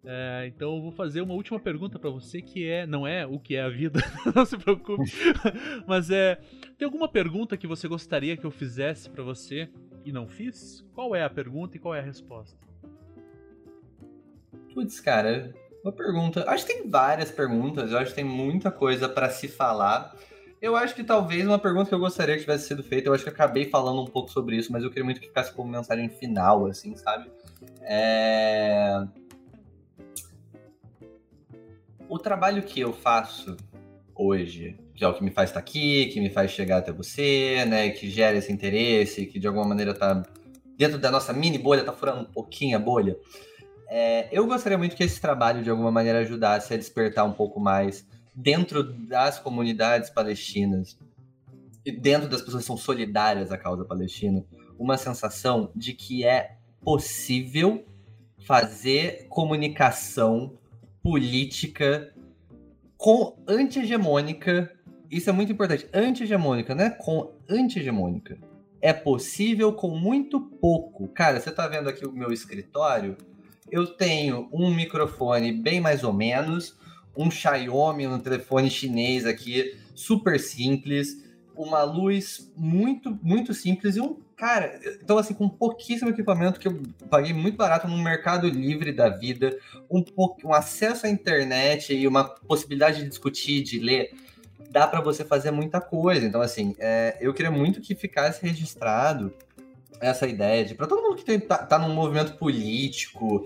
É, 0.09 0.47
então 0.47 0.75
eu 0.75 0.81
vou 0.81 0.91
fazer 0.91 1.19
uma 1.19 1.33
última 1.33 1.59
pergunta 1.59 1.99
para 1.99 2.09
você 2.09 2.41
que 2.41 2.65
é, 2.65 2.87
não 2.87 3.05
é 3.05 3.27
o 3.27 3.37
que 3.37 3.57
é 3.57 3.61
a 3.61 3.67
vida, 3.67 3.99
não 4.33 4.45
se 4.45 4.57
preocupe, 4.57 5.11
mas 5.85 6.09
é, 6.09 6.39
tem 6.77 6.85
alguma 6.85 7.09
pergunta 7.09 7.57
que 7.57 7.67
você 7.67 7.89
gostaria 7.89 8.37
que 8.37 8.45
eu 8.45 8.51
fizesse 8.51 9.09
para 9.09 9.21
você 9.21 9.67
e 10.05 10.11
não 10.13 10.25
fiz? 10.25 10.85
Qual 10.93 11.13
é 11.13 11.25
a 11.25 11.29
pergunta 11.29 11.75
e 11.75 11.79
qual 11.79 11.93
é 11.93 11.99
a 11.99 12.03
resposta? 12.03 12.57
Putz, 14.73 15.01
cara, 15.01 15.53
uma 15.87 15.91
pergunta. 15.91 16.43
Acho 16.49 16.65
que 16.65 16.73
tem 16.73 16.89
várias 16.89 17.31
perguntas, 17.31 17.91
eu 17.91 17.97
acho 17.97 18.09
que 18.09 18.15
tem 18.15 18.25
muita 18.25 18.69
coisa 18.69 19.07
para 19.07 19.29
se 19.29 19.47
falar. 19.47 20.15
Eu 20.61 20.75
acho 20.75 20.95
que 20.95 21.03
talvez 21.03 21.45
uma 21.45 21.59
pergunta 21.59 21.87
que 21.87 21.95
eu 21.95 21.99
gostaria 21.99 22.35
que 22.35 22.41
tivesse 22.41 22.67
sido 22.67 22.83
feita, 22.83 23.07
eu 23.07 23.13
acho 23.13 23.23
que 23.23 23.29
acabei 23.29 23.69
falando 23.69 24.01
um 24.01 24.07
pouco 24.07 24.29
sobre 24.29 24.57
isso, 24.57 24.71
mas 24.71 24.83
eu 24.83 24.89
queria 24.89 25.05
muito 25.05 25.21
que 25.21 25.27
ficasse 25.27 25.53
como 25.53 25.71
mensagem 25.71 26.09
final, 26.09 26.65
assim, 26.65 26.95
sabe? 26.95 27.29
É 27.81 29.05
o 32.09 32.17
trabalho 32.17 32.63
que 32.63 32.79
eu 32.79 32.93
faço 32.93 33.57
hoje, 34.15 34.77
que 34.95 35.03
é 35.03 35.07
o 35.07 35.13
que 35.13 35.23
me 35.23 35.29
faz 35.29 35.49
estar 35.49 35.59
aqui, 35.59 36.07
que 36.07 36.19
me 36.19 36.29
faz 36.29 36.51
chegar 36.51 36.77
até 36.77 36.91
você, 36.91 37.65
né, 37.65 37.89
que 37.89 38.09
gera 38.09 38.37
esse 38.37 38.51
interesse, 38.51 39.25
que 39.25 39.37
de 39.37 39.45
alguma 39.47 39.65
maneira 39.65 39.93
tá 39.93 40.23
dentro 40.77 40.97
da 40.97 41.11
nossa 41.11 41.33
mini 41.33 41.57
bolha, 41.57 41.83
tá 41.83 41.91
furando 41.91 42.21
um 42.21 42.25
pouquinho 42.31 42.77
a 42.77 42.79
bolha. 42.79 43.17
É, 43.89 44.27
eu 44.31 44.45
gostaria 44.45 44.77
muito 44.77 44.95
que 44.95 45.03
esse 45.03 45.19
trabalho 45.19 45.63
de 45.63 45.69
alguma 45.69 45.91
maneira 45.91 46.19
ajudasse 46.19 46.73
a 46.73 46.77
despertar 46.77 47.25
um 47.25 47.33
pouco 47.33 47.59
mais 47.59 48.05
dentro 48.35 48.83
das 48.83 49.39
comunidades 49.39 50.09
palestinas 50.09 50.97
e 51.85 51.91
dentro 51.91 52.27
das 52.27 52.41
pessoas 52.41 52.63
que 52.63 52.67
são 52.67 52.77
solidárias 52.77 53.51
à 53.51 53.57
causa 53.57 53.85
palestina, 53.85 54.45
uma 54.77 54.97
sensação 54.97 55.71
de 55.73 55.93
que 55.93 56.25
é 56.25 56.57
possível 56.81 57.85
fazer 58.45 59.27
comunicação 59.29 60.57
política 61.01 62.13
com 62.97 63.37
anti-hegemônica. 63.47 64.71
Isso 65.09 65.29
é 65.29 65.33
muito 65.33 65.51
importante. 65.51 65.87
Anti-hegemônica, 65.93 66.75
né? 66.75 66.89
Com 66.89 67.33
anti-hegemônica. 67.49 68.37
É 68.81 68.91
possível 68.91 69.71
com 69.73 69.89
muito 69.97 70.39
pouco. 70.39 71.07
Cara, 71.07 71.39
você 71.39 71.51
tá 71.51 71.67
vendo 71.67 71.89
aqui 71.89 72.05
o 72.05 72.11
meu 72.11 72.31
escritório? 72.31 73.15
Eu 73.69 73.87
tenho 73.87 74.49
um 74.51 74.73
microfone 74.73 75.51
bem 75.51 75.79
mais 75.79 76.03
ou 76.03 76.13
menos, 76.13 76.77
um 77.15 77.29
Xiaomi, 77.31 78.07
um 78.07 78.19
telefone 78.19 78.69
chinês 78.69 79.25
aqui, 79.25 79.77
super 79.93 80.39
simples, 80.39 81.25
uma 81.55 81.83
luz 81.83 82.51
muito, 82.55 83.17
muito 83.21 83.53
simples 83.53 83.95
e 83.95 84.01
um 84.01 84.17
Cara, 84.37 84.79
então 85.01 85.17
assim, 85.17 85.33
com 85.33 85.49
pouquíssimo 85.49 86.11
equipamento 86.11 86.59
que 86.59 86.67
eu 86.67 86.79
paguei 87.09 87.33
muito 87.33 87.57
barato 87.57 87.87
no 87.87 87.97
mercado 87.97 88.47
livre 88.47 88.91
da 88.91 89.09
vida, 89.09 89.57
um, 89.89 90.05
um 90.45 90.53
acesso 90.53 91.07
à 91.07 91.09
internet 91.09 91.91
e 91.91 92.07
uma 92.07 92.23
possibilidade 92.23 93.01
de 93.01 93.09
discutir, 93.09 93.63
de 93.63 93.79
ler, 93.79 94.13
dá 94.69 94.85
para 94.85 95.01
você 95.01 95.25
fazer 95.25 95.49
muita 95.49 95.81
coisa. 95.81 96.23
Então, 96.23 96.39
assim, 96.39 96.75
é, 96.77 97.17
eu 97.19 97.33
queria 97.33 97.49
muito 97.49 97.81
que 97.81 97.95
ficasse 97.95 98.45
registrado 98.45 99.33
essa 99.99 100.27
ideia 100.27 100.63
de 100.63 100.75
para 100.75 100.85
todo 100.85 101.01
mundo 101.01 101.15
que 101.15 101.25
tem, 101.25 101.39
tá, 101.39 101.57
tá 101.57 101.79
num 101.79 101.91
movimento 101.91 102.37
político 102.37 103.43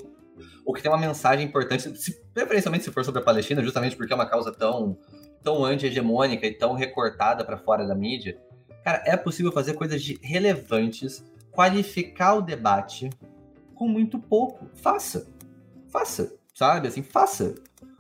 ou 0.65 0.73
que 0.73 0.82
tem 0.82 0.91
uma 0.91 0.97
mensagem 0.97 1.45
importante, 1.45 1.95
se, 1.97 2.21
preferencialmente 2.34 2.84
se 2.84 2.91
for 2.91 3.03
sobre 3.03 3.21
a 3.21 3.23
Palestina, 3.23 3.63
justamente 3.63 3.95
porque 3.95 4.13
é 4.13 4.15
uma 4.15 4.25
causa 4.25 4.51
tão 4.51 4.97
tão 5.43 5.65
anti-hegemônica 5.65 6.45
e 6.45 6.53
tão 6.53 6.73
recortada 6.73 7.43
para 7.43 7.57
fora 7.57 7.86
da 7.88 7.95
mídia 7.95 8.38
Cara, 8.84 9.03
é 9.05 9.15
possível 9.15 9.51
fazer 9.51 9.73
coisas 9.73 10.03
relevantes, 10.21 11.23
qualificar 11.51 12.34
o 12.36 12.41
debate 12.41 13.09
com 13.75 13.88
muito 13.88 14.17
pouco. 14.19 14.67
Faça. 14.75 15.27
Faça. 15.89 16.34
Sabe? 16.53 16.88
Assim, 16.88 17.03
faça. 17.03 17.55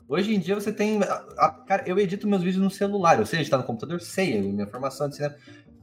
Hoje 0.07 0.33
em 0.33 0.39
dia 0.39 0.55
você 0.55 0.73
tem. 0.73 1.01
A, 1.03 1.13
a, 1.37 1.49
cara, 1.49 1.83
eu 1.85 1.99
edito 1.99 2.27
meus 2.27 2.41
vídeos 2.41 2.63
no 2.63 2.71
celular. 2.71 3.19
Eu 3.19 3.25
sei 3.25 3.39
editar 3.41 3.57
no 3.57 3.63
computador, 3.63 4.01
sei, 4.01 4.41
minha 4.41 4.67
formação 4.67 5.07
de 5.07 5.15
cinema. 5.15 5.35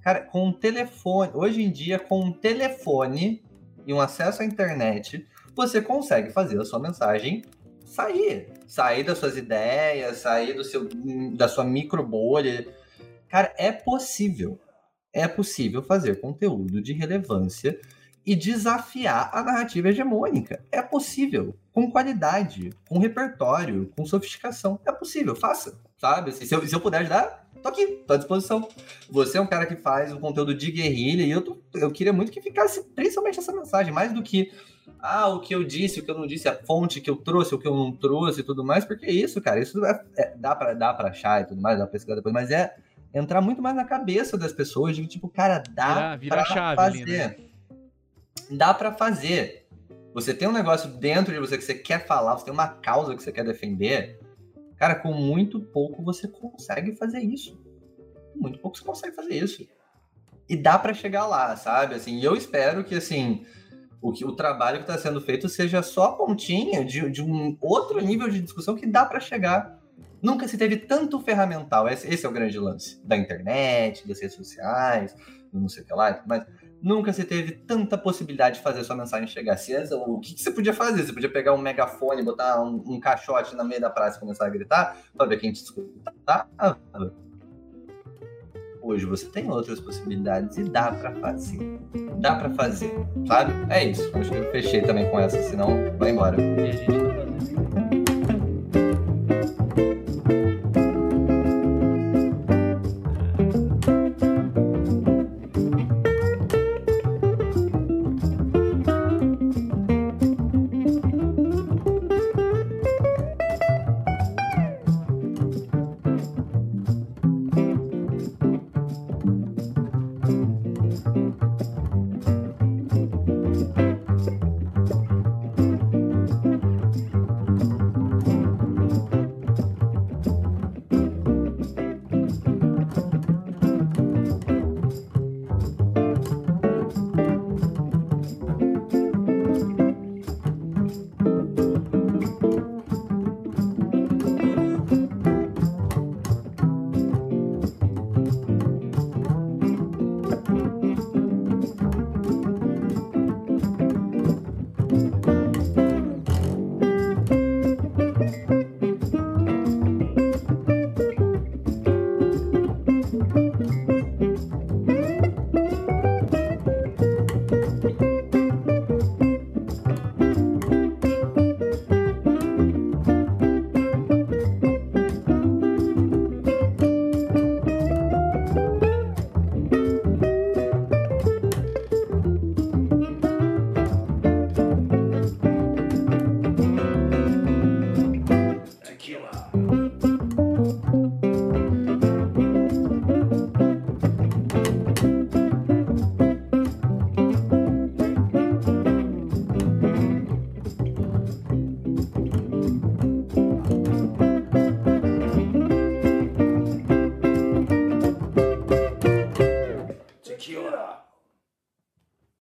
Cara, 0.02 0.20
com 0.20 0.48
um 0.48 0.52
telefone. 0.52 1.30
Hoje 1.34 1.62
em 1.62 1.70
dia, 1.70 1.98
com 1.98 2.20
um 2.20 2.32
telefone 2.32 3.44
e 3.86 3.94
um 3.94 4.00
acesso 4.00 4.42
à 4.42 4.44
internet, 4.44 5.26
você 5.66 5.82
consegue 5.82 6.30
fazer 6.30 6.60
a 6.60 6.64
sua 6.64 6.78
mensagem 6.78 7.42
sair. 7.84 8.48
Sair 8.66 9.02
das 9.02 9.18
suas 9.18 9.36
ideias, 9.36 10.18
sair 10.18 10.54
do 10.54 10.64
seu, 10.64 10.88
da 11.34 11.48
sua 11.48 11.64
micro 11.64 12.06
bolha. 12.06 12.66
Cara, 13.28 13.52
é 13.56 13.72
possível 13.72 14.58
é 15.12 15.26
possível 15.26 15.82
fazer 15.82 16.20
conteúdo 16.20 16.80
de 16.80 16.92
relevância 16.92 17.78
e 18.24 18.36
desafiar 18.36 19.30
a 19.32 19.42
narrativa 19.42 19.88
hegemônica. 19.88 20.62
É 20.70 20.82
possível, 20.82 21.56
com 21.72 21.90
qualidade, 21.90 22.70
com 22.88 22.98
repertório, 22.98 23.90
com 23.96 24.04
sofisticação. 24.04 24.78
É 24.86 24.92
possível, 24.92 25.34
faça, 25.34 25.80
sabe? 25.96 26.30
Assim, 26.30 26.44
se, 26.44 26.54
eu, 26.54 26.66
se 26.66 26.74
eu 26.74 26.80
puder 26.80 26.98
ajudar, 26.98 27.48
tô 27.62 27.68
aqui, 27.68 27.86
tô 28.06 28.12
à 28.12 28.16
disposição. 28.16 28.68
Você 29.10 29.38
é 29.38 29.40
um 29.40 29.46
cara 29.46 29.64
que 29.64 29.76
faz 29.76 30.12
um 30.12 30.20
conteúdo 30.20 30.54
de 30.54 30.70
guerrilha 30.70 31.22
e 31.22 31.30
eu, 31.30 31.40
tô, 31.40 31.56
eu 31.74 31.90
queria 31.90 32.12
muito 32.12 32.30
que 32.30 32.40
ficasse 32.42 32.84
principalmente 32.94 33.38
essa 33.38 33.52
mensagem, 33.52 33.92
mais 33.92 34.12
do 34.12 34.22
que 34.22 34.52
ah, 35.00 35.28
o 35.28 35.40
que 35.40 35.54
eu 35.54 35.64
disse, 35.64 36.00
o 36.00 36.04
que 36.04 36.10
eu 36.10 36.18
não 36.18 36.26
disse, 36.26 36.48
a 36.48 36.54
fonte 36.54 37.00
que 37.00 37.08
eu 37.08 37.16
trouxe, 37.16 37.54
o 37.54 37.58
que 37.58 37.66
eu 37.66 37.74
não 37.74 37.92
trouxe 37.92 38.40
e 38.40 38.44
tudo 38.44 38.64
mais, 38.64 38.84
porque 38.84 39.06
é 39.06 39.12
isso, 39.12 39.40
cara, 39.40 39.60
isso 39.60 39.84
é, 39.84 40.04
é, 40.16 40.36
dá 40.36 40.54
para 40.54 40.74
dá 40.74 40.92
pra 40.92 41.08
achar 41.10 41.42
e 41.42 41.44
tudo 41.44 41.60
mais, 41.60 41.78
dá 41.78 41.84
pra 41.84 41.92
pesquisar 41.92 42.16
depois, 42.16 42.32
mas 42.32 42.50
é 42.50 42.74
entrar 43.14 43.40
muito 43.40 43.62
mais 43.62 43.74
na 43.74 43.84
cabeça 43.84 44.36
das 44.36 44.52
pessoas, 44.52 44.96
de 44.96 45.06
tipo, 45.06 45.28
cara, 45.28 45.62
dá 45.70 46.16
virar, 46.16 46.44
virar 46.44 46.44
pra 46.44 46.76
fazer. 46.76 47.02
Ali, 47.02 47.04
né? 47.04 47.36
Dá 48.50 48.74
para 48.74 48.92
fazer. 48.92 49.66
Você 50.14 50.34
tem 50.34 50.48
um 50.48 50.52
negócio 50.52 50.90
dentro 50.90 51.32
de 51.32 51.38
você 51.38 51.56
que 51.56 51.64
você 51.64 51.74
quer 51.74 52.06
falar, 52.06 52.36
você 52.36 52.44
tem 52.44 52.54
uma 52.54 52.68
causa 52.68 53.14
que 53.14 53.22
você 53.22 53.30
quer 53.30 53.44
defender, 53.44 54.18
cara, 54.76 54.94
com 54.94 55.12
muito 55.12 55.60
pouco 55.60 56.02
você 56.02 56.26
consegue 56.26 56.96
fazer 56.96 57.20
isso. 57.20 57.60
Muito 58.34 58.58
pouco 58.58 58.76
você 58.76 58.84
consegue 58.84 59.14
fazer 59.14 59.34
isso. 59.34 59.68
E 60.48 60.56
dá 60.56 60.78
para 60.78 60.94
chegar 60.94 61.26
lá, 61.26 61.54
sabe? 61.56 61.94
Assim, 61.94 62.22
eu 62.22 62.34
espero 62.34 62.82
que 62.82 62.94
assim, 62.94 63.44
o, 64.00 64.12
que, 64.12 64.24
o 64.24 64.32
trabalho 64.32 64.78
que 64.78 64.90
está 64.90 64.98
sendo 64.98 65.20
feito 65.20 65.48
seja 65.48 65.82
só 65.82 66.04
a 66.04 66.12
pontinha 66.12 66.84
de, 66.84 67.10
de 67.10 67.22
um 67.22 67.56
outro 67.60 68.00
nível 68.00 68.28
de 68.28 68.40
discussão 68.40 68.74
que 68.74 68.86
dá 68.86 69.04
para 69.04 69.20
chegar 69.20 69.78
Nunca 70.20 70.48
se 70.48 70.58
teve 70.58 70.76
tanto 70.76 71.20
ferramental. 71.20 71.88
Esse, 71.88 72.08
esse 72.12 72.26
é 72.26 72.28
o 72.28 72.32
grande 72.32 72.58
lance 72.58 73.00
da 73.04 73.16
internet, 73.16 74.06
das 74.06 74.20
redes 74.20 74.36
sociais, 74.36 75.14
não 75.52 75.68
sei 75.68 75.82
o 75.82 75.86
que 75.86 75.94
lá, 75.94 76.22
mas 76.26 76.44
nunca 76.82 77.12
se 77.12 77.24
teve 77.24 77.52
tanta 77.52 77.96
possibilidade 77.96 78.56
de 78.56 78.62
fazer 78.62 78.84
sua 78.84 78.96
mensagem 78.96 79.28
chegar. 79.28 79.56
Se 79.56 79.74
o 79.94 80.18
que, 80.18 80.34
que, 80.34 80.42
você 80.42 80.50
podia 80.50 80.74
fazer? 80.74 81.04
Você 81.04 81.12
podia 81.12 81.30
pegar 81.30 81.52
um 81.54 81.58
megafone, 81.58 82.22
botar 82.22 82.60
um, 82.60 82.82
um 82.86 83.00
caixote 83.00 83.54
na 83.54 83.64
meio 83.64 83.80
da 83.80 83.90
praça 83.90 84.16
e 84.16 84.20
começar 84.20 84.46
a 84.46 84.50
gritar 84.50 84.98
para 85.16 85.26
ver 85.26 85.38
quem 85.38 85.52
te 85.52 85.62
escutar. 85.62 86.48
Hoje 88.88 89.04
você 89.04 89.26
tem 89.26 89.50
outras 89.50 89.78
possibilidades 89.80 90.56
e 90.56 90.64
dá 90.64 90.90
para 90.90 91.12
fazer. 91.16 91.78
Dá 92.20 92.36
para 92.36 92.48
fazer, 92.54 92.90
sabe? 93.26 93.52
É 93.68 93.84
isso. 93.84 94.10
Acho 94.14 94.30
que 94.30 94.36
eu 94.38 94.50
fechei 94.50 94.80
também 94.80 95.10
com 95.10 95.20
essa, 95.20 95.42
senão 95.42 95.68
vai 95.98 96.10
embora. 96.10 96.40
E 96.40 96.70
a 96.70 96.72
gente 96.72 97.07